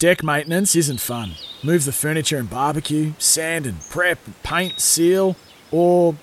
Deck 0.00 0.24
maintenance 0.24 0.74
isn't 0.74 1.00
fun. 1.00 1.34
Move 1.62 1.84
the 1.84 1.92
furniture 1.92 2.36
and 2.36 2.50
barbecue, 2.50 3.12
sand 3.18 3.64
and 3.64 3.80
prep, 3.90 4.18
paint, 4.42 4.80
seal, 4.80 5.36
or 5.70 6.16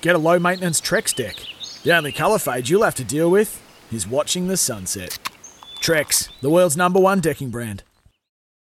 get 0.00 0.16
a 0.16 0.18
low 0.18 0.38
maintenance 0.38 0.80
Trex 0.80 1.14
deck. 1.14 1.36
The 1.82 1.94
only 1.94 2.12
colour 2.12 2.38
fade 2.38 2.70
you'll 2.70 2.82
have 2.82 2.94
to 2.94 3.04
deal 3.04 3.30
with 3.30 3.60
is 3.92 4.08
watching 4.08 4.48
the 4.48 4.56
sunset. 4.56 5.18
Trex, 5.82 6.30
the 6.40 6.48
world's 6.48 6.78
number 6.78 6.98
one 6.98 7.20
decking 7.20 7.50
brand. 7.50 7.82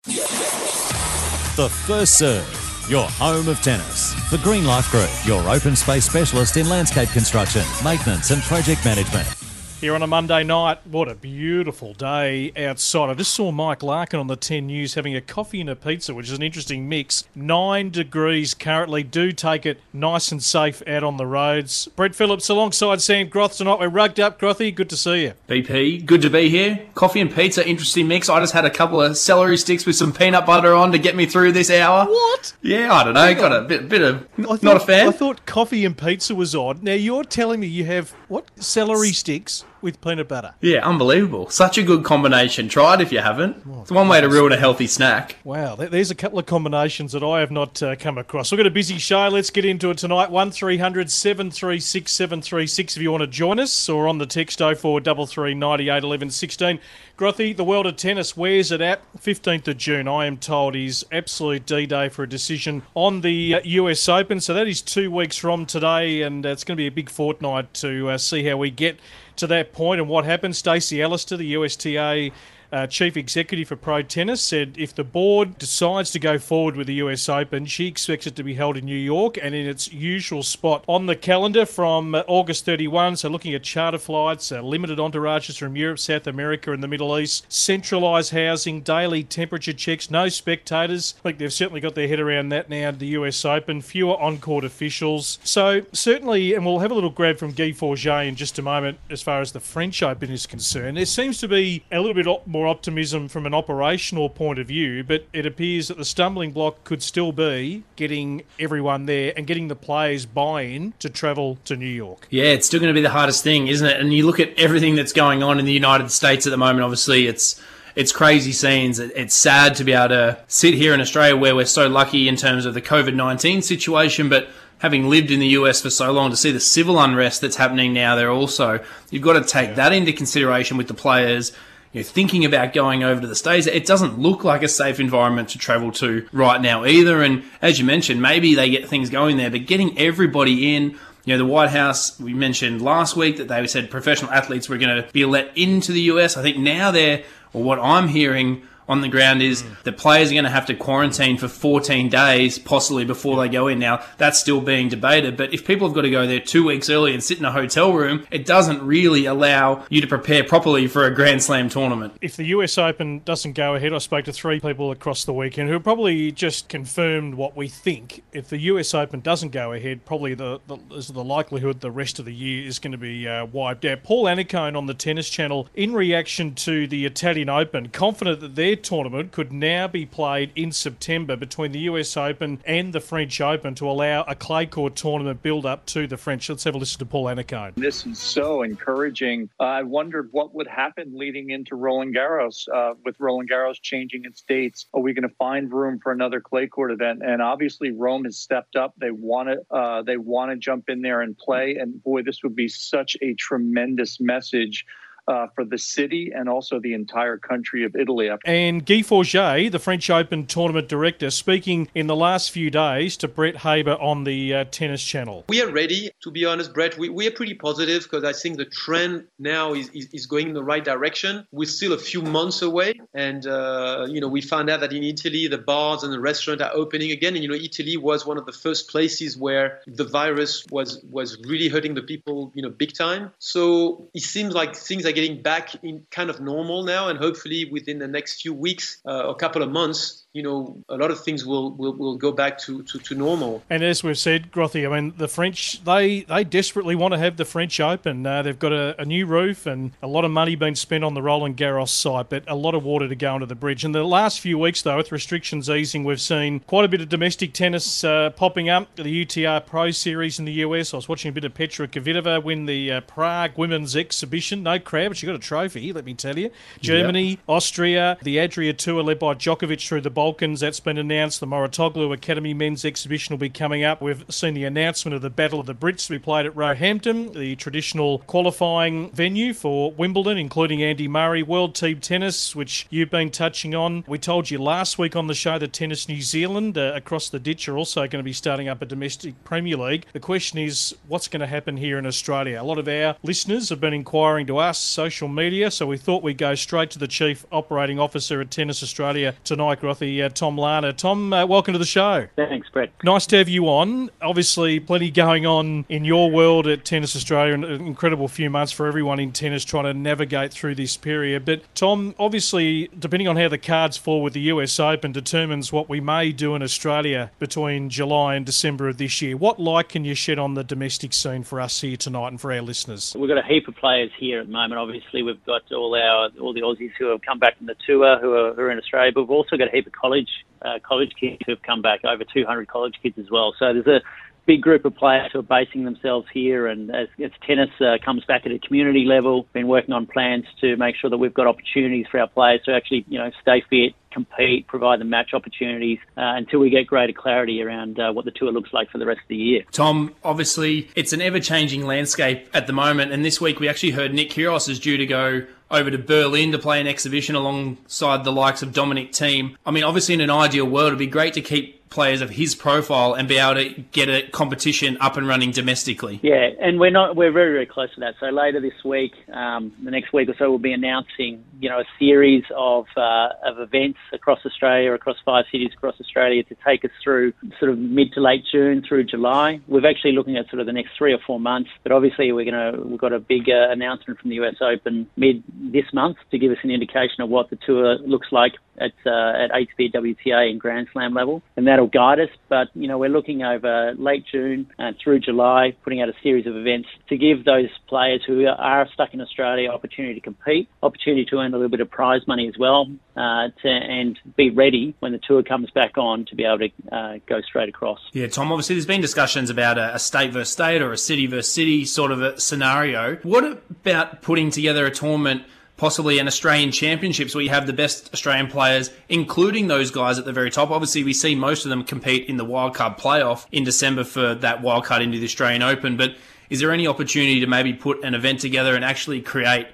The 0.05 1.69
First 1.85 2.17
Serve, 2.17 2.87
your 2.89 3.07
home 3.07 3.47
of 3.47 3.61
tennis. 3.61 4.15
The 4.31 4.39
Green 4.39 4.65
Life 4.65 4.89
Group, 4.89 5.09
your 5.25 5.47
open 5.49 5.75
space 5.75 6.05
specialist 6.05 6.57
in 6.57 6.67
landscape 6.67 7.09
construction, 7.09 7.63
maintenance, 7.83 8.31
and 8.31 8.41
project 8.43 8.83
management. 8.83 9.46
Here 9.79 9.93
on 9.93 10.01
a 10.01 10.07
Monday 10.07 10.43
night, 10.43 10.79
what 10.87 11.07
a 11.07 11.13
beautiful 11.13 11.93
day 11.93 12.51
outside. 12.57 13.11
I 13.11 13.13
just 13.13 13.31
saw 13.31 13.51
Mike 13.51 13.83
Larkin 13.83 14.19
on 14.19 14.25
the 14.25 14.35
10 14.35 14.65
News 14.65 14.95
having 14.95 15.15
a 15.15 15.21
coffee 15.21 15.61
and 15.61 15.69
a 15.69 15.75
pizza, 15.75 16.15
which 16.15 16.29
is 16.29 16.35
an 16.35 16.41
interesting 16.41 16.89
mix. 16.89 17.25
Nine 17.35 17.91
degrees 17.91 18.55
currently. 18.55 19.03
Do 19.03 19.31
take 19.31 19.67
it 19.67 19.79
nice 19.93 20.31
and 20.31 20.41
safe 20.41 20.81
out 20.87 21.03
on 21.03 21.17
the 21.17 21.27
roads. 21.27 21.89
Brett 21.95 22.15
Phillips 22.15 22.49
alongside 22.49 23.01
Sam 23.01 23.29
Groth 23.29 23.57
tonight. 23.57 23.79
We're 23.79 23.89
rugged 23.89 24.19
up. 24.19 24.41
Grothy, 24.41 24.73
good 24.73 24.89
to 24.89 24.97
see 24.97 25.25
you. 25.25 25.33
BP, 25.47 26.07
good 26.07 26.23
to 26.23 26.31
be 26.31 26.49
here. 26.49 26.87
Coffee 26.95 27.21
and 27.21 27.31
pizza, 27.31 27.63
interesting 27.63 28.07
mix. 28.07 28.29
I 28.29 28.39
just 28.39 28.53
had 28.53 28.65
a 28.65 28.71
couple 28.71 28.99
of 28.99 29.15
celery 29.15 29.57
sticks 29.57 29.85
with 29.85 29.95
some 29.95 30.11
peanut 30.11 30.47
butter 30.47 30.73
on 30.73 30.91
to 30.91 30.97
get 30.97 31.15
me 31.15 31.27
through 31.27 31.51
this 31.51 31.69
hour. 31.69 32.05
What? 32.07 32.55
Yeah, 32.63 32.91
I 32.91 33.03
don't 33.03 33.13
know. 33.13 33.35
Got 33.35 33.53
a 33.53 33.61
bit, 33.61 33.87
bit 33.87 34.01
of. 34.01 34.27
Thought, 34.41 34.63
not 34.63 34.77
a 34.77 34.79
fan. 34.79 35.09
I 35.09 35.11
thought 35.11 35.45
coffee 35.45 35.85
and 35.85 35.95
pizza 35.95 36.33
was 36.33 36.55
odd. 36.55 36.81
Now 36.81 36.93
you're 36.93 37.23
telling 37.23 37.59
me 37.59 37.67
you 37.67 37.85
have 37.85 38.09
what 38.27 38.49
celery 38.59 39.11
sticks 39.11 39.63
with 39.81 40.01
peanut 40.01 40.27
butter? 40.27 40.53
Yeah, 40.61 40.87
unbelievable. 40.87 41.49
Such 41.49 41.77
a 41.77 41.83
good 41.83 42.03
combination. 42.03 42.67
Try 42.69 42.95
it 42.95 43.01
if 43.01 43.11
you 43.11 43.19
haven't. 43.19 43.57
It's 43.81 43.91
one 43.91 44.07
way 44.07 44.21
to 44.21 44.29
ruin 44.29 44.51
a 44.51 44.57
healthy 44.57 44.87
snack. 44.87 45.37
Wow, 45.43 45.75
th- 45.75 45.91
there's 45.91 46.11
a 46.11 46.15
couple 46.15 46.39
of 46.39 46.45
combinations 46.45 47.11
that 47.11 47.23
I 47.23 47.39
have 47.39 47.51
not 47.51 47.81
uh, 47.81 47.95
come 47.95 48.17
across. 48.17 48.51
We've 48.51 48.57
got 48.57 48.67
a 48.67 48.71
busy 48.71 48.97
show. 48.97 49.27
Let's 49.27 49.49
get 49.49 49.65
into 49.65 49.89
it 49.89 49.97
tonight. 49.97 50.31
1300 50.31 51.11
736 51.11 52.11
736 52.11 52.97
if 52.97 53.01
you 53.01 53.11
want 53.11 53.21
to 53.21 53.27
join 53.27 53.59
us, 53.59 53.89
or 53.89 54.07
on 54.07 54.17
the 54.17 54.25
text 54.25 54.59
0433 54.59 55.53
98 55.53 56.03
11 56.03 56.29
16. 56.31 56.79
Grothy, 57.17 57.55
the 57.57 57.63
world 57.63 57.87
of 57.87 57.95
tennis, 57.95 58.37
where's 58.37 58.71
it 58.71 58.79
at? 58.79 59.01
15th 59.17 59.67
of 59.67 59.77
June, 59.77 60.07
I 60.07 60.27
am 60.27 60.37
told, 60.37 60.75
is 60.75 61.03
absolute 61.11 61.65
D 61.65 61.87
Day 61.87 62.09
for 62.09 62.21
a 62.21 62.29
decision 62.29 62.83
on 62.93 63.21
the 63.21 63.55
uh, 63.55 63.61
US 63.63 64.07
Open. 64.07 64.39
So 64.39 64.53
that 64.53 64.67
is 64.67 64.83
two 64.83 65.09
weeks 65.09 65.35
from 65.35 65.65
today, 65.65 66.21
and 66.21 66.45
uh, 66.45 66.49
it's 66.49 66.63
going 66.63 66.75
to 66.75 66.81
be 66.81 66.85
a 66.85 66.91
big 66.91 67.09
fortnight 67.09 67.73
to 67.75 68.11
uh, 68.11 68.17
see 68.19 68.43
how 68.43 68.57
we 68.57 68.69
get 68.69 68.99
to 69.37 69.47
that 69.47 69.73
point 69.73 70.01
and 70.01 70.09
what 70.09 70.25
happens. 70.25 70.57
Stacey 70.57 70.97
Allaster, 70.97 71.37
the 71.37 71.53
USTA 71.53 72.31
uh, 72.71 72.87
chief 72.87 73.15
executive 73.17 73.67
for 73.67 73.75
Pro 73.75 74.01
Tennis, 74.01 74.41
said 74.41 74.75
if 74.77 74.93
the 74.93 75.03
board 75.03 75.57
decides 75.57 76.11
to 76.11 76.19
go 76.19 76.37
forward 76.37 76.75
with 76.75 76.87
the 76.87 76.95
US 76.95 77.29
Open, 77.29 77.65
she 77.65 77.87
expects 77.87 78.27
it 78.27 78.35
to 78.35 78.43
be 78.43 78.55
held 78.55 78.77
in 78.77 78.85
New 78.85 78.97
York 78.97 79.37
and 79.41 79.55
in 79.55 79.67
its 79.67 79.91
usual 79.91 80.43
spot 80.43 80.83
on 80.87 81.05
the 81.05 81.15
calendar 81.15 81.65
from 81.65 82.15
uh, 82.15 82.23
August 82.27 82.65
31. 82.65 83.17
So, 83.17 83.29
looking 83.29 83.53
at 83.53 83.63
charter 83.63 83.97
flights, 83.97 84.51
uh, 84.51 84.61
limited 84.61 84.99
entourages 84.99 85.57
from 85.57 85.75
Europe, 85.75 85.99
South 85.99 86.27
America, 86.27 86.71
and 86.71 86.83
the 86.83 86.87
Middle 86.87 87.17
East, 87.17 87.45
centralised 87.51 88.31
housing, 88.31 88.81
daily 88.81 89.23
temperature 89.23 89.73
checks, 89.73 90.09
no 90.09 90.29
spectators. 90.29 91.15
I 91.19 91.21
think 91.21 91.37
they've 91.37 91.53
certainly 91.53 91.81
got 91.81 91.95
their 91.95 92.07
head 92.07 92.19
around 92.19 92.49
that 92.49 92.69
now. 92.69 92.91
The 92.91 93.07
US 93.07 93.43
Open, 93.45 93.81
fewer 93.81 94.19
on 94.19 94.39
court 94.39 94.63
officials. 94.63 95.39
So, 95.43 95.83
certainly, 95.93 96.53
and 96.53 96.65
we'll 96.65 96.79
have 96.79 96.91
a 96.91 96.95
little 96.95 97.09
grab 97.09 97.37
from 97.37 97.51
Guy 97.51 97.71
Forget 97.71 98.25
in 98.25 98.35
just 98.35 98.57
a 98.57 98.61
moment 98.61 98.99
as 99.09 99.21
far 99.21 99.41
as 99.41 99.51
the 99.51 99.59
French 99.59 100.01
Open 100.01 100.31
is 100.31 100.45
concerned. 100.45 100.97
There 100.97 101.05
seems 101.05 101.37
to 101.39 101.47
be 101.47 101.83
a 101.91 101.99
little 101.99 102.13
bit 102.13 102.47
more 102.47 102.56
optimism 102.65 103.27
from 103.27 103.45
an 103.45 103.53
operational 103.53 104.29
point 104.29 104.57
of 104.57 104.67
view, 104.67 105.03
but 105.03 105.25
it 105.33 105.45
appears 105.45 105.89
that 105.89 105.97
the 105.97 106.05
stumbling 106.05 106.51
block 106.51 106.83
could 106.83 107.03
still 107.03 107.31
be 107.31 107.83
getting 107.95 108.43
everyone 108.57 109.05
there 109.05 109.33
and 109.35 109.45
getting 109.45 109.67
the 109.67 109.75
players 109.75 110.25
buy 110.25 110.61
in 110.61 110.93
to 110.99 111.09
travel 111.09 111.57
to 111.65 111.75
New 111.75 111.85
York. 111.85 112.27
Yeah, 112.29 112.45
it's 112.45 112.65
still 112.65 112.79
going 112.79 112.93
to 112.93 112.97
be 112.97 113.01
the 113.01 113.09
hardest 113.09 113.43
thing, 113.43 113.67
isn't 113.67 113.85
it? 113.85 113.99
And 113.99 114.13
you 114.13 114.25
look 114.25 114.39
at 114.39 114.57
everything 114.57 114.95
that's 114.95 115.13
going 115.13 115.43
on 115.43 115.59
in 115.59 115.65
the 115.65 115.73
United 115.73 116.09
States 116.09 116.47
at 116.47 116.51
the 116.51 116.57
moment, 116.57 116.83
obviously, 116.83 117.27
it's. 117.27 117.61
It's 117.95 118.11
crazy 118.11 118.51
scenes. 118.51 118.99
It's 118.99 119.33
sad 119.33 119.73
to 119.77 119.83
be 119.83 119.93
able 119.93 120.09
to 120.09 120.37
sit 120.47 120.75
here 120.75 120.93
in 120.93 121.01
Australia 121.01 121.35
where 121.35 121.55
we're 121.55 121.65
so 121.65 121.87
lucky 121.87 122.27
in 122.27 122.35
terms 122.35 122.67
of 122.67 122.75
the 122.75 122.81
COVID 122.81 123.15
19 123.15 123.63
situation, 123.63 124.29
but 124.29 124.49
having 124.79 125.09
lived 125.09 125.31
in 125.31 125.39
the 125.39 125.47
US 125.47 125.81
for 125.81 125.89
so 125.89 126.11
long 126.11 126.29
to 126.29 126.37
see 126.37 126.51
the 126.51 126.59
civil 126.59 126.99
unrest 126.99 127.41
that's 127.41 127.55
happening 127.55 127.93
now 127.93 128.15
there 128.15 128.29
also, 128.29 128.83
you've 129.09 129.23
got 129.23 129.33
to 129.33 129.43
take 129.43 129.75
that 129.75 129.91
into 129.91 130.13
consideration 130.13 130.77
with 130.77 130.87
the 130.87 130.93
players 130.93 131.51
you 131.93 132.01
know, 132.01 132.07
thinking 132.07 132.45
about 132.45 132.73
going 132.73 133.03
over 133.03 133.21
to 133.21 133.27
the 133.27 133.35
States, 133.35 133.67
it 133.67 133.85
doesn't 133.85 134.19
look 134.19 134.43
like 134.43 134.63
a 134.63 134.67
safe 134.67 134.99
environment 134.99 135.49
to 135.49 135.57
travel 135.57 135.91
to 135.93 136.27
right 136.31 136.61
now 136.61 136.85
either. 136.85 137.21
And 137.21 137.43
as 137.61 137.79
you 137.79 137.85
mentioned, 137.85 138.21
maybe 138.21 138.55
they 138.55 138.69
get 138.69 138.87
things 138.87 139.09
going 139.09 139.37
there, 139.37 139.49
but 139.49 139.65
getting 139.65 139.97
everybody 139.97 140.75
in, 140.75 140.91
you 141.25 141.33
know, 141.33 141.37
the 141.37 141.45
White 141.45 141.71
House, 141.71 142.19
we 142.19 142.33
mentioned 142.33 142.81
last 142.81 143.15
week 143.15 143.37
that 143.37 143.47
they 143.47 143.65
said 143.67 143.89
professional 143.89 144.31
athletes 144.31 144.69
were 144.69 144.77
going 144.77 145.03
to 145.03 145.11
be 145.11 145.25
let 145.25 145.55
into 145.57 145.91
the 145.91 146.01
US. 146.01 146.37
I 146.37 146.41
think 146.41 146.57
now 146.57 146.91
they're, 146.91 147.23
or 147.53 147.63
what 147.63 147.79
I'm 147.79 148.07
hearing 148.07 148.63
on 148.89 149.01
the 149.01 149.07
ground 149.07 149.41
is 149.41 149.63
Mm. 149.63 149.83
the 149.83 149.91
players 149.91 150.29
are 150.29 150.33
going 150.33 150.43
to 150.43 150.49
have 150.49 150.65
to 150.67 150.73
quarantine 150.75 151.37
for 151.37 151.47
14 151.47 152.09
days, 152.09 152.57
possibly 152.59 153.03
before 153.05 153.37
they 153.41 153.49
go 153.49 153.67
in. 153.67 153.79
Now, 153.79 154.01
that's 154.17 154.39
still 154.39 154.61
being 154.61 154.87
debated, 154.89 155.35
but 155.35 155.53
if 155.53 155.65
people 155.65 155.87
have 155.87 155.95
got 155.95 156.01
to 156.03 156.09
go 156.09 156.25
there 156.27 156.39
two 156.39 156.65
weeks 156.65 156.89
early 156.89 157.13
and 157.13 157.23
sit 157.23 157.39
in 157.39 157.45
a 157.45 157.51
hotel 157.51 157.91
room, 157.93 158.25
it 158.31 158.45
doesn't 158.45 158.81
really 158.81 159.25
allow 159.25 159.83
you 159.89 159.99
to 160.01 160.07
prepare 160.07 160.43
properly 160.43 160.87
for 160.87 161.05
a 161.05 161.13
Grand 161.13 161.43
Slam 161.43 161.69
tournament. 161.69 162.13
If 162.21 162.35
the 162.37 162.45
US 162.45 162.77
Open 162.77 163.21
doesn't 163.25 163.53
go 163.53 163.75
ahead, 163.75 163.93
I 163.93 163.97
spoke 163.97 164.25
to 164.25 164.31
three 164.31 164.59
people 164.59 164.91
across 164.91 165.25
the 165.25 165.33
weekend 165.33 165.69
who 165.69 165.79
probably 165.79 166.31
just 166.31 166.69
confirmed 166.69 167.33
what 167.35 167.55
we 167.57 167.67
think. 167.67 168.23
If 168.31 168.47
the 168.49 168.59
US 168.59 168.93
Open 168.93 169.19
doesn't 169.19 169.49
go 169.51 169.73
ahead, 169.73 170.05
probably 170.05 170.33
the, 170.33 170.59
the, 170.67 170.77
is 170.95 171.07
the 171.09 171.23
likelihood 171.23 171.81
the 171.81 171.91
rest 171.91 172.19
of 172.19 172.25
the 172.25 172.33
year 172.33 172.65
is 172.65 172.79
going 172.79 172.91
to 172.93 172.97
be 172.97 173.27
uh, 173.27 173.45
wiped 173.47 173.83
out. 173.85 174.03
Paul 174.03 174.25
Annacone 174.25 174.77
on 174.77 174.85
the 174.85 174.93
Tennis 174.93 175.29
Channel, 175.29 175.67
in 175.75 175.93
reaction 175.93 176.55
to 176.55 176.87
the 176.87 177.05
Italian 177.05 177.49
Open, 177.49 177.89
confident 177.89 178.39
that 178.39 178.55
their 178.55 178.76
tournament 178.83 179.31
could 179.31 179.51
now 179.51 179.87
be 179.87 180.05
played 180.05 180.51
in 180.55 180.71
September 180.71 181.35
between 181.35 181.71
the 181.71 181.79
US 181.79 182.15
Open 182.15 182.61
and 182.65 182.93
the 182.93 182.99
French 182.99 183.39
Open 183.41 183.75
to 183.75 183.89
allow 183.89 184.23
a 184.23 184.35
clay 184.35 184.65
court 184.65 184.95
tournament 184.95 185.41
build 185.41 185.65
up 185.65 185.85
to 185.87 186.07
the 186.07 186.17
French. 186.17 186.49
Let's 186.49 186.63
have 186.63 186.75
a 186.75 186.77
listen 186.77 186.99
to 186.99 187.05
Paul 187.05 187.25
Annacone. 187.25 187.75
This 187.75 188.05
is 188.05 188.19
so 188.19 188.61
encouraging. 188.61 189.49
I 189.59 189.83
wondered 189.83 190.29
what 190.31 190.53
would 190.53 190.67
happen 190.67 191.17
leading 191.17 191.49
into 191.49 191.75
Roland 191.75 192.15
Garros 192.15 192.67
uh, 192.73 192.93
with 193.05 193.15
Roland 193.19 193.49
Garros 193.49 193.75
changing 193.81 194.25
its 194.25 194.41
dates. 194.41 194.87
Are 194.93 195.01
we 195.01 195.13
going 195.13 195.27
to 195.27 195.35
find 195.35 195.71
room 195.71 195.99
for 196.01 196.11
another 196.11 196.41
clay 196.41 196.67
court 196.67 196.91
event? 196.91 197.21
And 197.23 197.41
obviously, 197.41 197.91
Rome 197.91 198.25
has 198.25 198.37
stepped 198.37 198.75
up. 198.75 198.93
They 198.97 199.11
want 199.11 199.49
to 199.49 199.75
uh, 199.75 200.01
they 200.03 200.17
want 200.17 200.51
to 200.51 200.57
jump 200.57 200.89
in 200.89 201.01
there 201.01 201.21
and 201.21 201.37
play. 201.37 201.77
And 201.79 202.01
boy, 202.03 202.23
this 202.23 202.43
would 202.43 202.55
be 202.55 202.67
such 202.67 203.17
a 203.21 203.33
tremendous 203.33 204.19
message. 204.19 204.85
Uh, 205.27 205.45
for 205.55 205.65
the 205.65 205.77
city 205.77 206.31
and 206.33 206.47
also 206.47 206.79
the 206.79 206.93
entire 206.93 207.37
country 207.37 207.83
of 207.83 207.93
Italy. 207.97 208.29
And 208.45 208.85
Guy 208.85 209.01
Forget, 209.01 209.73
the 209.73 209.77
French 209.77 210.09
Open 210.09 210.45
tournament 210.45 210.87
director, 210.87 211.29
speaking 211.31 211.89
in 211.93 212.07
the 212.07 212.15
last 212.15 212.51
few 212.51 212.71
days 212.71 213.17
to 213.17 213.27
Brett 213.27 213.57
Haber 213.57 213.95
on 213.95 214.23
the 214.23 214.53
uh, 214.53 214.63
Tennis 214.71 215.03
Channel. 215.03 215.43
We 215.49 215.61
are 215.61 215.69
ready, 215.69 216.11
to 216.21 216.31
be 216.31 216.45
honest, 216.45 216.73
Brett. 216.73 216.97
We, 216.97 217.09
we 217.09 217.27
are 217.27 217.31
pretty 217.31 217.55
positive 217.55 218.03
because 218.03 218.23
I 218.23 218.31
think 218.31 218.55
the 218.55 218.63
trend 218.63 219.25
now 219.37 219.73
is, 219.73 219.89
is, 219.89 220.07
is, 220.13 220.25
going 220.27 220.47
in 220.47 220.53
the 220.53 220.63
right 220.63 220.85
direction. 220.85 221.45
We're 221.51 221.65
still 221.65 221.91
a 221.91 221.97
few 221.97 222.21
months 222.21 222.61
away. 222.61 222.93
And, 223.13 223.45
uh, 223.45 224.07
you 224.09 224.21
know, 224.21 224.29
we 224.29 224.39
found 224.39 224.69
out 224.69 224.79
that 224.79 224.93
in 224.93 225.03
Italy, 225.03 225.47
the 225.47 225.57
bars 225.57 226.03
and 226.03 226.13
the 226.13 226.21
restaurants 226.21 226.63
are 226.63 226.71
opening 226.73 227.11
again. 227.11 227.33
And, 227.33 227.43
you 227.43 227.49
know, 227.49 227.55
Italy 227.55 227.97
was 227.97 228.25
one 228.25 228.37
of 228.37 228.45
the 228.45 228.53
first 228.53 228.89
places 228.89 229.35
where 229.35 229.81
the 229.87 230.05
virus 230.05 230.65
was, 230.71 231.03
was 231.03 231.37
really 231.45 231.67
hurting 231.67 231.95
the 231.95 232.01
people, 232.01 232.53
you 232.55 232.61
know, 232.61 232.69
big 232.69 232.93
time. 232.93 233.33
So 233.39 234.09
it 234.13 234.23
seems 234.23 234.53
like 234.53 234.73
things 234.73 235.05
are 235.05 235.16
getting 235.17 235.41
back 235.41 235.73
in 235.83 236.05
kind 236.11 236.29
of 236.29 236.39
normal 236.39 236.83
now, 236.83 237.07
and 237.07 237.17
hopefully 237.17 237.65
within 237.71 237.97
the 237.97 238.07
next 238.07 238.39
few 238.39 238.53
weeks 238.53 239.01
uh, 239.07 239.21
or 239.21 239.35
couple 239.35 239.63
of 239.63 239.71
months, 239.71 240.26
you 240.37 240.43
know, 240.43 240.77
a 240.87 240.95
lot 240.97 241.09
of 241.09 241.19
things 241.23 241.47
will, 241.47 241.71
will, 241.71 241.93
will 241.93 242.15
go 242.15 242.31
back 242.31 242.59
to, 242.59 242.83
to, 242.83 242.99
to 242.99 243.15
normal. 243.15 243.63
And 243.71 243.81
as 243.83 244.03
we've 244.03 244.19
said, 244.19 244.51
Grothy, 244.51 244.87
I 244.87 245.01
mean, 245.01 245.15
the 245.17 245.27
French, 245.27 245.83
they, 245.83 246.21
they 246.21 246.43
desperately 246.43 246.93
want 246.93 247.15
to 247.15 247.17
have 247.17 247.37
the 247.37 247.43
French 247.43 247.79
Open. 247.79 248.23
Uh, 248.23 248.43
they've 248.43 248.59
got 248.59 248.71
a, 248.71 249.01
a, 249.01 249.05
new 249.05 249.25
roof 249.25 249.65
and 249.65 249.93
a 250.03 250.07
lot 250.07 250.25
of 250.25 250.31
money 250.31 250.53
being 250.53 250.75
spent 250.75 251.03
on 251.03 251.15
the 251.15 251.23
Roland 251.23 251.57
Garros 251.57 251.89
site, 251.89 252.29
but 252.29 252.43
a 252.47 252.53
lot 252.53 252.75
of 252.75 252.83
water 252.83 253.07
to 253.07 253.15
go 253.15 253.33
under 253.33 253.47
the 253.47 253.55
bridge. 253.55 253.83
In 253.83 253.93
the 253.93 254.03
last 254.03 254.39
few 254.39 254.59
weeks, 254.59 254.83
though, 254.83 254.97
with 254.97 255.11
restrictions 255.11 255.71
easing, 255.71 256.03
we've 256.03 256.21
seen 256.21 256.59
quite 256.59 256.85
a 256.85 256.87
bit 256.87 257.01
of 257.01 257.09
domestic 257.09 257.53
tennis 257.53 258.03
uh, 258.03 258.29
popping 258.29 258.69
up. 258.69 258.95
The 258.95 259.25
UTR 259.25 259.65
Pro 259.65 259.89
Series 259.89 260.37
in 260.37 260.45
the 260.45 260.53
US. 260.53 260.93
I 260.93 260.97
was 260.97 261.09
watching 261.09 261.29
a 261.29 261.31
bit 261.31 261.45
of 261.45 261.55
Petra 261.55 261.87
Kvitova 261.87 262.43
win 262.43 262.67
the 262.67 262.91
uh, 262.91 263.01
Prague 263.01 263.57
Women's 263.57 263.95
Exhibition. 263.95 264.61
No 264.61 264.77
crowd, 264.77 265.07
but 265.07 265.17
she 265.17 265.25
got 265.25 265.35
a 265.35 265.39
trophy, 265.39 265.91
let 265.93 266.05
me 266.05 266.13
tell 266.13 266.37
you. 266.37 266.51
Germany, 266.79 267.29
yep. 267.31 267.39
Austria, 267.47 268.19
the 268.21 268.39
Adria 268.39 268.73
Tour 268.73 269.01
led 269.01 269.17
by 269.17 269.33
Djokovic 269.33 269.87
through 269.87 270.01
the 270.01 270.11
That's 270.27 270.81
been 270.81 270.97
announced. 270.97 271.39
The 271.39 271.47
Mouratoglou 271.47 272.13
Academy 272.13 272.53
Men's 272.53 272.83
Exhibition 272.83 273.33
will 273.33 273.39
be 273.39 273.49
coming 273.49 273.83
up. 273.83 274.01
We've 274.01 274.25
seen 274.29 274.55
the 274.55 274.65
announcement 274.65 275.15
of 275.15 275.21
the 275.21 275.29
Battle 275.29 275.59
of 275.59 275.67
the 275.67 275.73
Brits 275.73 276.05
to 276.07 276.13
be 276.13 276.19
played 276.19 276.45
at 276.45 276.55
Roehampton, 276.55 277.31
the 277.31 277.55
traditional 277.55 278.19
qualifying 278.19 279.09
venue 279.11 279.53
for 279.53 279.91
Wimbledon, 279.93 280.37
including 280.37 280.83
Andy 280.83 281.07
Murray. 281.07 281.43
World 281.43 281.75
Team 281.75 282.01
Tennis, 282.01 282.55
which 282.55 282.87
you've 282.89 283.09
been 283.09 283.31
touching 283.31 283.73
on. 283.73 284.03
We 284.05 284.17
told 284.17 284.51
you 284.51 284.57
last 284.57 284.99
week 284.99 285.15
on 285.15 285.27
the 285.27 285.33
show 285.33 285.57
that 285.57 285.71
Tennis 285.71 286.09
New 286.09 286.21
Zealand 286.21 286.77
uh, 286.77 286.91
across 286.93 287.29
the 287.29 287.39
ditch 287.39 287.69
are 287.69 287.77
also 287.77 288.01
going 288.01 288.19
to 288.19 288.23
be 288.23 288.33
starting 288.33 288.67
up 288.67 288.81
a 288.81 288.85
domestic 288.85 289.41
Premier 289.45 289.77
League. 289.77 290.05
The 290.11 290.19
question 290.19 290.59
is, 290.59 290.93
what's 291.07 291.29
going 291.29 291.39
to 291.39 291.47
happen 291.47 291.77
here 291.77 291.97
in 291.97 292.05
Australia? 292.05 292.61
A 292.61 292.63
lot 292.63 292.79
of 292.79 292.87
our 292.87 293.15
listeners 293.23 293.69
have 293.69 293.79
been 293.79 293.93
inquiring 293.93 294.45
to 294.47 294.57
us, 294.57 294.77
social 294.77 295.29
media, 295.29 295.71
so 295.71 295.87
we 295.87 295.97
thought 295.97 296.21
we'd 296.21 296.37
go 296.37 296.53
straight 296.53 296.91
to 296.91 296.99
the 296.99 297.07
Chief 297.07 297.45
Operating 297.51 297.99
Officer 297.99 298.41
at 298.41 298.51
Tennis 298.51 298.83
Australia 298.83 299.35
tonight, 299.43 299.81
Grothy, 299.81 300.06
uh, 300.07 300.29
Tom 300.29 300.57
Larner. 300.57 300.93
Tom, 300.93 301.33
uh, 301.33 301.45
welcome 301.45 301.73
to 301.73 301.79
the 301.79 301.85
show. 301.85 302.27
Thanks, 302.35 302.69
Brett. 302.69 302.91
Nice 303.03 303.25
to 303.27 303.37
have 303.37 303.49
you 303.49 303.65
on. 303.65 304.09
Obviously, 304.21 304.79
plenty 304.79 305.11
going 305.11 305.45
on 305.45 305.85
in 305.89 306.05
your 306.05 306.31
world 306.31 306.67
at 306.67 306.85
Tennis 306.85 307.15
Australia, 307.15 307.53
an 307.53 307.63
incredible 307.63 308.27
few 308.27 308.49
months 308.49 308.71
for 308.71 308.87
everyone 308.87 309.19
in 309.19 309.31
tennis 309.31 309.65
trying 309.65 309.85
to 309.85 309.93
navigate 309.93 310.51
through 310.51 310.75
this 310.75 310.97
period. 310.97 311.45
But, 311.45 311.61
Tom, 311.75 312.15
obviously, 312.19 312.89
depending 312.97 313.27
on 313.27 313.37
how 313.37 313.49
the 313.49 313.57
cards 313.57 313.97
fall 313.97 314.21
with 314.21 314.33
the 314.33 314.41
US 314.41 314.79
Open, 314.79 315.11
determines 315.11 315.71
what 315.71 315.89
we 315.89 315.99
may 315.99 316.31
do 316.31 316.55
in 316.55 316.63
Australia 316.63 317.31
between 317.39 317.89
July 317.89 318.35
and 318.35 318.45
December 318.45 318.87
of 318.87 318.97
this 318.97 319.21
year. 319.21 319.35
What 319.35 319.59
light 319.59 319.89
can 319.89 320.05
you 320.05 320.15
shed 320.15 320.39
on 320.39 320.53
the 320.53 320.63
domestic 320.63 321.13
scene 321.13 321.43
for 321.43 321.59
us 321.59 321.81
here 321.81 321.97
tonight 321.97 322.29
and 322.29 322.41
for 322.41 322.51
our 322.51 322.61
listeners? 322.61 323.15
We've 323.17 323.29
got 323.29 323.37
a 323.37 323.47
heap 323.47 323.67
of 323.67 323.75
players 323.75 324.11
here 324.17 324.39
at 324.39 324.47
the 324.47 324.51
moment. 324.51 324.79
Obviously, 324.79 325.23
we've 325.23 325.43
got 325.45 325.71
all 325.71 325.95
our 325.95 326.29
all 326.39 326.53
the 326.53 326.61
Aussies 326.61 326.91
who 326.97 327.07
have 327.07 327.21
come 327.21 327.39
back 327.39 327.57
from 327.57 327.67
the 327.67 327.75
tour 327.85 328.19
who 328.19 328.33
are, 328.33 328.53
who 328.53 328.61
are 328.61 328.71
in 328.71 328.77
Australia, 328.77 329.11
but 329.13 329.23
we've 329.23 329.31
also 329.31 329.57
got 329.57 329.67
a 329.67 329.71
heap 329.71 329.87
of 329.87 329.93
college 329.99 330.29
uh, 330.61 330.79
college 330.87 331.11
kids 331.19 331.37
who 331.45 331.51
have 331.51 331.61
come 331.61 331.81
back, 331.81 332.03
over 332.03 332.23
200 332.23 332.67
college 332.67 332.95
kids 333.01 333.17
as 333.19 333.29
well. 333.31 333.53
So 333.59 333.73
there's 333.73 333.87
a 333.87 334.01
big 334.47 334.61
group 334.61 334.85
of 334.85 334.95
players 334.95 335.29
who 335.31 335.39
are 335.39 335.43
basing 335.43 335.83
themselves 335.83 336.25
here. 336.33 336.67
And 336.67 336.89
as, 336.89 337.09
as 337.23 337.31
tennis 337.45 337.69
uh, 337.79 337.97
comes 338.03 338.23
back 338.25 338.45
at 338.45 338.51
a 338.51 338.59
community 338.59 339.05
level, 339.05 339.45
been 339.53 339.67
working 339.67 339.93
on 339.93 340.07
plans 340.07 340.45
to 340.61 340.75
make 340.77 340.95
sure 340.95 341.09
that 341.09 341.17
we've 341.17 341.33
got 341.33 341.47
opportunities 341.47 342.05
for 342.09 342.19
our 342.19 342.27
players 342.27 342.61
to 342.65 342.73
actually, 342.73 343.05
you 343.09 343.19
know, 343.19 343.29
stay 343.41 343.61
fit, 343.69 343.93
compete, 344.09 344.65
provide 344.65 344.99
them 344.99 345.09
match 345.09 345.33
opportunities 345.33 345.99
uh, 346.17 346.33
until 346.35 346.59
we 346.59 346.69
get 346.69 346.87
greater 346.87 347.13
clarity 347.13 347.61
around 347.61 347.99
uh, 347.99 348.11
what 348.13 348.25
the 348.25 348.31
tour 348.31 348.51
looks 348.51 348.71
like 348.73 348.89
for 348.89 348.97
the 348.97 349.05
rest 349.05 349.19
of 349.19 349.27
the 349.27 349.35
year. 349.35 349.63
Tom, 349.71 350.15
obviously, 350.23 350.89
it's 350.95 351.11
an 351.11 351.21
ever 351.21 351.41
changing 351.41 351.85
landscape 351.85 352.49
at 352.53 352.67
the 352.67 352.73
moment. 352.73 353.11
And 353.11 353.23
this 353.25 353.41
week 353.41 353.59
we 353.59 353.67
actually 353.67 353.91
heard 353.91 354.13
Nick 354.13 354.29
Kyrgios 354.29 354.69
is 354.69 354.79
due 354.79 354.97
to 354.97 355.05
go 355.05 355.45
over 355.69 355.91
to 355.91 355.97
Berlin 355.97 356.51
to 356.51 356.59
play 356.59 356.79
an 356.79 356.87
exhibition 356.87 357.35
alongside 357.35 358.23
the 358.23 358.31
likes 358.31 358.61
of 358.61 358.73
Dominic 358.73 359.11
Thiem. 359.11 359.55
I 359.65 359.71
mean, 359.71 359.83
obviously, 359.83 360.13
in 360.13 360.21
an 360.21 360.29
ideal 360.29 360.65
world, 360.65 360.87
it'd 360.87 360.99
be 360.99 361.07
great 361.07 361.33
to 361.33 361.41
keep 361.41 361.76
players 361.89 362.21
of 362.21 362.29
his 362.29 362.55
profile 362.55 363.13
and 363.13 363.27
be 363.27 363.37
able 363.37 363.55
to 363.55 363.69
get 363.91 364.09
a 364.09 364.27
competition 364.29 364.97
up 364.99 365.17
and 365.17 365.27
running 365.27 365.51
domestically. 365.51 366.19
Yeah, 366.21 366.49
and 366.59 366.79
we're 366.79 366.91
not 366.91 367.15
we're 367.15 367.31
very 367.31 367.53
very 367.53 367.65
close 367.65 367.93
to 367.95 367.99
that. 368.01 368.15
So 368.19 368.27
later 368.27 368.59
this 368.59 368.83
week, 368.83 369.13
um, 369.33 369.73
the 369.83 369.91
next 369.91 370.13
week 370.13 370.29
or 370.29 370.35
so, 370.37 370.49
we'll 370.49 370.59
be 370.59 370.73
announcing 370.73 371.43
you 371.59 371.69
know 371.69 371.79
a 371.79 371.85
series 371.99 372.43
of 372.55 372.85
uh, 372.95 373.29
of 373.45 373.59
events 373.59 373.99
across 374.13 374.39
Australia, 374.45 374.93
across 374.93 375.17
five 375.25 375.45
cities 375.51 375.71
across 375.73 375.95
Australia, 375.99 376.43
to 376.43 376.55
take 376.65 376.83
us 376.85 376.91
through 377.03 377.33
sort 377.59 377.71
of 377.71 377.77
mid 377.77 378.13
to 378.13 378.21
late 378.21 378.43
June 378.51 378.83
through 378.87 379.05
July. 379.05 379.59
We're 379.67 379.87
actually 379.87 380.13
looking 380.13 380.37
at 380.37 380.49
sort 380.49 380.59
of 380.59 380.65
the 380.65 380.73
next 380.73 380.91
three 380.97 381.13
or 381.13 381.19
four 381.25 381.39
months, 381.39 381.69
but 381.83 381.91
obviously 381.91 382.31
we're 382.31 382.45
gonna 382.45 382.79
we've 382.81 382.99
got 382.99 383.13
a 383.13 383.19
big 383.19 383.49
uh, 383.49 383.71
announcement 383.71 384.19
from 384.19 384.29
the 384.29 384.37
US 384.37 384.55
Open 384.61 385.09
mid 385.15 385.43
this 385.49 385.85
month 385.93 386.17
to 386.31 386.37
give 386.37 386.51
us 386.51 386.57
an 386.63 386.71
indication 386.71 387.21
of 387.21 387.29
what 387.29 387.49
the 387.49 387.57
tour 387.65 387.97
looks 387.99 388.27
like 388.31 388.53
at 388.77 388.93
uh, 389.05 389.43
at 389.43 389.51
ATP 389.51 389.93
WTA 389.93 390.49
and 390.49 390.59
Grand 390.59 390.87
Slam 390.93 391.13
level, 391.13 391.41
and 391.55 391.67
that'll 391.77 391.89
guide 391.89 392.19
us. 392.19 392.29
But 392.49 392.69
you 392.73 392.87
know, 392.87 392.97
we're 392.97 393.09
looking 393.09 393.43
over 393.43 393.93
late 393.97 394.25
June 394.31 394.67
and 394.77 394.95
through 395.01 395.19
July, 395.19 395.75
putting 395.83 396.01
out 396.01 396.09
a 396.09 396.13
series 396.23 396.47
of 396.47 396.55
events 396.55 396.89
to 397.09 397.17
give 397.17 397.45
those 397.45 397.69
players 397.87 398.21
who 398.25 398.47
are 398.47 398.87
stuck 398.93 399.13
in 399.13 399.21
Australia 399.21 399.69
opportunity 399.69 400.15
to 400.15 400.21
compete, 400.21 400.67
opportunity 400.81 401.25
to 401.25 401.37
earn 401.37 401.53
a 401.53 401.57
little 401.57 401.69
bit 401.69 401.79
of 401.79 401.89
prize 401.89 402.21
money 402.27 402.47
as 402.47 402.57
well, 402.57 402.87
uh, 403.15 403.49
to, 403.61 403.67
and 403.67 404.17
be 404.35 404.49
ready 404.49 404.95
when 404.99 405.11
the 405.11 405.19
tour 405.19 405.43
comes 405.43 405.69
back 405.71 405.97
on 405.97 406.25
to 406.25 406.35
be 406.35 406.43
able 406.43 406.59
to 406.59 406.69
uh, 406.91 407.17
go 407.27 407.41
straight 407.41 407.69
across. 407.69 407.99
Yeah, 408.13 408.27
Tom. 408.27 408.51
Obviously, 408.51 408.75
there's 408.75 408.85
been 408.87 409.01
discussions 409.01 409.49
about 409.49 409.77
a, 409.77 409.95
a 409.95 409.99
state 409.99 410.31
versus 410.31 410.51
state 410.51 410.81
or 410.81 410.91
a 410.91 410.97
city 410.97 411.27
versus 411.27 411.53
city 411.53 411.85
sort 411.85 412.11
of 412.11 412.21
a 412.21 412.39
scenario. 412.39 413.17
What 413.17 413.43
about 413.43 414.21
putting 414.21 414.49
together 414.49 414.85
a 414.85 414.91
tournament? 414.91 415.43
Possibly 415.77 416.19
an 416.19 416.27
Australian 416.27 416.71
Championships 416.71 417.33
where 417.33 417.43
you 417.43 417.49
have 417.49 417.67
the 417.67 417.73
best 417.73 418.13
Australian 418.13 418.47
players, 418.47 418.91
including 419.07 419.67
those 419.67 419.91
guys 419.91 420.19
at 420.19 420.25
the 420.25 420.33
very 420.33 420.51
top. 420.51 420.71
Obviously, 420.71 421.03
we 421.03 421.13
see 421.13 421.35
most 421.35 421.65
of 421.65 421.69
them 421.69 421.83
compete 421.83 422.27
in 422.27 422.37
the 422.37 422.45
wildcard 422.45 422.99
playoff 422.99 423.45
in 423.51 423.63
December 423.63 424.03
for 424.03 424.35
that 424.35 424.61
wildcard 424.61 425.01
into 425.01 425.19
the 425.19 425.25
Australian 425.25 425.61
Open. 425.61 425.95
But 425.95 426.15
is 426.49 426.59
there 426.59 426.71
any 426.71 426.87
opportunity 426.87 427.39
to 427.39 427.47
maybe 427.47 427.73
put 427.73 428.03
an 428.03 428.15
event 428.15 428.39
together 428.39 428.75
and 428.75 428.83
actually 428.83 429.21
create 429.21 429.67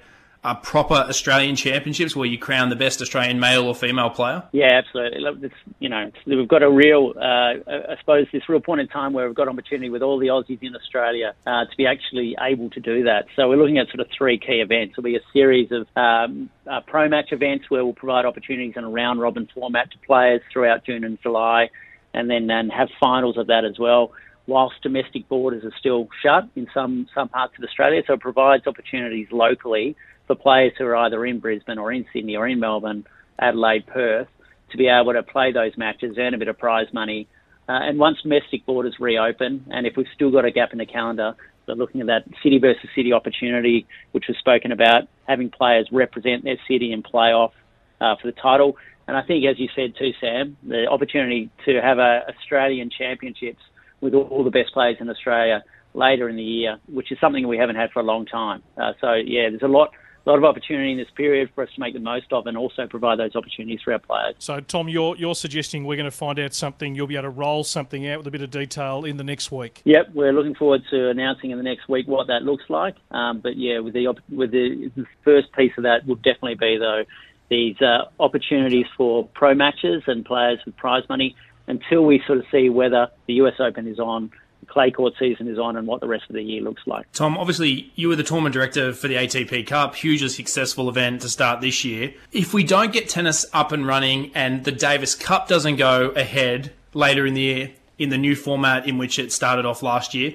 uh, 0.44 0.54
proper 0.54 0.94
Australian 0.94 1.56
championships 1.56 2.14
where 2.14 2.26
you 2.26 2.38
crown 2.38 2.68
the 2.68 2.76
best 2.76 3.00
Australian 3.00 3.40
male 3.40 3.64
or 3.64 3.74
female 3.74 4.10
player? 4.10 4.42
Yeah, 4.52 4.74
absolutely. 4.74 5.46
It's, 5.46 5.54
you 5.78 5.88
know, 5.88 6.10
we've 6.26 6.46
got 6.46 6.62
a 6.62 6.70
real, 6.70 7.14
uh, 7.16 7.54
I 7.66 7.96
suppose, 7.98 8.26
this 8.30 8.46
real 8.46 8.60
point 8.60 8.82
in 8.82 8.88
time 8.88 9.14
where 9.14 9.26
we've 9.26 9.34
got 9.34 9.48
opportunity 9.48 9.88
with 9.88 10.02
all 10.02 10.18
the 10.18 10.26
Aussies 10.26 10.62
in 10.62 10.76
Australia 10.76 11.34
uh, 11.46 11.64
to 11.64 11.76
be 11.78 11.86
actually 11.86 12.36
able 12.38 12.68
to 12.70 12.80
do 12.80 13.04
that. 13.04 13.24
So 13.34 13.48
we're 13.48 13.56
looking 13.56 13.78
at 13.78 13.88
sort 13.88 14.00
of 14.00 14.08
three 14.16 14.38
key 14.38 14.60
events. 14.62 14.94
There'll 14.96 15.04
be 15.04 15.16
a 15.16 15.32
series 15.32 15.70
of 15.72 15.86
um, 15.96 16.50
uh, 16.70 16.80
pro 16.86 17.08
match 17.08 17.32
events 17.32 17.70
where 17.70 17.82
we'll 17.82 17.94
provide 17.94 18.26
opportunities 18.26 18.74
in 18.76 18.84
a 18.84 18.90
round 18.90 19.20
robin 19.20 19.48
format 19.54 19.90
to 19.92 19.98
players 20.06 20.42
throughout 20.52 20.84
June 20.84 21.04
and 21.04 21.18
July, 21.22 21.70
and 22.12 22.28
then 22.28 22.50
and 22.50 22.70
have 22.70 22.88
finals 23.00 23.38
of 23.38 23.46
that 23.46 23.64
as 23.64 23.78
well 23.78 24.12
whilst 24.46 24.74
domestic 24.82 25.26
borders 25.26 25.64
are 25.64 25.72
still 25.78 26.06
shut 26.22 26.46
in 26.54 26.66
some, 26.74 27.06
some 27.14 27.30
parts 27.30 27.54
of 27.56 27.64
Australia. 27.64 28.02
So 28.06 28.12
it 28.12 28.20
provides 28.20 28.66
opportunities 28.66 29.28
locally 29.32 29.96
for 30.26 30.34
players 30.34 30.72
who 30.78 30.84
are 30.86 30.96
either 30.96 31.24
in 31.24 31.40
Brisbane 31.40 31.78
or 31.78 31.92
in 31.92 32.06
Sydney 32.12 32.36
or 32.36 32.46
in 32.46 32.60
Melbourne, 32.60 33.04
Adelaide, 33.38 33.86
Perth, 33.86 34.28
to 34.70 34.76
be 34.76 34.88
able 34.88 35.12
to 35.12 35.22
play 35.22 35.52
those 35.52 35.76
matches, 35.76 36.16
earn 36.18 36.34
a 36.34 36.38
bit 36.38 36.48
of 36.48 36.58
prize 36.58 36.86
money. 36.92 37.28
Uh, 37.68 37.72
and 37.80 37.98
once 37.98 38.18
domestic 38.22 38.66
borders 38.66 38.96
reopen, 39.00 39.66
and 39.70 39.86
if 39.86 39.94
we've 39.96 40.06
still 40.14 40.30
got 40.30 40.44
a 40.44 40.50
gap 40.50 40.72
in 40.72 40.78
the 40.78 40.86
calendar, 40.86 41.34
we're 41.66 41.74
looking 41.74 42.00
at 42.00 42.06
that 42.08 42.24
city 42.42 42.58
versus 42.58 42.88
city 42.94 43.12
opportunity, 43.12 43.86
which 44.12 44.24
was 44.28 44.36
spoken 44.38 44.72
about, 44.72 45.04
having 45.26 45.50
players 45.50 45.88
represent 45.90 46.44
their 46.44 46.58
city 46.68 46.92
and 46.92 47.02
play 47.02 47.28
off 47.28 47.52
uh, 48.00 48.16
for 48.20 48.26
the 48.30 48.36
title. 48.40 48.76
And 49.06 49.16
I 49.16 49.22
think, 49.22 49.44
as 49.46 49.58
you 49.58 49.68
said 49.74 49.94
too, 49.98 50.10
Sam, 50.20 50.56
the 50.62 50.86
opportunity 50.90 51.50
to 51.66 51.80
have 51.80 51.98
a 51.98 52.22
Australian 52.28 52.90
Championships 52.90 53.62
with 54.00 54.14
all 54.14 54.44
the 54.44 54.50
best 54.50 54.72
players 54.74 54.96
in 55.00 55.08
Australia 55.08 55.64
later 55.94 56.28
in 56.28 56.36
the 56.36 56.42
year, 56.42 56.78
which 56.92 57.12
is 57.12 57.18
something 57.20 57.46
we 57.46 57.56
haven't 57.56 57.76
had 57.76 57.90
for 57.92 58.00
a 58.00 58.02
long 58.04 58.26
time. 58.26 58.62
Uh, 58.76 58.92
so 59.00 59.14
yeah, 59.14 59.48
there's 59.48 59.62
a 59.62 59.68
lot 59.68 59.90
a 60.26 60.30
lot 60.30 60.38
of 60.38 60.44
opportunity 60.44 60.92
in 60.92 60.98
this 60.98 61.10
period 61.14 61.50
for 61.54 61.64
us 61.64 61.70
to 61.74 61.80
make 61.80 61.92
the 61.92 62.00
most 62.00 62.32
of 62.32 62.46
and 62.46 62.56
also 62.56 62.86
provide 62.86 63.18
those 63.18 63.36
opportunities 63.36 63.80
for 63.82 63.92
our 63.92 63.98
players. 63.98 64.34
So, 64.38 64.60
Tom, 64.60 64.88
you're, 64.88 65.16
you're 65.16 65.34
suggesting 65.34 65.84
we're 65.84 65.96
going 65.96 66.10
to 66.10 66.16
find 66.16 66.38
out 66.38 66.54
something, 66.54 66.94
you'll 66.94 67.06
be 67.06 67.16
able 67.16 67.24
to 67.24 67.30
roll 67.30 67.62
something 67.64 68.08
out 68.08 68.18
with 68.18 68.26
a 68.26 68.30
bit 68.30 68.40
of 68.40 68.50
detail 68.50 69.04
in 69.04 69.18
the 69.18 69.24
next 69.24 69.52
week? 69.52 69.82
Yep, 69.84 70.10
we're 70.14 70.32
looking 70.32 70.54
forward 70.54 70.82
to 70.90 71.10
announcing 71.10 71.50
in 71.50 71.58
the 71.58 71.64
next 71.64 71.88
week 71.88 72.08
what 72.08 72.28
that 72.28 72.42
looks 72.42 72.64
like. 72.68 72.94
Um, 73.10 73.40
but 73.40 73.56
yeah, 73.56 73.80
with 73.80 73.92
the, 73.92 74.14
with 74.30 74.50
the, 74.50 74.90
the 74.96 75.04
first 75.24 75.52
piece 75.52 75.72
of 75.76 75.84
that 75.84 76.06
will 76.06 76.16
definitely 76.16 76.54
be, 76.54 76.78
though, 76.78 77.04
these 77.50 77.76
uh, 77.82 78.04
opportunities 78.18 78.86
for 78.96 79.28
pro 79.34 79.54
matches 79.54 80.02
and 80.06 80.24
players 80.24 80.58
with 80.64 80.76
prize 80.76 81.02
money 81.08 81.36
until 81.66 82.02
we 82.02 82.22
sort 82.26 82.38
of 82.38 82.44
see 82.50 82.68
whether 82.68 83.08
the 83.26 83.34
US 83.34 83.54
Open 83.58 83.86
is 83.86 83.98
on 83.98 84.30
clay 84.64 84.90
court 84.90 85.14
season 85.18 85.48
is 85.48 85.58
on 85.58 85.76
and 85.76 85.86
what 85.86 86.00
the 86.00 86.08
rest 86.08 86.24
of 86.28 86.34
the 86.34 86.42
year 86.42 86.62
looks 86.62 86.82
like. 86.86 87.10
Tom, 87.12 87.38
obviously 87.38 87.92
you 87.94 88.08
were 88.08 88.16
the 88.16 88.22
tournament 88.22 88.52
director 88.52 88.92
for 88.92 89.08
the 89.08 89.14
ATP 89.14 89.66
Cup, 89.66 89.94
hugely 89.94 90.28
successful 90.28 90.88
event 90.88 91.22
to 91.22 91.28
start 91.28 91.60
this 91.60 91.84
year. 91.84 92.14
If 92.32 92.54
we 92.54 92.64
don't 92.64 92.92
get 92.92 93.08
tennis 93.08 93.46
up 93.52 93.72
and 93.72 93.86
running 93.86 94.30
and 94.34 94.64
the 94.64 94.72
Davis 94.72 95.14
Cup 95.14 95.48
doesn't 95.48 95.76
go 95.76 96.10
ahead 96.10 96.72
later 96.92 97.26
in 97.26 97.34
the 97.34 97.42
year 97.42 97.70
in 97.98 98.08
the 98.08 98.18
new 98.18 98.34
format 98.34 98.88
in 98.88 98.98
which 98.98 99.18
it 99.18 99.32
started 99.32 99.64
off 99.64 99.82
last 99.82 100.14
year, 100.14 100.34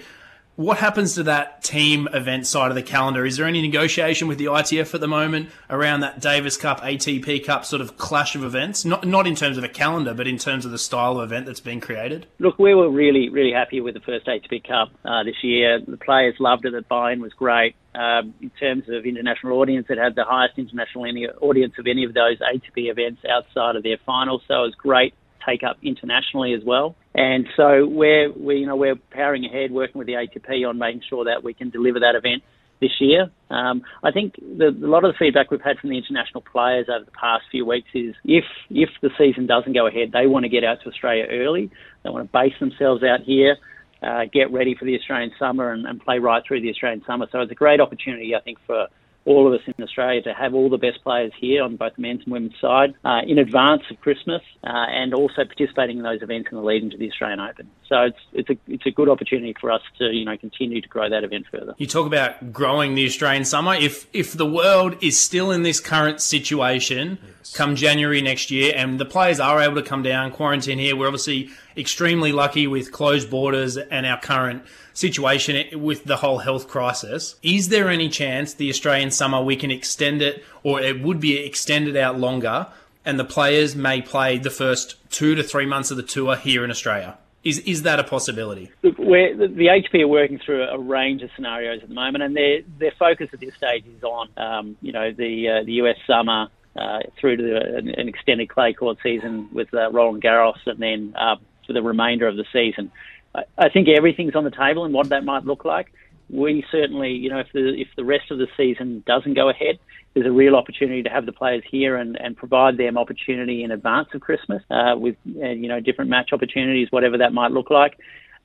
What 0.60 0.80
happens 0.80 1.16
to 1.16 1.24
that 1.24 1.64
team 1.64 2.10
event 2.12 2.46
side 2.46 2.68
of 2.70 2.76
the 2.76 2.84
calendar? 2.84 3.26
Is 3.26 3.38
there 3.38 3.46
any 3.46 3.62
negotiation 3.62 4.28
with 4.28 4.40
the 4.40 4.48
ITF 4.48 4.94
at 4.94 5.00
the 5.00 5.08
moment 5.08 5.52
around 5.70 6.02
that 6.02 6.20
Davis 6.20 6.58
Cup, 6.58 6.82
ATP 6.82 7.46
Cup 7.46 7.64
sort 7.64 7.82
of 7.82 7.98
clash 7.98 8.36
of 8.36 8.44
events? 8.44 8.84
Not 8.84 9.08
not 9.08 9.26
in 9.26 9.36
terms 9.36 9.58
of 9.58 9.64
a 9.64 9.70
calendar, 9.70 10.14
but 10.14 10.28
in 10.28 10.38
terms 10.38 10.66
of 10.66 10.72
the 10.72 10.78
style 10.78 11.18
of 11.18 11.24
event 11.32 11.46
that's 11.46 11.62
been 11.62 11.80
created. 11.80 12.28
Look, 12.40 12.60
we 12.60 12.76
were 12.76 12.90
really 12.90 13.30
really 13.30 13.54
happy 13.54 13.80
with 13.80 13.94
the 13.94 14.02
first 14.02 14.28
ATP 14.28 14.68
Cup 14.68 14.90
uh, 15.06 15.24
this 15.24 15.42
year. 15.44 15.80
The 15.80 15.96
players 15.96 16.36
loved 16.40 16.66
it. 16.66 16.74
The 16.74 16.82
buy-in 16.82 17.22
was 17.22 17.32
great. 17.32 17.76
Um, 17.96 18.34
in 18.42 18.50
terms 18.60 18.90
of 18.90 19.06
international 19.06 19.62
audience, 19.62 19.88
it 19.90 19.98
had 19.98 20.16
the 20.16 20.26
highest 20.26 20.58
international 20.58 21.06
audience 21.40 21.76
of 21.80 21.88
any 21.88 22.04
of 22.04 22.14
those 22.14 22.38
ATP 22.40 22.92
events 22.92 23.22
outside 23.24 23.78
of 23.78 23.84
their 23.84 23.98
finals. 24.06 24.42
So 24.46 24.56
it 24.56 24.66
was 24.66 24.76
great 24.76 25.14
take 25.50 25.64
up 25.64 25.78
internationally 25.82 26.54
as 26.54 26.62
well. 26.66 26.96
And 27.16 27.46
so 27.58 27.88
we're 27.88 28.32
we 28.32 28.58
you 28.58 28.68
know 28.68 28.76
we're 28.76 28.96
powering 29.12 29.46
ahead, 29.46 29.72
working 29.72 30.00
with 30.00 30.08
the 30.08 30.14
ATP 30.14 30.68
on 30.68 30.78
making 30.78 31.02
sure 31.10 31.26
that 31.26 31.44
we 31.44 31.54
can 31.54 31.70
deliver 31.70 32.00
that 32.00 32.16
event 32.16 32.44
this 32.82 32.92
year. 33.00 33.30
Um, 33.50 33.82
I 34.04 34.12
think 34.12 34.36
the, 34.36 34.68
a 34.70 34.88
lot 34.88 35.04
of 35.04 35.14
the 35.14 35.18
feedback 35.18 35.52
we've 35.52 35.62
had 35.62 35.78
from 35.80 35.90
the 35.90 35.98
international 35.98 36.42
players 36.42 36.88
over 36.90 37.04
the 37.04 37.12
past 37.12 37.44
few 37.52 37.66
weeks 37.66 37.90
is 37.94 38.16
if 38.24 38.46
if 38.70 38.90
the 39.02 39.10
season 39.18 39.48
doesn't 39.48 39.74
go 39.74 39.88
ahead, 39.88 40.12
they 40.14 40.28
want 40.28 40.44
to 40.44 40.50
get 40.50 40.64
out 40.64 40.78
to 40.84 40.90
Australia 40.90 41.26
early. 41.30 41.72
They 42.04 42.10
want 42.10 42.26
to 42.26 42.32
base 42.32 42.58
themselves 42.60 43.04
out 43.04 43.22
here. 43.26 43.58
Uh, 44.02 44.22
get 44.32 44.50
ready 44.54 44.76
for 44.80 44.86
the 44.86 44.96
Australian 44.96 45.32
summer 45.38 45.74
and, 45.74 45.86
and 45.86 46.00
play 46.00 46.20
right 46.20 46.42
through 46.48 46.62
the 46.62 46.70
Australian 46.70 47.04
summer. 47.06 47.28
So 47.34 47.42
it's 47.42 47.52
a 47.52 47.56
great 47.56 47.82
opportunity, 47.82 48.34
I 48.34 48.40
think, 48.40 48.58
for 48.66 48.88
all 49.30 49.48
of 49.48 49.54
us 49.54 49.62
in 49.68 49.84
Australia 49.84 50.22
to 50.24 50.34
have 50.34 50.56
all 50.56 50.70
the 50.70 50.78
best 50.78 51.04
players 51.04 51.32
here 51.40 51.64
on 51.64 51.76
both 51.76 51.96
the 51.96 52.02
men's 52.02 52.24
and 52.24 52.34
women's 52.34 52.60
side 52.60 52.96
uh, 53.06 53.22
in 53.28 53.38
advance 53.38 53.84
of 53.92 54.02
Christmas 54.02 54.42
uh, 54.64 54.68
and 54.68 55.14
also 55.14 55.46
participating 55.46 55.98
in 55.98 56.04
those 56.04 56.22
events 56.22 56.50
in 56.52 56.58
the 56.58 56.64
lead 56.64 56.82
into 56.82 56.98
the 56.98 57.08
Australian 57.10 57.40
Open. 57.40 57.70
So 57.90 58.02
it's 58.04 58.20
it's 58.34 58.50
a 58.52 58.58
it's 58.68 58.86
a 58.86 58.92
good 58.92 59.10
opportunity 59.10 59.56
for 59.60 59.72
us 59.72 59.82
to 59.98 60.14
you 60.14 60.24
know 60.24 60.38
continue 60.38 60.80
to 60.80 60.88
grow 60.88 61.10
that 61.10 61.24
event 61.24 61.48
further. 61.52 61.74
You 61.80 61.88
talk 61.88 62.06
about 62.06 62.54
growing 62.54 62.94
the 62.94 63.06
Australian 63.06 63.46
summer. 63.46 63.74
If 63.74 64.08
if 64.14 64.34
the 64.34 64.46
world 64.46 64.96
is 65.02 65.20
still 65.20 65.50
in 65.50 65.64
this 65.64 65.80
current 65.80 66.22
situation 66.22 67.18
yes. 67.22 67.54
come 67.54 67.76
January 67.76 68.22
next 68.22 68.52
year, 68.52 68.74
and 68.76 69.00
the 69.00 69.06
players 69.06 69.40
are 69.40 69.60
able 69.60 69.76
to 69.76 69.82
come 69.82 70.04
down 70.04 70.32
quarantine 70.32 70.78
here, 70.78 70.96
we're 70.96 71.08
obviously 71.08 71.50
extremely 71.76 72.32
lucky 72.32 72.68
with 72.68 72.92
closed 72.92 73.32
borders 73.32 73.76
and 73.76 74.06
our 74.06 74.20
current 74.20 74.64
situation 74.94 75.82
with 75.82 76.04
the 76.04 76.18
whole 76.18 76.40
health 76.40 76.68
crisis. 76.68 77.36
Is 77.42 77.70
there 77.70 77.90
any 77.90 78.10
chance 78.10 78.54
the 78.54 78.70
Australian 78.70 79.10
summer 79.10 79.42
we 79.42 79.56
can 79.56 79.72
extend 79.72 80.22
it, 80.22 80.44
or 80.62 80.80
it 80.80 81.02
would 81.02 81.20
be 81.20 81.38
extended 81.40 81.98
out 81.98 82.20
longer, 82.20 82.68
and 83.04 83.20
the 83.20 83.26
players 83.26 83.76
may 83.76 84.00
play 84.00 84.38
the 84.38 84.52
first 84.52 84.96
two 85.10 85.34
to 85.34 85.42
three 85.42 85.66
months 85.66 85.90
of 85.90 85.98
the 85.98 86.04
tour 86.04 86.36
here 86.36 86.64
in 86.64 86.70
Australia? 86.70 87.18
Is 87.44 87.60
is 87.60 87.84
that 87.84 88.00
a 88.00 88.04
possibility? 88.04 88.70
Look, 88.84 88.98
the, 88.98 89.52
the 89.56 89.68
ATP 89.68 90.02
are 90.02 90.08
working 90.08 90.40
through 90.40 90.64
a 90.64 90.78
range 90.78 91.22
of 91.22 91.30
scenarios 91.36 91.82
at 91.82 91.88
the 91.88 91.96
moment, 91.96 92.24
and 92.24 92.36
their 92.36 92.62
their 92.78 92.92
focus 93.00 93.30
at 93.32 93.40
this 93.40 93.56
stage 93.56 93.86
is 93.86 94.04
on 94.04 94.30
um, 94.36 94.78
you 94.82 94.92
know 94.92 95.12
the 95.12 95.62
uh, 95.62 95.64
the 95.64 95.74
US 95.74 95.96
summer 96.06 96.50
uh, 96.76 97.00
through 97.20 97.38
to 97.38 97.44
the, 97.44 97.76
an 97.98 98.10
extended 98.10 98.50
clay 98.50 98.74
court 98.74 98.98
season 99.02 99.48
with 99.54 99.74
uh, 99.74 99.90
Roland 99.90 100.22
Garros, 100.22 100.60
and 100.66 100.80
then 100.80 101.14
uh, 101.18 101.38
for 101.66 101.72
the 101.72 101.82
remainder 101.82 102.28
of 102.28 102.36
the 102.36 102.46
season. 102.52 102.92
I, 103.34 103.44
I 103.58 103.70
think 103.70 103.88
everything's 103.88 104.36
on 104.36 104.44
the 104.44 104.52
table 104.52 104.84
and 104.84 104.94
what 104.94 105.10
that 105.10 105.24
might 105.24 105.46
look 105.46 105.64
like. 105.64 105.94
We 106.30 106.66
certainly, 106.72 107.12
you 107.12 107.30
know, 107.30 107.40
if 107.40 107.48
the 107.54 107.74
if 107.80 107.88
the 107.96 108.04
rest 108.04 108.32
of 108.32 108.38
the 108.38 108.48
season 108.58 109.04
doesn't 109.08 109.34
go 109.34 109.50
ahead, 109.50 109.80
there's 110.14 110.26
a 110.26 110.32
real 110.32 110.56
opportunity 110.56 111.04
to 111.04 111.10
have 111.10 111.26
the 111.26 111.32
players 111.32 111.64
here 111.70 111.96
and, 111.96 112.18
and 112.20 112.36
provide 112.36 112.78
them 112.78 112.98
opportunity 112.98 113.64
in 113.64 113.72
advance 113.72 114.08
of 114.14 114.22
Christmas 114.22 114.64
uh, 114.70 114.96
with 114.96 115.16
uh, 115.42 115.48
you 115.48 115.68
know 115.68 115.80
different 115.80 116.10
match 116.10 116.30
opportunities, 116.34 116.88
whatever 116.92 117.18
that 117.20 117.34
might 117.34 117.52
look 117.52 117.70
like. 117.70 117.98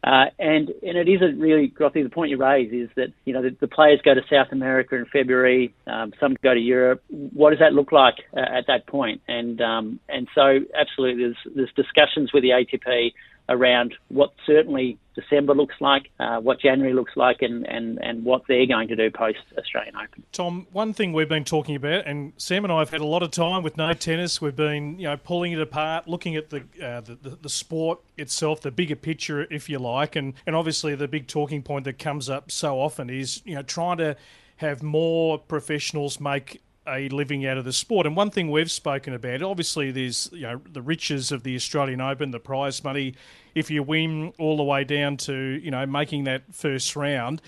Uh, 0.05 0.27
and 0.39 0.69
and 0.83 0.99
it 0.99 1.09
is 1.09 1.23
a 1.23 1.35
really, 1.35 1.69
Grothy, 1.69 2.03
the 2.03 2.11
point 2.11 2.31
you 2.31 2.37
raise 2.37 2.71
is 2.73 2.91
that 2.97 3.09
you 3.25 3.33
know 3.33 3.41
the, 3.41 3.57
the 3.59 3.69
players 3.69 4.01
go 4.05 4.13
to 4.13 4.21
South 4.31 4.49
America 4.53 4.97
in 4.97 5.07
February, 5.07 5.75
um, 5.87 6.13
some 6.21 6.37
go 6.43 6.53
to 6.53 6.61
Europe. 6.61 7.03
What 7.09 7.51
does 7.51 7.61
that 7.61 7.73
look 7.73 7.91
like 7.91 8.17
uh, 8.37 8.41
at 8.41 8.67
that 8.67 8.87
point? 8.87 9.23
And 9.29 9.61
um, 9.63 10.01
and 10.11 10.29
so 10.35 10.61
absolutely, 10.79 11.23
there's 11.23 11.57
there's 11.57 11.73
discussions 11.75 12.35
with 12.35 12.43
the 12.43 12.51
ATP 12.51 13.15
around 13.49 13.95
what 14.09 14.35
certainly 14.47 14.99
December 15.15 15.55
looks 15.55 15.77
like, 15.81 16.11
uh, 16.19 16.39
what 16.39 16.61
January 16.61 16.93
looks 16.93 17.13
like, 17.17 17.43
and, 17.43 17.67
and, 17.67 17.99
and 18.03 18.25
what 18.25 18.43
they're 18.49 18.67
going 18.67 18.89
to 18.89 18.97
do 18.97 19.11
post 19.11 19.39
Australian 19.57 19.95
Open. 19.97 20.25
Tom, 20.33 20.67
one 20.73 20.93
thing 20.93 21.13
we've 21.13 21.29
been 21.29 21.45
talking 21.45 21.77
about, 21.77 22.07
and 22.07 22.33
Sam 22.37 22.65
and 22.65 22.73
I 22.73 22.81
have 22.81 22.91
had 22.91 23.01
a 23.01 23.07
lot 23.07 23.23
of 23.23 23.31
time 23.31 23.63
with 23.63 23.77
No 23.77 23.93
Tennis. 23.93 24.41
We've 24.41 24.57
been 24.57 24.99
you 24.99 25.05
know 25.05 25.17
pulling 25.17 25.53
it 25.53 25.61
apart, 25.61 26.09
looking 26.09 26.37
at 26.37 26.51
the, 26.51 26.65
uh, 26.83 27.01
the, 27.01 27.15
the, 27.15 27.31
the 27.43 27.49
sport 27.49 28.01
itself, 28.19 28.61
the 28.61 28.71
bigger 28.71 28.97
picture, 28.97 29.47
if 29.51 29.69
you 29.69 29.79
like, 29.79 30.17
and 30.17 30.35
and 30.47 30.57
obviously 30.57 30.95
the 30.95 31.09
big 31.09 31.27
talking 31.27 31.63
point 31.63 31.85
that 31.85 31.99
comes 31.99 32.29
up 32.29 32.51
so 32.51 32.81
often 32.81 33.11
is 33.11 33.43
you 33.45 33.55
know 33.55 33.63
trying 33.63 33.99
to 33.99 34.17
have 34.57 34.83
more 34.83 35.39
professionals 35.39 36.21
make 36.21 36.61
a 36.87 37.09
living 37.09 37.47
out 37.47 37.57
of 37.57 37.65
the 37.65 37.73
sport. 37.73 38.07
And 38.07 38.17
one 38.17 38.31
thing 38.31 38.51
we've 38.51 38.71
spoken 38.71 39.15
about, 39.15 39.43
obviously, 39.43 39.91
there's 39.91 40.29
you 40.33 40.43
know 40.43 40.61
the 40.71 40.83
riches 40.83 41.33
of 41.33 41.43
the 41.43 41.55
Australian 41.57 42.01
Open, 42.01 42.31
the 42.31 42.41
prize 42.41 42.83
money. 42.85 43.15
If 43.55 43.71
you 43.71 43.83
win 43.83 44.33
all 44.39 44.57
the 44.57 44.63
way 44.63 44.85
down 44.85 45.17
to 45.19 45.35
you 45.35 45.71
know 45.71 45.87
making 45.87 46.25
that 46.25 46.43
first 46.53 46.97
round, 46.97 47.41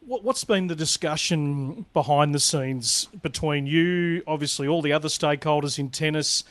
what, 0.00 0.22
what's 0.22 0.44
been 0.44 0.68
the 0.68 0.76
discussion 0.76 1.86
behind 1.92 2.34
the 2.34 2.40
scenes 2.40 3.06
between 3.22 3.66
you, 3.66 4.22
obviously, 4.26 4.68
all 4.68 4.82
the 4.82 4.92
other 4.92 5.08
stakeholders 5.08 5.78
in 5.78 5.90
tennis, 5.90 6.44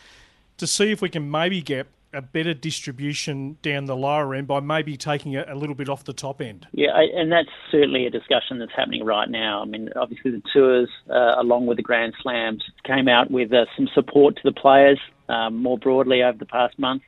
to 0.58 0.68
see 0.68 0.92
if 0.92 1.01
we 1.01 1.10
can 1.10 1.30
maybe 1.30 1.62
get 1.62 1.88
a 2.15 2.22
better 2.22 2.53
distribution 2.53 3.57
down 3.62 3.86
the 3.86 3.95
lower 3.95 4.34
end 4.34 4.48
by 4.48 4.60
maybe 4.60 4.98
taking 4.98 5.36
a, 5.36 5.45
a 5.48 5.55
little 5.55 5.75
bit 5.75 5.89
off 5.89 6.03
the 6.03 6.13
top 6.13 6.41
end. 6.41 6.67
Yeah, 6.72 6.91
I, 6.91 7.03
and 7.19 7.31
that's 7.31 7.50
certainly 7.72 8.05
a 8.05 8.10
discussion 8.10 8.60
that's 8.60 8.72
happening 8.75 9.03
right 9.03 9.29
now. 9.29 9.62
I 9.62 9.65
mean, 9.65 9.89
obviously 9.95 10.31
the 10.31 10.41
tours, 10.53 10.89
uh, 11.10 11.36
along 11.38 11.65
with 11.65 11.77
the 11.77 11.84
Grand 11.84 12.13
Slams, 12.22 12.63
came 12.84 13.07
out 13.07 13.29
with 13.29 13.51
uh, 13.53 13.65
some 13.75 13.88
support 13.93 14.36
to 14.38 14.41
the 14.43 14.53
players 14.53 15.00
um, 15.29 15.62
more 15.62 15.77
broadly 15.77 16.24
over 16.24 16.38
the 16.38 16.45
past 16.45 16.77
month. 16.79 17.03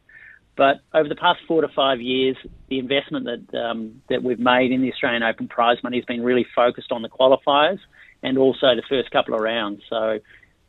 But 0.55 0.81
over 0.93 1.07
the 1.07 1.15
past 1.15 1.39
four 1.47 1.61
to 1.61 1.67
five 1.67 2.01
years, 2.01 2.35
the 2.67 2.79
investment 2.79 3.25
that 3.25 3.57
um, 3.57 4.01
that 4.09 4.23
we've 4.23 4.39
made 4.39 4.71
in 4.71 4.81
the 4.81 4.91
Australian 4.91 5.21
Open 5.21 5.47
prize 5.47 5.77
money 5.83 5.97
has 5.97 6.05
been 6.05 6.23
really 6.23 6.47
focused 6.55 6.91
on 6.91 7.03
the 7.03 7.09
qualifiers 7.09 7.77
and 8.23 8.39
also 8.39 8.75
the 8.75 8.81
first 8.89 9.11
couple 9.11 9.35
of 9.35 9.41
rounds. 9.41 9.83
So 9.87 10.19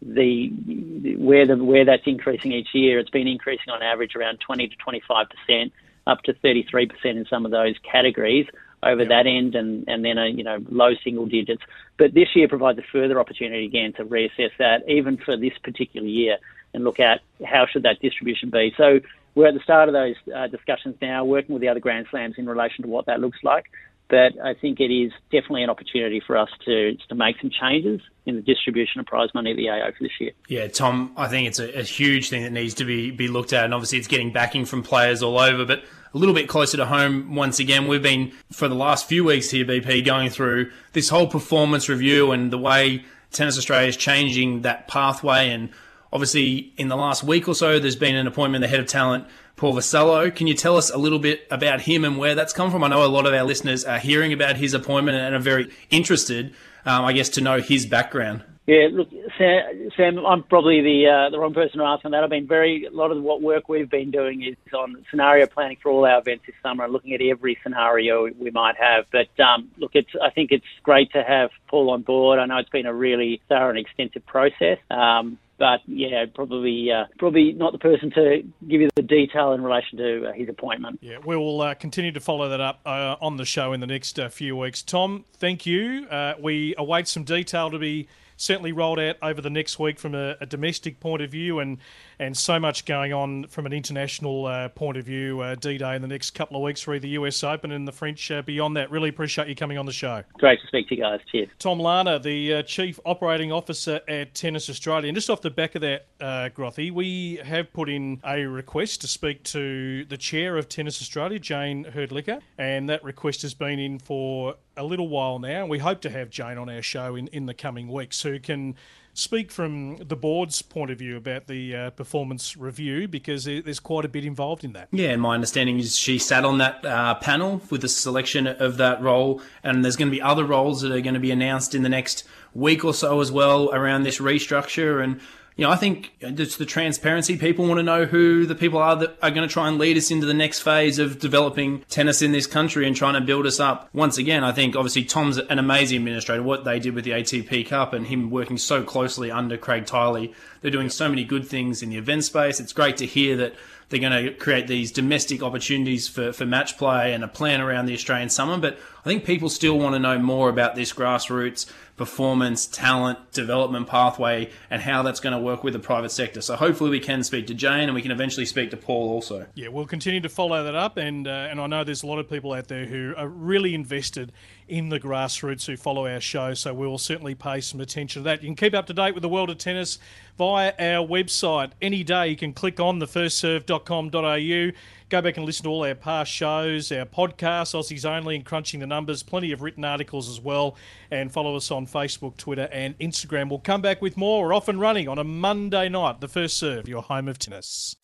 the 0.00 1.16
where 1.18 1.46
the 1.46 1.56
where 1.56 1.84
that's 1.84 2.06
increasing 2.06 2.52
each 2.52 2.68
year, 2.72 2.98
it's 2.98 3.10
been 3.10 3.26
increasing 3.26 3.70
on 3.72 3.82
average 3.82 4.14
around 4.14 4.38
20 4.40 4.68
to 4.68 4.76
25 4.76 5.26
percent, 5.28 5.72
up 6.06 6.22
to 6.22 6.32
33 6.34 6.86
percent 6.86 7.18
in 7.18 7.26
some 7.28 7.44
of 7.44 7.50
those 7.50 7.74
categories 7.90 8.46
over 8.82 9.04
that 9.04 9.26
end, 9.26 9.54
and 9.54 9.84
and 9.88 10.04
then 10.04 10.18
a 10.18 10.28
you 10.28 10.44
know 10.44 10.58
low 10.70 10.90
single 11.02 11.26
digits. 11.26 11.62
But 11.98 12.14
this 12.14 12.28
year 12.34 12.48
provides 12.48 12.78
a 12.78 12.82
further 12.92 13.18
opportunity 13.18 13.64
again 13.64 13.92
to 13.94 14.04
reassess 14.04 14.50
that, 14.58 14.88
even 14.88 15.16
for 15.16 15.36
this 15.36 15.56
particular 15.62 16.06
year, 16.06 16.38
and 16.72 16.84
look 16.84 17.00
at 17.00 17.20
how 17.44 17.66
should 17.70 17.82
that 17.82 18.00
distribution 18.00 18.50
be. 18.50 18.72
So 18.76 19.00
we're 19.34 19.48
at 19.48 19.54
the 19.54 19.60
start 19.60 19.88
of 19.88 19.94
those 19.94 20.16
uh, 20.34 20.46
discussions 20.46 20.96
now, 21.02 21.24
working 21.24 21.54
with 21.54 21.62
the 21.62 21.68
other 21.68 21.80
Grand 21.80 22.06
Slams 22.10 22.36
in 22.38 22.46
relation 22.46 22.82
to 22.82 22.88
what 22.88 23.06
that 23.06 23.20
looks 23.20 23.38
like 23.42 23.66
but 24.08 24.32
I 24.42 24.54
think 24.54 24.80
it 24.80 24.92
is 24.92 25.12
definitely 25.30 25.62
an 25.62 25.70
opportunity 25.70 26.20
for 26.24 26.36
us 26.36 26.48
to 26.64 26.96
to 27.08 27.14
make 27.14 27.36
some 27.40 27.50
changes 27.50 28.00
in 28.26 28.36
the 28.36 28.42
distribution 28.42 29.00
of 29.00 29.06
prize 29.06 29.30
money 29.34 29.50
at 29.50 29.56
the 29.56 29.68
AO 29.68 29.90
for 29.96 30.02
this 30.02 30.12
year. 30.20 30.32
Yeah, 30.48 30.66
Tom, 30.68 31.12
I 31.16 31.28
think 31.28 31.48
it's 31.48 31.58
a, 31.58 31.78
a, 31.78 31.82
huge 31.82 32.28
thing 32.28 32.42
that 32.42 32.52
needs 32.52 32.74
to 32.74 32.84
be 32.84 33.10
be 33.10 33.28
looked 33.28 33.52
at, 33.52 33.64
and 33.64 33.74
obviously 33.74 33.98
it's 33.98 34.08
getting 34.08 34.32
backing 34.32 34.64
from 34.64 34.82
players 34.82 35.22
all 35.22 35.38
over, 35.38 35.64
but. 35.64 35.84
A 36.14 36.16
little 36.16 36.34
bit 36.34 36.48
closer 36.48 36.78
to 36.78 36.86
home 36.86 37.34
once 37.34 37.60
again. 37.60 37.86
We've 37.86 38.02
been, 38.02 38.32
for 38.50 38.66
the 38.66 38.74
last 38.74 39.06
few 39.06 39.24
weeks 39.24 39.50
here, 39.50 39.66
BP, 39.66 40.06
going 40.06 40.30
through 40.30 40.72
this 40.94 41.10
whole 41.10 41.26
performance 41.26 41.90
review 41.90 42.32
and 42.32 42.50
the 42.50 42.56
way 42.56 43.04
Tennis 43.30 43.58
Australia 43.58 43.88
is 43.88 43.96
changing 43.96 44.62
that 44.62 44.88
pathway. 44.88 45.50
And 45.50 45.68
obviously, 46.12 46.72
in 46.76 46.88
the 46.88 46.96
last 46.96 47.22
week 47.22 47.48
or 47.48 47.54
so, 47.54 47.78
there's 47.78 47.96
been 47.96 48.16
an 48.16 48.26
appointment, 48.26 48.64
of 48.64 48.70
the 48.70 48.76
head 48.76 48.80
of 48.80 48.86
talent 48.86 49.26
Paul 49.56 49.74
Vassallo. 49.74 50.34
Can 50.34 50.46
you 50.46 50.54
tell 50.54 50.76
us 50.76 50.90
a 50.90 50.98
little 50.98 51.18
bit 51.18 51.46
about 51.50 51.82
him 51.82 52.04
and 52.04 52.16
where 52.16 52.34
that's 52.34 52.52
come 52.52 52.70
from? 52.70 52.84
I 52.84 52.88
know 52.88 53.04
a 53.04 53.06
lot 53.06 53.26
of 53.26 53.34
our 53.34 53.44
listeners 53.44 53.84
are 53.84 53.98
hearing 53.98 54.32
about 54.32 54.56
his 54.56 54.72
appointment 54.72 55.18
and 55.18 55.34
are 55.34 55.40
very 55.40 55.70
interested, 55.90 56.54
um, 56.86 57.04
I 57.04 57.12
guess, 57.12 57.28
to 57.30 57.40
know 57.40 57.60
his 57.60 57.84
background. 57.84 58.44
Yeah, 58.68 58.88
look, 58.92 59.08
Sam, 59.38 60.18
I'm 60.26 60.42
probably 60.42 60.82
the 60.82 61.08
uh, 61.08 61.30
the 61.30 61.38
wrong 61.38 61.54
person 61.54 61.78
to 61.78 61.86
ask 61.86 62.04
on 62.04 62.10
that. 62.10 62.22
I've 62.22 62.28
been 62.28 62.46
very 62.46 62.84
a 62.84 62.90
lot 62.90 63.10
of 63.10 63.22
what 63.22 63.40
work 63.40 63.66
we've 63.66 63.88
been 63.88 64.10
doing 64.10 64.42
is 64.42 64.56
on 64.74 65.06
scenario 65.10 65.46
planning 65.46 65.78
for 65.82 65.90
all 65.90 66.04
our 66.04 66.18
events 66.18 66.44
this 66.44 66.54
summer 66.62 66.84
and 66.84 66.92
looking 66.92 67.14
at 67.14 67.22
every 67.22 67.56
scenario 67.62 68.28
we 68.38 68.50
might 68.50 68.76
have. 68.76 69.06
But 69.10 69.28
um, 69.42 69.70
look, 69.78 69.92
it's 69.94 70.10
I 70.22 70.28
think 70.28 70.52
it's 70.52 70.66
great 70.82 71.10
to 71.12 71.22
have 71.22 71.48
Paul 71.68 71.88
on 71.88 72.02
board. 72.02 72.38
I 72.38 72.44
know 72.44 72.58
it's 72.58 72.68
been 72.68 72.84
a 72.84 72.92
really 72.92 73.40
thorough 73.48 73.70
and 73.70 73.78
extensive 73.78 74.26
process. 74.26 74.76
Um, 74.90 75.38
but 75.58 75.80
yeah, 75.86 76.24
probably 76.34 76.90
uh, 76.90 77.04
probably 77.18 77.52
not 77.52 77.72
the 77.72 77.78
person 77.78 78.10
to 78.12 78.42
give 78.68 78.80
you 78.80 78.88
the 78.94 79.02
detail 79.02 79.52
in 79.52 79.62
relation 79.62 79.98
to 79.98 80.28
uh, 80.28 80.32
his 80.32 80.48
appointment. 80.48 80.98
Yeah, 81.02 81.18
we'll 81.24 81.60
uh, 81.60 81.74
continue 81.74 82.12
to 82.12 82.20
follow 82.20 82.48
that 82.48 82.60
up 82.60 82.80
uh, 82.86 83.16
on 83.20 83.36
the 83.36 83.44
show 83.44 83.72
in 83.72 83.80
the 83.80 83.86
next 83.86 84.18
uh, 84.18 84.28
few 84.28 84.56
weeks. 84.56 84.82
Tom, 84.82 85.24
thank 85.34 85.66
you. 85.66 86.06
Uh, 86.08 86.34
we 86.40 86.74
await 86.78 87.08
some 87.08 87.24
detail 87.24 87.70
to 87.70 87.78
be 87.78 88.08
certainly 88.38 88.72
rolled 88.72 88.98
out 88.98 89.16
over 89.20 89.42
the 89.42 89.50
next 89.50 89.78
week 89.78 89.98
from 89.98 90.14
a, 90.14 90.36
a 90.40 90.46
domestic 90.46 91.00
point 91.00 91.20
of 91.20 91.30
view, 91.30 91.58
and 91.58 91.78
and 92.18 92.36
so 92.36 92.58
much 92.58 92.84
going 92.84 93.12
on 93.12 93.46
from 93.48 93.66
an 93.66 93.72
international 93.72 94.46
uh, 94.46 94.68
point 94.70 94.96
of 94.96 95.04
view. 95.04 95.40
Uh, 95.40 95.54
D 95.54 95.76
Day 95.76 95.94
in 95.94 96.02
the 96.02 96.08
next 96.08 96.30
couple 96.30 96.56
of 96.56 96.62
weeks 96.62 96.80
for 96.80 96.98
the 96.98 97.10
US 97.10 97.44
Open 97.44 97.70
and 97.70 97.86
the 97.86 97.92
French 97.92 98.30
uh, 98.30 98.42
beyond 98.42 98.76
that. 98.76 98.90
Really 98.90 99.10
appreciate 99.10 99.48
you 99.48 99.54
coming 99.54 99.76
on 99.76 99.86
the 99.86 99.92
show. 99.92 100.22
Great 100.34 100.60
to 100.60 100.66
speak 100.66 100.88
to 100.88 100.96
you 100.96 101.02
guys. 101.02 101.20
Cheers. 101.30 101.48
Tom 101.58 101.78
Larner, 101.78 102.18
the 102.18 102.54
uh, 102.54 102.62
Chief 102.62 102.98
Operating 103.04 103.52
Officer 103.52 104.00
at 104.08 104.34
Tennis 104.34 104.70
Australia. 104.70 105.08
And 105.08 105.16
just 105.16 105.30
off 105.30 105.42
the 105.42 105.50
back 105.50 105.74
of 105.74 105.82
that, 105.82 106.06
uh, 106.20 106.48
Grothy, 106.54 106.90
we 106.90 107.40
have 107.44 107.72
put 107.72 107.88
in 107.88 108.20
a 108.24 108.44
request 108.44 109.00
to 109.02 109.08
speak 109.08 109.42
to 109.44 110.04
the 110.04 110.16
Chair 110.16 110.56
of 110.56 110.68
Tennis 110.68 111.00
Australia, 111.00 111.38
Jane 111.38 111.84
Hrdlicka, 111.84 112.40
and 112.56 112.88
that 112.88 113.02
request 113.04 113.42
has 113.42 113.54
been 113.54 113.78
in 113.78 113.98
for 113.98 114.54
a 114.78 114.84
little 114.84 115.08
while 115.08 115.38
now. 115.38 115.66
We 115.66 115.78
hope 115.78 116.00
to 116.02 116.10
have 116.10 116.30
Jane 116.30 116.56
on 116.56 116.70
our 116.70 116.82
show 116.82 117.16
in, 117.16 117.26
in 117.28 117.46
the 117.46 117.54
coming 117.54 117.88
weeks 117.88 118.22
who 118.22 118.38
can 118.38 118.76
speak 119.18 119.50
from 119.50 119.96
the 119.96 120.14
board's 120.14 120.62
point 120.62 120.92
of 120.92 120.98
view 120.98 121.16
about 121.16 121.48
the 121.48 121.74
uh, 121.74 121.90
performance 121.90 122.56
review 122.56 123.08
because 123.08 123.44
there's 123.44 123.80
quite 123.80 124.04
a 124.04 124.08
bit 124.08 124.24
involved 124.24 124.62
in 124.62 124.72
that. 124.74 124.88
Yeah, 124.92 125.10
and 125.10 125.20
my 125.20 125.34
understanding 125.34 125.78
is 125.78 125.96
she 125.96 126.18
sat 126.18 126.44
on 126.44 126.58
that 126.58 126.84
uh, 126.84 127.16
panel 127.16 127.60
with 127.68 127.80
the 127.80 127.88
selection 127.88 128.46
of 128.46 128.76
that 128.76 129.02
role, 129.02 129.42
and 129.64 129.84
there's 129.84 129.96
going 129.96 130.08
to 130.08 130.14
be 130.14 130.22
other 130.22 130.44
roles 130.44 130.82
that 130.82 130.92
are 130.92 131.00
going 131.00 131.14
to 131.14 131.20
be 131.20 131.32
announced 131.32 131.74
in 131.74 131.82
the 131.82 131.88
next 131.88 132.24
week 132.54 132.84
or 132.84 132.94
so 132.94 133.20
as 133.20 133.32
well 133.32 133.74
around 133.74 134.04
this 134.04 134.18
restructure 134.18 135.02
and 135.02 135.20
you 135.58 135.64
know, 135.64 135.72
I 135.72 135.76
think 135.76 136.12
it's 136.20 136.56
the 136.56 136.64
transparency. 136.64 137.36
People 137.36 137.66
want 137.66 137.80
to 137.80 137.82
know 137.82 138.04
who 138.04 138.46
the 138.46 138.54
people 138.54 138.78
are 138.78 138.94
that 138.94 139.18
are 139.20 139.32
going 139.32 139.46
to 139.46 139.52
try 139.52 139.66
and 139.66 139.76
lead 139.76 139.96
us 139.96 140.08
into 140.08 140.24
the 140.24 140.32
next 140.32 140.60
phase 140.60 141.00
of 141.00 141.18
developing 141.18 141.80
tennis 141.88 142.22
in 142.22 142.30
this 142.30 142.46
country 142.46 142.86
and 142.86 142.94
trying 142.94 143.14
to 143.14 143.20
build 143.20 143.44
us 143.44 143.58
up. 143.58 143.88
Once 143.92 144.18
again, 144.18 144.44
I 144.44 144.52
think 144.52 144.76
obviously 144.76 145.02
Tom's 145.02 145.36
an 145.36 145.58
amazing 145.58 145.98
administrator. 145.98 146.44
What 146.44 146.62
they 146.62 146.78
did 146.78 146.94
with 146.94 147.02
the 147.02 147.10
ATP 147.10 147.66
Cup 147.66 147.92
and 147.92 148.06
him 148.06 148.30
working 148.30 148.56
so 148.56 148.84
closely 148.84 149.32
under 149.32 149.56
Craig 149.56 149.84
Tiley, 149.84 150.32
they're 150.60 150.70
doing 150.70 150.90
so 150.90 151.08
many 151.08 151.24
good 151.24 151.44
things 151.44 151.82
in 151.82 151.90
the 151.90 151.96
event 151.96 152.22
space. 152.22 152.60
It's 152.60 152.72
great 152.72 152.96
to 152.98 153.06
hear 153.06 153.36
that 153.38 153.56
they're 153.88 154.00
going 154.00 154.24
to 154.24 154.32
create 154.32 154.66
these 154.66 154.92
domestic 154.92 155.42
opportunities 155.42 156.08
for, 156.08 156.32
for 156.32 156.44
match 156.44 156.76
play 156.76 157.14
and 157.14 157.24
a 157.24 157.28
plan 157.28 157.60
around 157.60 157.86
the 157.86 157.94
Australian 157.94 158.28
summer. 158.28 158.58
But 158.58 158.78
I 159.00 159.08
think 159.08 159.24
people 159.24 159.48
still 159.48 159.78
want 159.78 159.94
to 159.94 159.98
know 159.98 160.18
more 160.18 160.48
about 160.50 160.74
this 160.74 160.92
grassroots 160.92 161.66
performance, 161.98 162.64
talent, 162.64 163.32
development 163.32 163.88
pathway, 163.88 164.50
and 164.70 164.80
how 164.80 165.02
that's 165.02 165.20
going 165.20 165.32
to 165.32 165.38
work 165.38 165.64
with 165.64 165.74
the 165.74 165.78
private 165.78 166.10
sector. 166.10 166.40
So 166.40 166.56
hopefully 166.56 166.90
we 166.90 167.00
can 167.00 167.22
speak 167.24 167.48
to 167.48 167.54
Jane 167.54 167.84
and 167.88 167.94
we 167.94 168.00
can 168.00 168.12
eventually 168.12 168.46
speak 168.46 168.70
to 168.70 168.76
Paul 168.76 169.10
also. 169.10 169.46
Yeah, 169.54 169.68
we'll 169.68 169.86
continue 169.86 170.20
to 170.20 170.28
follow 170.28 170.62
that 170.62 170.76
up, 170.76 170.96
and 170.96 171.26
uh, 171.26 171.48
and 171.50 171.60
I 171.60 171.66
know 171.66 171.84
there's 171.84 172.04
a 172.04 172.06
lot 172.06 172.20
of 172.20 172.30
people 172.30 172.52
out 172.52 172.68
there 172.68 172.86
who 172.86 173.14
are 173.16 173.28
really 173.28 173.74
invested 173.74 174.32
in 174.68 174.88
the 174.88 175.00
grassroots 175.00 175.66
who 175.66 175.76
follow 175.76 176.06
our 176.06 176.20
show, 176.20 176.54
so 176.54 176.72
we'll 176.72 176.98
certainly 176.98 177.34
pay 177.34 177.60
some 177.60 177.80
attention 177.80 178.22
to 178.22 178.24
that. 178.24 178.42
You 178.42 178.48
can 178.48 178.56
keep 178.56 178.74
up 178.74 178.86
to 178.86 178.94
date 178.94 179.14
with 179.14 179.22
the 179.22 179.28
world 179.28 179.50
of 179.50 179.58
tennis 179.58 179.98
via 180.36 180.72
our 180.78 181.06
website. 181.06 181.72
Any 181.82 182.04
day 182.04 182.28
you 182.28 182.36
can 182.36 182.52
click 182.52 182.78
on 182.78 183.00
thefirstserve.com.au, 183.00 184.72
go 185.08 185.22
back 185.22 185.36
and 185.36 185.46
listen 185.46 185.64
to 185.64 185.70
all 185.70 185.84
our 185.84 185.94
past 185.94 186.30
shows, 186.30 186.92
our 186.92 187.04
podcasts, 187.04 187.74
Aussies 187.74 188.04
Only, 188.04 188.36
and 188.36 188.44
Crunching 188.44 188.80
the 188.80 188.86
Numbers, 188.86 189.22
plenty 189.22 189.52
of 189.52 189.62
written 189.62 189.84
articles 189.84 190.28
as 190.28 190.40
well, 190.40 190.76
and 191.10 191.32
follow 191.32 191.56
us 191.56 191.70
on 191.70 191.86
Facebook, 191.86 192.36
Twitter, 192.36 192.68
and 192.70 192.98
Instagram. 192.98 193.48
We'll 193.50 193.58
come 193.58 193.82
back 193.82 194.00
with 194.00 194.16
more. 194.16 194.44
We're 194.44 194.54
off 194.54 194.68
and 194.68 194.80
running 194.80 195.08
on 195.08 195.18
a 195.18 195.24
Monday 195.24 195.88
night. 195.88 196.20
The 196.20 196.28
First 196.28 196.56
Serve, 196.56 196.88
your 196.88 197.02
home 197.02 197.28
of 197.28 197.38
tennis. 197.38 197.96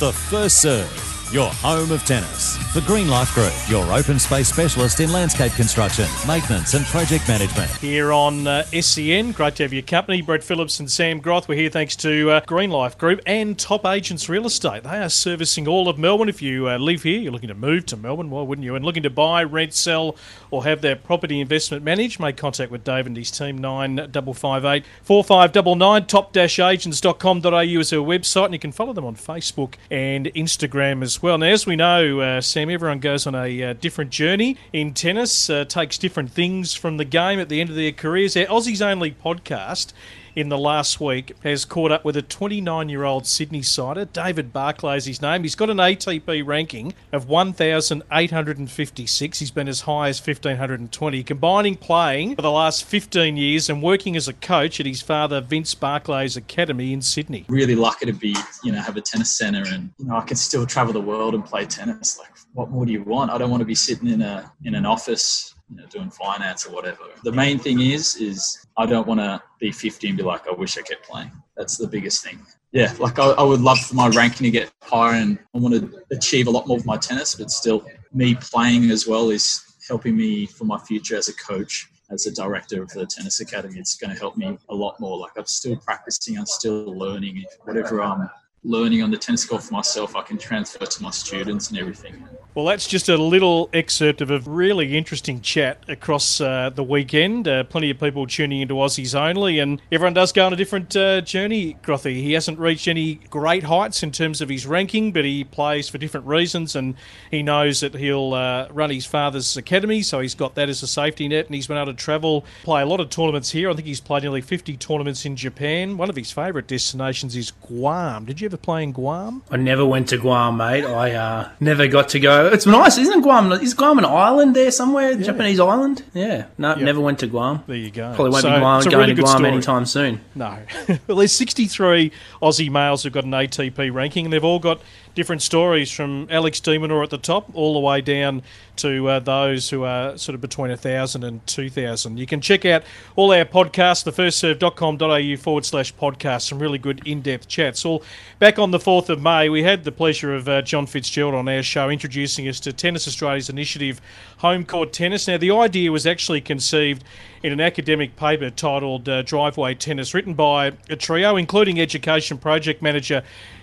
The 0.00 0.12
First 0.12 0.60
Serve 0.62 1.21
your 1.32 1.50
home 1.50 1.90
of 1.92 2.04
tennis. 2.04 2.58
The 2.74 2.82
Green 2.82 3.08
Life 3.08 3.32
Group, 3.34 3.52
your 3.66 3.90
open 3.90 4.18
space 4.18 4.48
specialist 4.48 5.00
in 5.00 5.10
landscape 5.10 5.52
construction, 5.52 6.04
maintenance, 6.28 6.74
and 6.74 6.84
project 6.84 7.26
management. 7.26 7.70
Here 7.76 8.12
on 8.12 8.46
uh, 8.46 8.64
SEN, 8.64 9.32
great 9.32 9.56
to 9.56 9.62
have 9.62 9.72
your 9.72 9.82
company. 9.82 10.20
Brett 10.20 10.44
Phillips 10.44 10.78
and 10.78 10.90
Sam 10.90 11.20
Groth. 11.20 11.48
We're 11.48 11.54
here 11.54 11.70
thanks 11.70 11.96
to 11.96 12.30
uh, 12.30 12.40
Green 12.46 12.68
Life 12.68 12.98
Group 12.98 13.20
and 13.24 13.58
Top 13.58 13.86
Agents 13.86 14.28
Real 14.28 14.44
Estate. 14.44 14.82
They 14.82 14.98
are 14.98 15.08
servicing 15.08 15.66
all 15.66 15.88
of 15.88 15.98
Melbourne. 15.98 16.28
If 16.28 16.42
you 16.42 16.68
uh, 16.68 16.76
live 16.76 17.02
here, 17.02 17.18
you're 17.18 17.32
looking 17.32 17.48
to 17.48 17.54
move 17.54 17.86
to 17.86 17.96
Melbourne, 17.96 18.28
why 18.28 18.42
wouldn't 18.42 18.66
you? 18.66 18.74
And 18.74 18.84
looking 18.84 19.02
to 19.02 19.10
buy, 19.10 19.42
rent, 19.42 19.72
sell, 19.72 20.16
or 20.50 20.64
have 20.64 20.82
their 20.82 20.96
property 20.96 21.40
investment 21.40 21.82
managed, 21.82 22.20
make 22.20 22.36
contact 22.36 22.70
with 22.70 22.84
Dave 22.84 23.06
and 23.06 23.16
his 23.16 23.30
team, 23.30 23.56
9558 23.56 24.84
4599. 25.02 26.06
Top-agents.com.au 26.06 27.60
is 27.60 27.92
our 27.92 28.00
website, 28.00 28.44
and 28.44 28.52
you 28.52 28.60
can 28.60 28.72
follow 28.72 28.92
them 28.92 29.06
on 29.06 29.16
Facebook 29.16 29.76
and 29.90 30.26
Instagram 30.26 31.02
as 31.02 31.21
well. 31.21 31.21
Now, 31.24 31.40
as 31.40 31.66
we 31.66 31.76
know, 31.76 32.18
uh, 32.20 32.40
Sam, 32.40 32.68
everyone 32.68 32.98
goes 32.98 33.28
on 33.28 33.36
a 33.36 33.62
uh, 33.62 33.72
different 33.74 34.10
journey 34.10 34.56
in 34.72 34.92
tennis, 34.92 35.48
uh, 35.48 35.64
takes 35.64 35.96
different 35.96 36.32
things 36.32 36.74
from 36.74 36.96
the 36.96 37.04
game 37.04 37.38
at 37.38 37.48
the 37.48 37.60
end 37.60 37.70
of 37.70 37.76
their 37.76 37.92
careers. 37.92 38.36
Our 38.36 38.46
Aussies 38.46 38.84
Only 38.84 39.12
podcast 39.12 39.92
in 40.34 40.48
the 40.48 40.58
last 40.58 41.00
week 41.00 41.36
has 41.42 41.64
caught 41.64 41.92
up 41.92 42.04
with 42.04 42.16
a 42.16 42.22
29 42.22 42.88
year 42.88 43.04
old 43.04 43.26
Sydney 43.26 43.62
sider. 43.62 44.04
David 44.04 44.52
Barclay 44.52 44.96
is 44.96 45.04
his 45.06 45.22
name. 45.22 45.42
He's 45.42 45.54
got 45.54 45.70
an 45.70 45.76
ATP 45.78 46.44
ranking 46.46 46.94
of 47.12 47.28
1,856. 47.28 49.38
He's 49.38 49.50
been 49.50 49.68
as 49.68 49.82
high 49.82 50.08
as 50.08 50.20
1,520, 50.20 51.22
combining 51.22 51.76
playing 51.76 52.36
for 52.36 52.42
the 52.42 52.50
last 52.50 52.84
15 52.84 53.36
years 53.36 53.68
and 53.68 53.82
working 53.82 54.16
as 54.16 54.28
a 54.28 54.32
coach 54.32 54.80
at 54.80 54.86
his 54.86 55.02
father 55.02 55.40
Vince 55.40 55.74
Barclay's 55.74 56.36
academy 56.36 56.92
in 56.92 57.02
Sydney. 57.02 57.44
Really 57.48 57.74
lucky 57.74 58.06
to 58.06 58.12
be, 58.12 58.36
you 58.62 58.70
know, 58.72 58.80
have 58.80 58.96
a 58.96 59.00
tennis 59.00 59.32
centre 59.32 59.64
and, 59.72 59.92
you 59.98 60.06
know, 60.06 60.16
I 60.16 60.22
can 60.22 60.36
still 60.36 60.66
travel 60.66 60.92
the 60.92 61.00
world 61.00 61.34
and 61.34 61.44
play 61.44 61.66
tennis. 61.66 62.18
Like, 62.18 62.30
what 62.54 62.70
more 62.70 62.86
do 62.86 62.92
you 62.92 63.02
want? 63.02 63.30
I 63.30 63.38
don't 63.38 63.50
want 63.50 63.60
to 63.60 63.66
be 63.66 63.74
sitting 63.74 64.08
in 64.08 64.22
a 64.22 64.50
in 64.64 64.74
an 64.74 64.86
office 64.86 65.51
you 65.72 65.80
know, 65.80 65.86
doing 65.88 66.10
finance 66.10 66.66
or 66.66 66.72
whatever. 66.72 67.04
The 67.24 67.32
main 67.32 67.58
thing 67.58 67.80
is, 67.80 68.16
is 68.16 68.66
I 68.76 68.86
don't 68.86 69.06
want 69.06 69.20
to 69.20 69.42
be 69.58 69.72
50 69.72 70.08
and 70.08 70.16
be 70.16 70.22
like, 70.22 70.46
I 70.46 70.52
wish 70.52 70.76
I 70.76 70.82
kept 70.82 71.08
playing. 71.08 71.30
That's 71.56 71.78
the 71.78 71.86
biggest 71.86 72.22
thing. 72.24 72.38
Yeah, 72.72 72.92
like 72.98 73.18
I, 73.18 73.30
I 73.30 73.42
would 73.42 73.60
love 73.60 73.78
for 73.78 73.94
my 73.94 74.08
ranking 74.08 74.44
to 74.44 74.50
get 74.50 74.70
higher 74.82 75.14
and 75.14 75.38
I 75.54 75.58
want 75.58 75.74
to 75.74 76.02
achieve 76.10 76.46
a 76.46 76.50
lot 76.50 76.66
more 76.66 76.76
with 76.76 76.86
my 76.86 76.96
tennis, 76.96 77.34
but 77.34 77.50
still 77.50 77.86
me 78.12 78.34
playing 78.34 78.90
as 78.90 79.06
well 79.06 79.30
is 79.30 79.62
helping 79.88 80.16
me 80.16 80.46
for 80.46 80.64
my 80.64 80.78
future 80.78 81.16
as 81.16 81.28
a 81.28 81.34
coach 81.34 81.88
as 82.10 82.26
a 82.26 82.32
director 82.32 82.82
of 82.82 82.90
the 82.90 83.06
tennis 83.06 83.40
academy 83.40 83.78
it's 83.78 83.96
going 83.96 84.12
to 84.12 84.18
help 84.18 84.36
me 84.36 84.56
a 84.68 84.74
lot 84.74 85.00
more 85.00 85.16
like 85.16 85.32
i'm 85.36 85.46
still 85.46 85.76
practicing 85.76 86.38
i'm 86.38 86.46
still 86.46 86.96
learning 86.96 87.42
whatever 87.64 88.02
i'm 88.02 88.28
learning 88.64 89.02
on 89.02 89.10
the 89.10 89.16
tennis 89.16 89.44
court 89.44 89.62
for 89.62 89.74
myself, 89.74 90.14
I 90.14 90.22
can 90.22 90.38
transfer 90.38 90.86
to 90.86 91.02
my 91.02 91.10
students 91.10 91.70
and 91.70 91.78
everything. 91.78 92.24
Well, 92.54 92.66
that's 92.66 92.86
just 92.86 93.08
a 93.08 93.16
little 93.16 93.70
excerpt 93.72 94.20
of 94.20 94.30
a 94.30 94.38
really 94.40 94.94
interesting 94.94 95.40
chat 95.40 95.82
across 95.88 96.38
uh, 96.38 96.68
the 96.68 96.84
weekend. 96.84 97.48
Uh, 97.48 97.64
plenty 97.64 97.88
of 97.88 97.98
people 97.98 98.26
tuning 98.26 98.60
into 98.60 98.74
Aussies 98.74 99.18
only, 99.18 99.58
and 99.58 99.80
everyone 99.90 100.12
does 100.12 100.32
go 100.32 100.44
on 100.44 100.52
a 100.52 100.56
different 100.56 100.94
uh, 100.94 101.22
journey. 101.22 101.78
Grothy, 101.82 102.16
he 102.16 102.34
hasn't 102.34 102.58
reached 102.58 102.88
any 102.88 103.14
great 103.30 103.62
heights 103.62 104.02
in 104.02 104.12
terms 104.12 104.42
of 104.42 104.50
his 104.50 104.66
ranking, 104.66 105.12
but 105.12 105.24
he 105.24 105.44
plays 105.44 105.88
for 105.88 105.96
different 105.96 106.26
reasons, 106.26 106.76
and 106.76 106.94
he 107.30 107.42
knows 107.42 107.80
that 107.80 107.94
he'll 107.94 108.34
uh, 108.34 108.68
run 108.70 108.90
his 108.90 109.06
father's 109.06 109.56
academy, 109.56 110.02
so 110.02 110.20
he's 110.20 110.34
got 110.34 110.54
that 110.56 110.68
as 110.68 110.82
a 110.82 110.86
safety 110.86 111.28
net, 111.28 111.46
and 111.46 111.54
he's 111.54 111.66
been 111.66 111.78
able 111.78 111.86
to 111.86 111.94
travel, 111.94 112.44
play 112.64 112.82
a 112.82 112.86
lot 112.86 113.00
of 113.00 113.08
tournaments 113.08 113.50
here. 113.50 113.70
I 113.70 113.72
think 113.72 113.86
he's 113.86 114.00
played 114.00 114.24
nearly 114.24 114.42
50 114.42 114.76
tournaments 114.76 115.24
in 115.24 115.36
Japan. 115.36 115.96
One 115.96 116.10
of 116.10 116.16
his 116.16 116.30
favourite 116.30 116.66
destinations 116.66 117.34
is 117.34 117.50
Guam. 117.50 118.26
Did 118.26 118.42
you 118.42 118.50
ever 118.52 118.60
play 118.60 118.82
in 118.82 118.92
Guam? 118.92 119.42
I 119.50 119.56
never 119.56 119.84
went 119.84 120.10
to 120.10 120.18
Guam, 120.18 120.58
mate. 120.58 120.84
I 120.84 121.12
uh, 121.12 121.50
never 121.58 121.86
got 121.86 122.10
to 122.10 122.20
go. 122.20 122.48
It's 122.48 122.66
nice, 122.66 122.98
isn't 122.98 123.22
Guam? 123.22 123.50
Is 123.52 123.72
Guam 123.72 123.98
an 123.98 124.04
island 124.04 124.54
there 124.54 124.70
somewhere? 124.70 125.12
Yeah. 125.12 125.22
Japanese 125.22 125.58
island? 125.58 126.04
Yeah. 126.12 126.46
No, 126.58 126.74
never 126.74 127.00
went 127.00 127.20
to 127.20 127.26
Guam. 127.26 127.64
There 127.66 127.76
you 127.76 127.90
go. 127.90 128.12
Probably 128.14 128.32
won't 128.32 128.42
so, 128.42 128.50
be 128.52 128.58
Guam, 128.58 128.82
going 128.84 128.96
really 128.98 129.14
to 129.14 129.22
Guam 129.22 129.36
story. 129.36 129.48
anytime 129.48 129.86
soon. 129.86 130.20
No. 130.34 130.58
well, 131.06 131.16
there's 131.16 131.32
63 131.32 132.12
Aussie 132.42 132.70
males 132.70 133.02
who've 133.02 133.12
got 133.12 133.24
an 133.24 133.30
ATP 133.30 133.92
ranking, 133.92 134.26
and 134.26 134.32
they've 134.32 134.44
all 134.44 134.58
got 134.58 134.82
different 135.14 135.42
stories 135.42 135.90
from 135.90 136.26
Alex 136.30 136.60
de 136.60 136.78
Minaur 136.78 137.02
at 137.02 137.10
the 137.10 137.18
top 137.18 137.50
all 137.54 137.74
the 137.74 137.80
way 137.80 138.00
down 138.00 138.42
to 138.76 139.06
uh, 139.06 139.18
those 139.18 139.68
who 139.68 139.84
are 139.84 140.16
sort 140.16 140.34
of 140.34 140.40
between 140.40 140.70
1,000 140.70 141.22
and 141.22 141.46
2,000. 141.46 142.18
You 142.18 142.26
can 142.26 142.40
check 142.40 142.64
out 142.64 142.82
all 143.16 143.32
our 143.32 143.44
podcasts, 143.44 144.04
thefirstserve.com.au 144.04 145.36
forward 145.36 145.64
slash 145.66 145.94
podcast, 145.94 146.42
some 146.42 146.58
really 146.58 146.78
good 146.78 147.06
in 147.06 147.20
depth 147.20 147.48
chats. 147.48 147.84
All 147.84 148.02
back 148.38 148.58
on 148.58 148.70
the 148.70 148.78
4th 148.78 149.10
of 149.10 149.20
May, 149.20 149.48
we 149.48 149.62
had 149.62 149.84
the 149.84 149.92
pleasure 149.92 150.34
of 150.34 150.48
uh, 150.48 150.62
John 150.62 150.86
Fitzgerald 150.86 151.34
on 151.34 151.48
our 151.48 151.62
show 151.62 151.90
introducing 151.90 152.48
us 152.48 152.60
to 152.60 152.72
Tennis 152.72 153.06
Australia's 153.06 153.50
initiative, 153.50 154.00
Home 154.38 154.64
Court 154.64 154.92
Tennis. 154.92 155.28
Now, 155.28 155.36
the 155.36 155.50
idea 155.50 155.92
was 155.92 156.06
actually 156.06 156.40
conceived 156.40 157.04
in 157.42 157.52
an 157.52 157.60
academic 157.60 158.16
paper 158.16 158.50
titled 158.50 159.08
uh, 159.08 159.22
Driveway 159.22 159.74
Tennis, 159.74 160.14
written 160.14 160.34
by 160.34 160.72
a 160.88 160.96
trio, 160.96 161.36
including 161.36 161.80
education 161.80 162.38
project 162.38 162.82
manager 162.82 163.22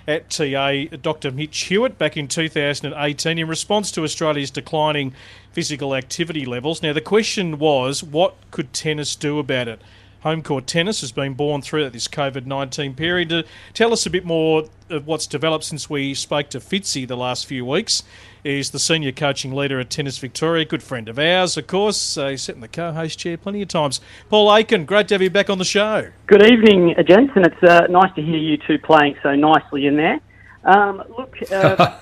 at 0.09 0.31
TA, 0.31 0.85
Dr. 1.03 1.29
Mitch 1.29 1.65
Hewitt, 1.65 1.99
back 1.99 2.17
in 2.17 2.27
2018 2.27 3.37
in 3.37 3.47
response 3.47 3.91
to 3.91 4.03
Australia's 4.03 4.49
declining 4.49 5.13
physical 5.51 5.93
activity 5.93 6.45
levels. 6.45 6.81
Now, 6.81 6.93
the 6.93 7.01
question 7.01 7.59
was, 7.59 8.03
what 8.03 8.33
could 8.49 8.73
tennis 8.73 9.15
do 9.15 9.37
about 9.37 9.67
it? 9.67 9.79
Home 10.21 10.43
court 10.43 10.67
tennis 10.67 11.01
has 11.01 11.11
been 11.11 11.33
born 11.33 11.61
throughout 11.61 11.93
this 11.93 12.07
COVID 12.07 12.45
19 12.45 12.95
period. 12.95 13.29
To 13.29 13.45
tell 13.73 13.93
us 13.93 14.05
a 14.05 14.09
bit 14.09 14.25
more 14.25 14.65
of 14.89 15.07
what's 15.07 15.27
developed 15.27 15.63
since 15.65 15.89
we 15.89 16.13
spoke 16.13 16.49
to 16.49 16.59
Fitzy 16.59 17.07
the 17.07 17.17
last 17.17 17.45
few 17.45 17.65
weeks 17.65 18.03
He's 18.43 18.71
the 18.71 18.79
senior 18.79 19.11
coaching 19.11 19.53
leader 19.53 19.79
at 19.81 19.89
Tennis 19.89 20.17
Victoria, 20.17 20.63
good 20.63 20.81
friend 20.81 21.09
of 21.09 21.19
ours, 21.19 21.57
of 21.57 21.67
course. 21.67 22.17
Uh, 22.17 22.29
he's 22.29 22.43
sat 22.43 22.55
in 22.55 22.61
the 22.61 22.69
co 22.69 22.93
host 22.93 23.19
chair 23.19 23.37
plenty 23.37 23.61
of 23.61 23.67
times. 23.67 23.99
Paul 24.29 24.47
Aitken, 24.55 24.85
great 24.85 25.09
to 25.09 25.15
have 25.15 25.21
you 25.21 25.29
back 25.29 25.49
on 25.49 25.57
the 25.57 25.65
show. 25.65 26.09
Good 26.27 26.49
evening, 26.49 26.95
gents, 27.05 27.33
and 27.35 27.45
it's 27.45 27.63
uh, 27.63 27.87
nice 27.89 28.13
to 28.15 28.21
hear 28.21 28.37
you 28.37 28.55
two 28.55 28.79
playing 28.79 29.17
so 29.21 29.35
nicely 29.35 29.87
in 29.87 29.97
there. 29.97 30.21
Um, 30.63 31.03
look, 31.17 31.35
uh, 31.51 31.99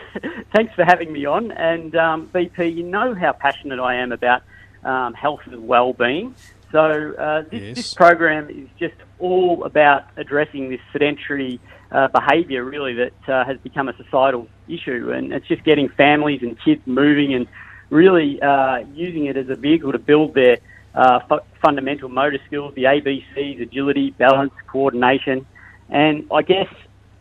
thanks 0.52 0.74
for 0.74 0.84
having 0.84 1.12
me 1.12 1.24
on. 1.24 1.52
And 1.52 1.94
um, 1.94 2.28
BP, 2.28 2.74
you 2.74 2.82
know 2.82 3.14
how 3.14 3.32
passionate 3.32 3.78
I 3.78 3.94
am 3.96 4.10
about 4.10 4.42
um, 4.82 5.14
health 5.14 5.42
and 5.46 5.68
well-being. 5.68 6.34
So 6.72 7.14
uh, 7.18 7.42
this, 7.50 7.62
Yes. 7.62 7.76
this 7.76 7.94
program 7.94 8.50
is 8.50 8.68
just 8.78 8.94
all 9.18 9.64
about 9.64 10.04
addressing 10.16 10.70
this 10.70 10.80
sedentary 10.92 11.60
uh, 11.92 12.08
behaviour, 12.08 12.64
really, 12.64 12.94
that 12.94 13.28
uh, 13.28 13.44
has 13.44 13.56
become 13.58 13.88
a 13.88 13.96
societal 13.96 14.48
issue, 14.68 15.12
and 15.12 15.32
it's 15.32 15.46
just 15.46 15.64
getting 15.64 15.88
families 15.90 16.40
and 16.42 16.56
kids 16.64 16.82
moving 16.86 17.34
and 17.34 17.46
really 17.90 18.40
uh, 18.42 18.78
using 18.92 19.26
it 19.26 19.36
as 19.36 19.48
a 19.48 19.54
vehicle 19.54 19.92
to 19.92 19.98
build 19.98 20.34
their 20.34 20.58
uh, 20.94 21.20
fu- 21.28 21.46
fundamental 21.64 22.08
motor 22.08 22.38
skills, 22.46 22.74
the 22.74 22.84
ABCs, 22.84 23.62
agility, 23.62 24.10
balance, 24.10 24.52
coordination, 24.66 25.46
and 25.88 26.24
I 26.32 26.42
guess 26.42 26.68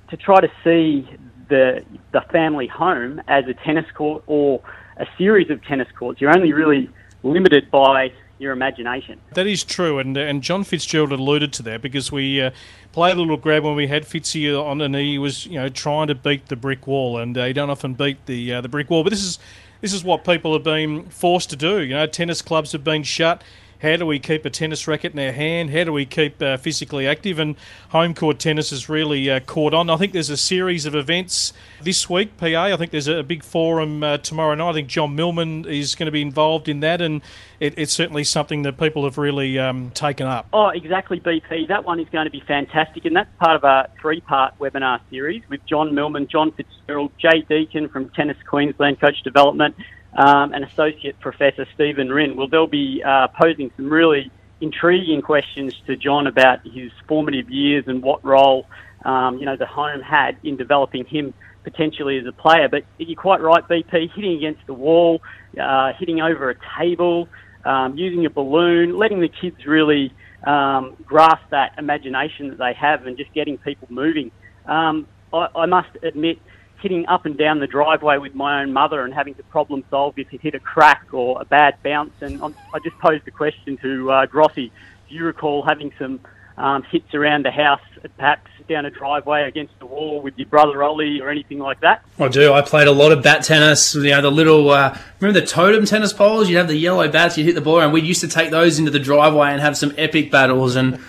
to 0.09 0.17
try 0.17 0.41
to 0.41 0.51
see 0.63 1.07
the 1.49 1.85
the 2.11 2.21
family 2.31 2.67
home 2.67 3.21
as 3.27 3.43
a 3.47 3.53
tennis 3.53 3.85
court 3.95 4.23
or 4.25 4.61
a 4.97 5.05
series 5.17 5.51
of 5.51 5.63
tennis 5.65 5.87
courts. 5.97 6.19
You're 6.19 6.35
only 6.35 6.53
really 6.53 6.89
limited 7.21 7.69
by 7.69 8.11
your 8.39 8.51
imagination. 8.51 9.19
That 9.33 9.47
is 9.47 9.63
true, 9.63 9.99
and 9.99 10.15
and 10.17 10.41
John 10.41 10.63
Fitzgerald 10.63 11.11
alluded 11.11 11.53
to 11.53 11.63
that 11.63 11.81
because 11.81 12.11
we 12.11 12.41
uh, 12.41 12.51
played 12.91 13.15
a 13.15 13.19
little 13.19 13.37
grab 13.37 13.63
when 13.63 13.75
we 13.75 13.87
had 13.87 14.03
Fitzy 14.03 14.51
on, 14.53 14.81
and 14.81 14.95
he 14.95 15.17
was 15.17 15.45
you 15.45 15.55
know 15.55 15.69
trying 15.69 16.07
to 16.07 16.15
beat 16.15 16.47
the 16.47 16.55
brick 16.55 16.87
wall, 16.87 17.17
and 17.17 17.37
uh, 17.37 17.45
he 17.45 17.53
don't 17.53 17.69
often 17.69 17.93
beat 17.93 18.25
the 18.25 18.53
uh, 18.53 18.61
the 18.61 18.69
brick 18.69 18.89
wall. 18.89 19.03
But 19.03 19.11
this 19.11 19.23
is 19.23 19.39
this 19.81 19.93
is 19.93 20.03
what 20.03 20.23
people 20.23 20.53
have 20.53 20.63
been 20.63 21.05
forced 21.09 21.49
to 21.51 21.55
do. 21.55 21.81
You 21.81 21.93
know, 21.93 22.07
tennis 22.07 22.41
clubs 22.41 22.71
have 22.71 22.83
been 22.83 23.03
shut. 23.03 23.43
How 23.81 23.95
do 23.97 24.05
we 24.05 24.19
keep 24.19 24.45
a 24.45 24.49
tennis 24.49 24.87
racket 24.87 25.13
in 25.13 25.19
our 25.19 25.31
hand? 25.31 25.69
How 25.69 25.83
do 25.83 25.93
we 25.93 26.05
keep 26.05 26.41
uh, 26.41 26.57
physically 26.57 27.07
active? 27.07 27.39
And 27.39 27.55
home 27.89 28.13
court 28.13 28.39
tennis 28.39 28.69
has 28.69 28.89
really 28.89 29.29
uh, 29.29 29.39
caught 29.41 29.73
on. 29.73 29.89
I 29.89 29.97
think 29.97 30.13
there's 30.13 30.29
a 30.29 30.37
series 30.37 30.85
of 30.85 30.95
events 30.95 31.53
this 31.81 32.09
week, 32.09 32.37
PA. 32.37 32.45
I 32.45 32.77
think 32.77 32.91
there's 32.91 33.07
a 33.07 33.23
big 33.23 33.43
forum 33.43 34.03
uh, 34.03 34.17
tomorrow 34.17 34.55
night. 34.55 34.69
I 34.69 34.73
think 34.73 34.87
John 34.87 35.15
Millman 35.15 35.65
is 35.65 35.95
going 35.95 36.05
to 36.05 36.11
be 36.11 36.21
involved 36.21 36.69
in 36.69 36.79
that, 36.79 37.01
and 37.01 37.21
it, 37.59 37.73
it's 37.77 37.93
certainly 37.93 38.23
something 38.23 38.63
that 38.63 38.77
people 38.77 39.03
have 39.03 39.17
really 39.17 39.59
um, 39.59 39.91
taken 39.91 40.25
up. 40.25 40.47
Oh, 40.53 40.69
exactly, 40.69 41.19
BP. 41.19 41.67
That 41.67 41.85
one 41.85 41.99
is 41.99 42.07
going 42.09 42.25
to 42.25 42.31
be 42.31 42.41
fantastic, 42.41 43.05
and 43.05 43.15
that's 43.15 43.29
part 43.39 43.55
of 43.55 43.63
a 43.63 43.89
three-part 43.99 44.57
webinar 44.59 44.99
series 45.09 45.43
with 45.49 45.65
John 45.65 45.93
Millman, 45.93 46.27
John 46.27 46.51
Fitzgerald, 46.51 47.11
Jay 47.17 47.41
Deacon 47.47 47.89
from 47.89 48.09
Tennis 48.09 48.37
Queensland 48.47 48.99
Coach 48.99 49.21
Development, 49.23 49.75
um, 50.15 50.53
and 50.53 50.63
Associate 50.63 51.19
Professor 51.19 51.65
Stephen 51.73 52.09
Rinn. 52.09 52.35
Well, 52.35 52.47
they'll 52.47 52.67
be 52.67 53.03
uh, 53.05 53.27
posing 53.39 53.71
some 53.75 53.89
really 53.89 54.31
intriguing 54.61 55.21
questions 55.21 55.75
to 55.87 55.95
John 55.95 56.27
about 56.27 56.65
his 56.65 56.91
formative 57.07 57.49
years 57.49 57.85
and 57.87 58.01
what 58.01 58.23
role, 58.23 58.65
um, 59.03 59.37
you 59.37 59.45
know, 59.45 59.55
the 59.57 59.65
home 59.65 60.01
had 60.01 60.37
in 60.43 60.55
developing 60.55 61.05
him 61.05 61.33
potentially 61.63 62.17
as 62.17 62.25
a 62.25 62.31
player. 62.31 62.69
But 62.69 62.83
you're 62.97 63.19
quite 63.19 63.41
right, 63.41 63.67
BP, 63.67 64.11
hitting 64.13 64.37
against 64.37 64.65
the 64.67 64.73
wall, 64.73 65.21
uh, 65.61 65.91
hitting 65.99 66.21
over 66.21 66.49
a 66.49 66.55
table, 66.79 67.27
um, 67.65 67.97
using 67.97 68.25
a 68.25 68.29
balloon, 68.29 68.97
letting 68.97 69.19
the 69.19 69.29
kids 69.29 69.65
really 69.65 70.13
um, 70.45 70.95
grasp 71.05 71.49
that 71.51 71.73
imagination 71.77 72.49
that 72.49 72.57
they 72.57 72.73
have 72.73 73.05
and 73.07 73.17
just 73.17 73.33
getting 73.33 73.57
people 73.57 73.87
moving. 73.89 74.31
Um, 74.65 75.07
I, 75.33 75.47
I 75.55 75.65
must 75.65 75.89
admit, 76.01 76.39
hitting 76.85 77.07
up 77.07 77.25
and 77.25 77.35
down 77.35 77.57
the 77.59 77.65
driveway 77.65 78.19
with 78.19 78.35
my 78.35 78.61
own 78.61 78.71
mother 78.71 79.03
and 79.03 79.11
having 79.11 79.33
to 79.33 79.41
problem 79.45 79.83
solve 79.89 80.13
if 80.19 80.31
it 80.31 80.39
hit 80.39 80.53
a 80.53 80.59
crack 80.59 81.07
or 81.13 81.41
a 81.41 81.45
bad 81.45 81.75
bounce. 81.83 82.13
And 82.21 82.39
I 82.43 82.77
just 82.83 82.95
posed 82.99 83.25
the 83.25 83.31
question 83.31 83.75
to 83.77 84.11
uh, 84.11 84.27
Grothy, 84.27 84.69
do 85.09 85.15
you 85.15 85.23
recall 85.23 85.63
having 85.63 85.91
some 85.97 86.19
um, 86.59 86.83
hits 86.83 87.11
around 87.15 87.43
the 87.43 87.49
house, 87.49 87.81
perhaps 88.17 88.51
down 88.69 88.85
a 88.85 88.91
driveway 88.91 89.47
against 89.47 89.73
the 89.79 89.87
wall 89.87 90.21
with 90.21 90.37
your 90.37 90.47
brother 90.47 90.83
Ollie 90.83 91.21
or 91.21 91.29
anything 91.31 91.57
like 91.57 91.79
that? 91.81 92.05
I 92.19 92.27
do. 92.27 92.53
I 92.53 92.61
played 92.61 92.87
a 92.87 92.91
lot 92.91 93.11
of 93.11 93.23
bat 93.23 93.43
tennis. 93.43 93.95
You 93.95 94.11
know, 94.11 94.21
the 94.21 94.31
little 94.31 94.69
uh, 94.69 94.95
remember 95.19 95.39
the 95.39 95.47
totem 95.47 95.85
tennis 95.85 96.13
poles? 96.13 96.49
You'd 96.49 96.57
have 96.57 96.67
the 96.67 96.77
yellow 96.77 97.07
bats. 97.07 97.35
You'd 97.35 97.45
hit 97.45 97.55
the 97.55 97.61
ball, 97.61 97.81
and 97.81 97.91
we 97.91 98.01
used 98.01 98.21
to 98.21 98.27
take 98.27 98.51
those 98.51 98.77
into 98.77 98.91
the 98.91 98.99
driveway 98.99 99.49
and 99.49 99.59
have 99.59 99.75
some 99.75 99.91
epic 99.97 100.29
battles. 100.29 100.75
And 100.75 100.99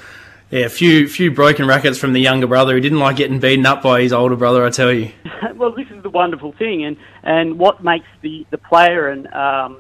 yeah, 0.50 0.66
a 0.66 0.68
few 0.68 1.08
few 1.08 1.30
broken 1.30 1.66
rackets 1.66 1.98
from 1.98 2.12
the 2.12 2.20
younger 2.20 2.46
brother 2.46 2.74
who 2.74 2.80
didn't 2.80 3.00
like 3.00 3.16
getting 3.16 3.40
beaten 3.40 3.66
up 3.66 3.82
by 3.82 4.02
his 4.02 4.12
older 4.12 4.36
brother. 4.36 4.64
I 4.64 4.70
tell 4.70 4.92
you. 4.92 5.10
well, 5.56 5.72
this 5.72 5.88
is 5.90 6.02
the 6.02 6.10
wonderful 6.10 6.52
thing, 6.52 6.84
and, 6.84 6.96
and 7.22 7.58
what 7.58 7.82
makes 7.82 8.06
the, 8.22 8.46
the 8.50 8.58
player 8.58 9.08
and 9.08 9.26
um, 9.34 9.78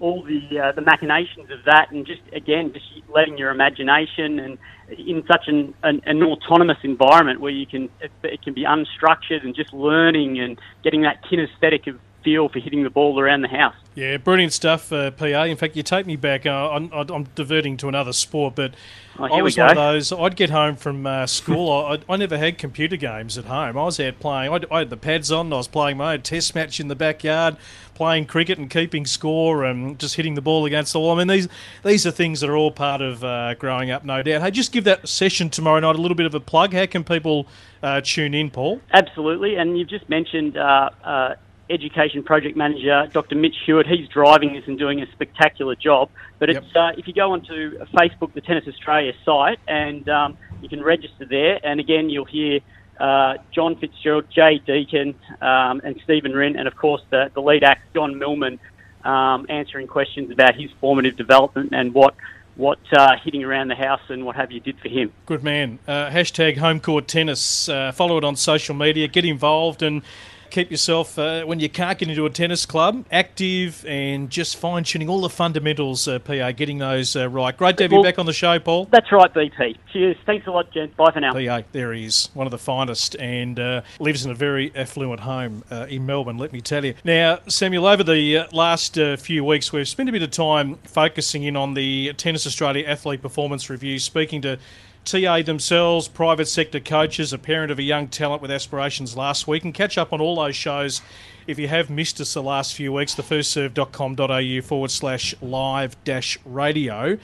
all 0.00 0.22
the 0.22 0.58
uh, 0.58 0.72
the 0.72 0.80
machinations 0.80 1.50
of 1.50 1.64
that, 1.66 1.90
and 1.90 2.06
just 2.06 2.22
again, 2.32 2.72
just 2.72 2.86
letting 3.14 3.36
your 3.36 3.50
imagination 3.50 4.38
and 4.38 4.58
in 4.88 5.24
such 5.26 5.48
an, 5.48 5.74
an, 5.82 6.00
an 6.06 6.22
autonomous 6.22 6.78
environment 6.82 7.40
where 7.40 7.50
you 7.50 7.66
can 7.66 7.90
it, 8.00 8.10
it 8.22 8.42
can 8.42 8.54
be 8.54 8.64
unstructured 8.64 9.44
and 9.44 9.54
just 9.54 9.72
learning 9.72 10.38
and 10.38 10.58
getting 10.82 11.02
that 11.02 11.22
kinesthetic 11.24 11.86
of 11.88 11.98
feel 12.26 12.48
for 12.48 12.58
hitting 12.58 12.82
the 12.82 12.90
ball 12.90 13.20
around 13.20 13.42
the 13.42 13.48
house. 13.48 13.76
Yeah, 13.94 14.16
brilliant 14.16 14.52
stuff, 14.52 14.92
uh, 14.92 15.12
PA. 15.12 15.44
In 15.44 15.56
fact, 15.56 15.76
you 15.76 15.84
take 15.84 16.06
me 16.06 16.16
back. 16.16 16.44
Uh, 16.44 16.70
I'm, 16.72 16.90
I'm 16.92 17.24
diverting 17.36 17.76
to 17.76 17.88
another 17.88 18.12
sport, 18.12 18.56
but 18.56 18.74
Oh, 19.18 19.24
I 19.24 19.42
was 19.42 19.56
one 19.56 19.70
of 19.70 19.76
those. 19.76 20.12
I'd 20.12 20.36
get 20.36 20.50
home 20.50 20.76
from 20.76 21.06
uh, 21.06 21.26
school. 21.26 21.70
I, 21.70 21.98
I 22.08 22.16
never 22.16 22.36
had 22.36 22.58
computer 22.58 22.96
games 22.96 23.38
at 23.38 23.46
home. 23.46 23.78
I 23.78 23.84
was 23.84 23.98
out 23.98 24.20
playing. 24.20 24.52
I, 24.52 24.74
I 24.74 24.78
had 24.80 24.90
the 24.90 24.96
pads 24.96 25.32
on. 25.32 25.52
I 25.52 25.56
was 25.56 25.68
playing 25.68 25.96
my 25.96 26.14
own 26.14 26.22
test 26.22 26.54
match 26.54 26.80
in 26.80 26.88
the 26.88 26.94
backyard, 26.94 27.56
playing 27.94 28.26
cricket 28.26 28.58
and 28.58 28.68
keeping 28.68 29.06
score, 29.06 29.64
and 29.64 29.98
just 29.98 30.16
hitting 30.16 30.34
the 30.34 30.42
ball 30.42 30.66
against 30.66 30.92
the 30.92 31.00
wall. 31.00 31.14
I 31.14 31.18
mean, 31.18 31.28
these 31.28 31.48
these 31.82 32.06
are 32.06 32.10
things 32.10 32.40
that 32.40 32.50
are 32.50 32.56
all 32.56 32.70
part 32.70 33.00
of 33.00 33.24
uh, 33.24 33.54
growing 33.54 33.90
up, 33.90 34.04
no 34.04 34.22
doubt. 34.22 34.42
Hey, 34.42 34.50
just 34.50 34.72
give 34.72 34.84
that 34.84 35.08
session 35.08 35.48
tomorrow 35.48 35.80
night 35.80 35.96
a 35.96 36.00
little 36.00 36.16
bit 36.16 36.26
of 36.26 36.34
a 36.34 36.40
plug. 36.40 36.74
How 36.74 36.86
can 36.86 37.02
people 37.02 37.46
uh, 37.82 38.02
tune 38.02 38.34
in, 38.34 38.50
Paul? 38.50 38.80
Absolutely, 38.92 39.56
and 39.56 39.78
you've 39.78 39.88
just 39.88 40.08
mentioned 40.08 40.58
uh, 40.58 40.90
uh, 41.02 41.34
Education 41.68 42.22
Project 42.22 42.56
Manager 42.56 43.08
Dr. 43.12 43.34
Mitch 43.34 43.56
Hewitt. 43.64 43.86
He's 43.86 44.08
driving 44.08 44.54
this 44.54 44.64
and 44.66 44.78
doing 44.78 45.02
a 45.02 45.10
spectacular 45.12 45.74
job. 45.74 46.10
But 46.38 46.50
it's 46.50 46.76
uh, 46.76 46.92
if 46.96 47.06
you 47.06 47.14
go 47.14 47.32
onto 47.32 47.78
Facebook, 47.94 48.34
the 48.34 48.40
Tennis 48.40 48.68
Australia 48.68 49.12
site, 49.24 49.58
and 49.66 50.08
um, 50.08 50.38
you 50.62 50.68
can 50.68 50.82
register 50.82 51.24
there. 51.24 51.58
And 51.64 51.80
again, 51.80 52.08
you'll 52.10 52.24
hear 52.24 52.60
uh, 53.00 53.34
John 53.52 53.76
Fitzgerald, 53.76 54.26
Jay 54.30 54.60
Deacon, 54.64 55.14
um, 55.40 55.80
and 55.84 56.00
Stephen 56.04 56.32
Wren, 56.32 56.56
and 56.56 56.68
of 56.68 56.76
course 56.76 57.02
the, 57.10 57.30
the 57.34 57.40
lead 57.40 57.64
act 57.64 57.94
John 57.94 58.18
Millman, 58.18 58.58
um, 59.04 59.46
answering 59.48 59.86
questions 59.86 60.30
about 60.30 60.54
his 60.54 60.70
formative 60.80 61.16
development 61.16 61.72
and 61.72 61.94
what 61.94 62.14
what 62.56 62.78
uh, 62.96 63.16
hitting 63.22 63.44
around 63.44 63.68
the 63.68 63.74
house 63.74 64.00
and 64.08 64.24
what 64.24 64.34
have 64.34 64.50
you 64.50 64.60
did 64.60 64.78
for 64.80 64.88
him. 64.88 65.12
Good 65.26 65.44
man. 65.44 65.78
Uh, 65.86 66.08
hashtag 66.08 66.56
home 66.56 66.80
court 66.80 67.06
tennis. 67.06 67.68
Uh, 67.68 67.92
follow 67.92 68.16
it 68.16 68.24
on 68.24 68.34
social 68.34 68.74
media. 68.74 69.08
Get 69.08 69.26
involved 69.26 69.82
and 69.82 70.02
keep 70.50 70.70
yourself, 70.70 71.18
uh, 71.18 71.44
when 71.44 71.60
you 71.60 71.68
can't 71.68 71.98
get 71.98 72.08
into 72.08 72.26
a 72.26 72.30
tennis 72.30 72.66
club, 72.66 73.04
active 73.10 73.84
and 73.86 74.30
just 74.30 74.56
fine 74.56 74.84
tuning 74.84 75.08
all 75.08 75.20
the 75.20 75.28
fundamentals, 75.28 76.06
uh, 76.08 76.18
PA, 76.18 76.52
getting 76.52 76.78
those 76.78 77.16
uh, 77.16 77.28
right. 77.28 77.56
Great 77.56 77.76
to 77.78 77.84
have 77.84 77.92
you 77.92 78.02
back 78.02 78.18
on 78.18 78.26
the 78.26 78.32
show, 78.32 78.58
Paul. 78.58 78.86
That's 78.90 79.10
right, 79.12 79.32
BP. 79.32 79.76
Cheers. 79.92 80.16
Thanks 80.26 80.46
a 80.46 80.50
lot, 80.50 80.72
gents. 80.72 80.94
Bye 80.96 81.10
for 81.12 81.20
now. 81.20 81.32
PA, 81.32 81.62
there 81.72 81.92
he 81.92 82.04
is, 82.04 82.28
one 82.34 82.46
of 82.46 82.50
the 82.50 82.58
finest, 82.58 83.16
and 83.16 83.58
uh, 83.58 83.82
lives 83.98 84.24
in 84.24 84.30
a 84.30 84.34
very 84.34 84.72
affluent 84.74 85.20
home 85.20 85.64
uh, 85.70 85.86
in 85.88 86.06
Melbourne, 86.06 86.38
let 86.38 86.52
me 86.52 86.60
tell 86.60 86.84
you. 86.84 86.94
Now, 87.04 87.40
Samuel, 87.48 87.86
over 87.86 88.02
the 88.02 88.38
uh, 88.38 88.46
last 88.52 88.98
uh, 88.98 89.16
few 89.16 89.44
weeks, 89.44 89.72
we've 89.72 89.88
spent 89.88 90.08
a 90.08 90.12
bit 90.12 90.22
of 90.22 90.30
time 90.30 90.76
focusing 90.84 91.44
in 91.44 91.56
on 91.56 91.74
the 91.74 92.12
Tennis 92.14 92.46
Australia 92.46 92.86
Athlete 92.86 93.22
Performance 93.22 93.68
Review, 93.70 93.98
speaking 93.98 94.42
to 94.42 94.58
TA 95.06 95.40
themselves, 95.42 96.08
private 96.08 96.48
sector 96.48 96.80
coaches, 96.80 97.32
a 97.32 97.38
parent 97.38 97.70
of 97.70 97.78
a 97.78 97.82
young 97.82 98.08
talent 98.08 98.42
with 98.42 98.50
aspirations 98.50 99.16
last 99.16 99.46
week, 99.46 99.64
and 99.64 99.72
catch 99.72 99.96
up 99.96 100.12
on 100.12 100.20
all 100.20 100.36
those 100.36 100.56
shows. 100.56 101.00
If 101.46 101.58
you 101.58 101.68
have 101.68 101.88
missed 101.88 102.20
us 102.20 102.34
the 102.34 102.42
last 102.42 102.74
few 102.74 102.92
weeks, 102.92 103.14
thefirstserve.com.au 103.14 104.62
forward 104.66 104.90
slash 104.90 105.34
live 105.40 105.96
dash 106.04 106.38
radio. 106.44 107.16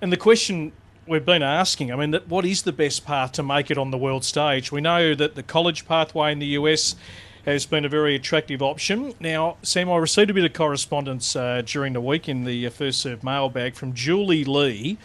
And 0.00 0.12
the 0.12 0.16
question 0.16 0.72
we've 1.06 1.24
been 1.24 1.44
asking, 1.44 1.92
I 1.92 1.96
mean, 1.96 2.10
that 2.10 2.28
what 2.28 2.44
is 2.44 2.62
the 2.62 2.72
best 2.72 3.06
path 3.06 3.32
to 3.32 3.42
make 3.42 3.70
it 3.70 3.78
on 3.78 3.92
the 3.92 3.98
world 3.98 4.24
stage? 4.24 4.72
We 4.72 4.80
know 4.80 5.14
that 5.14 5.36
the 5.36 5.44
college 5.44 5.86
pathway 5.86 6.32
in 6.32 6.40
the 6.40 6.46
US 6.58 6.96
has 7.44 7.66
been 7.66 7.84
a 7.84 7.88
very 7.88 8.14
attractive 8.16 8.62
option. 8.62 9.14
Now, 9.20 9.56
Sam, 9.62 9.90
I 9.90 9.96
received 9.96 10.30
a 10.30 10.34
bit 10.34 10.44
of 10.44 10.52
correspondence 10.52 11.34
uh, 11.34 11.62
during 11.64 11.92
the 11.92 12.00
week 12.00 12.28
in 12.28 12.44
the 12.44 12.68
First 12.68 13.00
Serve 13.00 13.22
mailbag 13.22 13.74
from 13.74 13.94
Julie 13.94 14.44
Lee, 14.44 14.98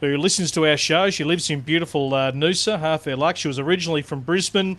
who 0.00 0.16
listens 0.16 0.50
to 0.52 0.66
our 0.66 0.76
show. 0.76 1.10
She 1.10 1.24
lives 1.24 1.50
in 1.50 1.60
beautiful 1.60 2.14
uh, 2.14 2.32
Noosa, 2.32 2.78
half 2.78 3.04
their 3.04 3.16
luck. 3.16 3.36
She 3.36 3.48
was 3.48 3.58
originally 3.58 4.02
from 4.02 4.20
Brisbane. 4.20 4.78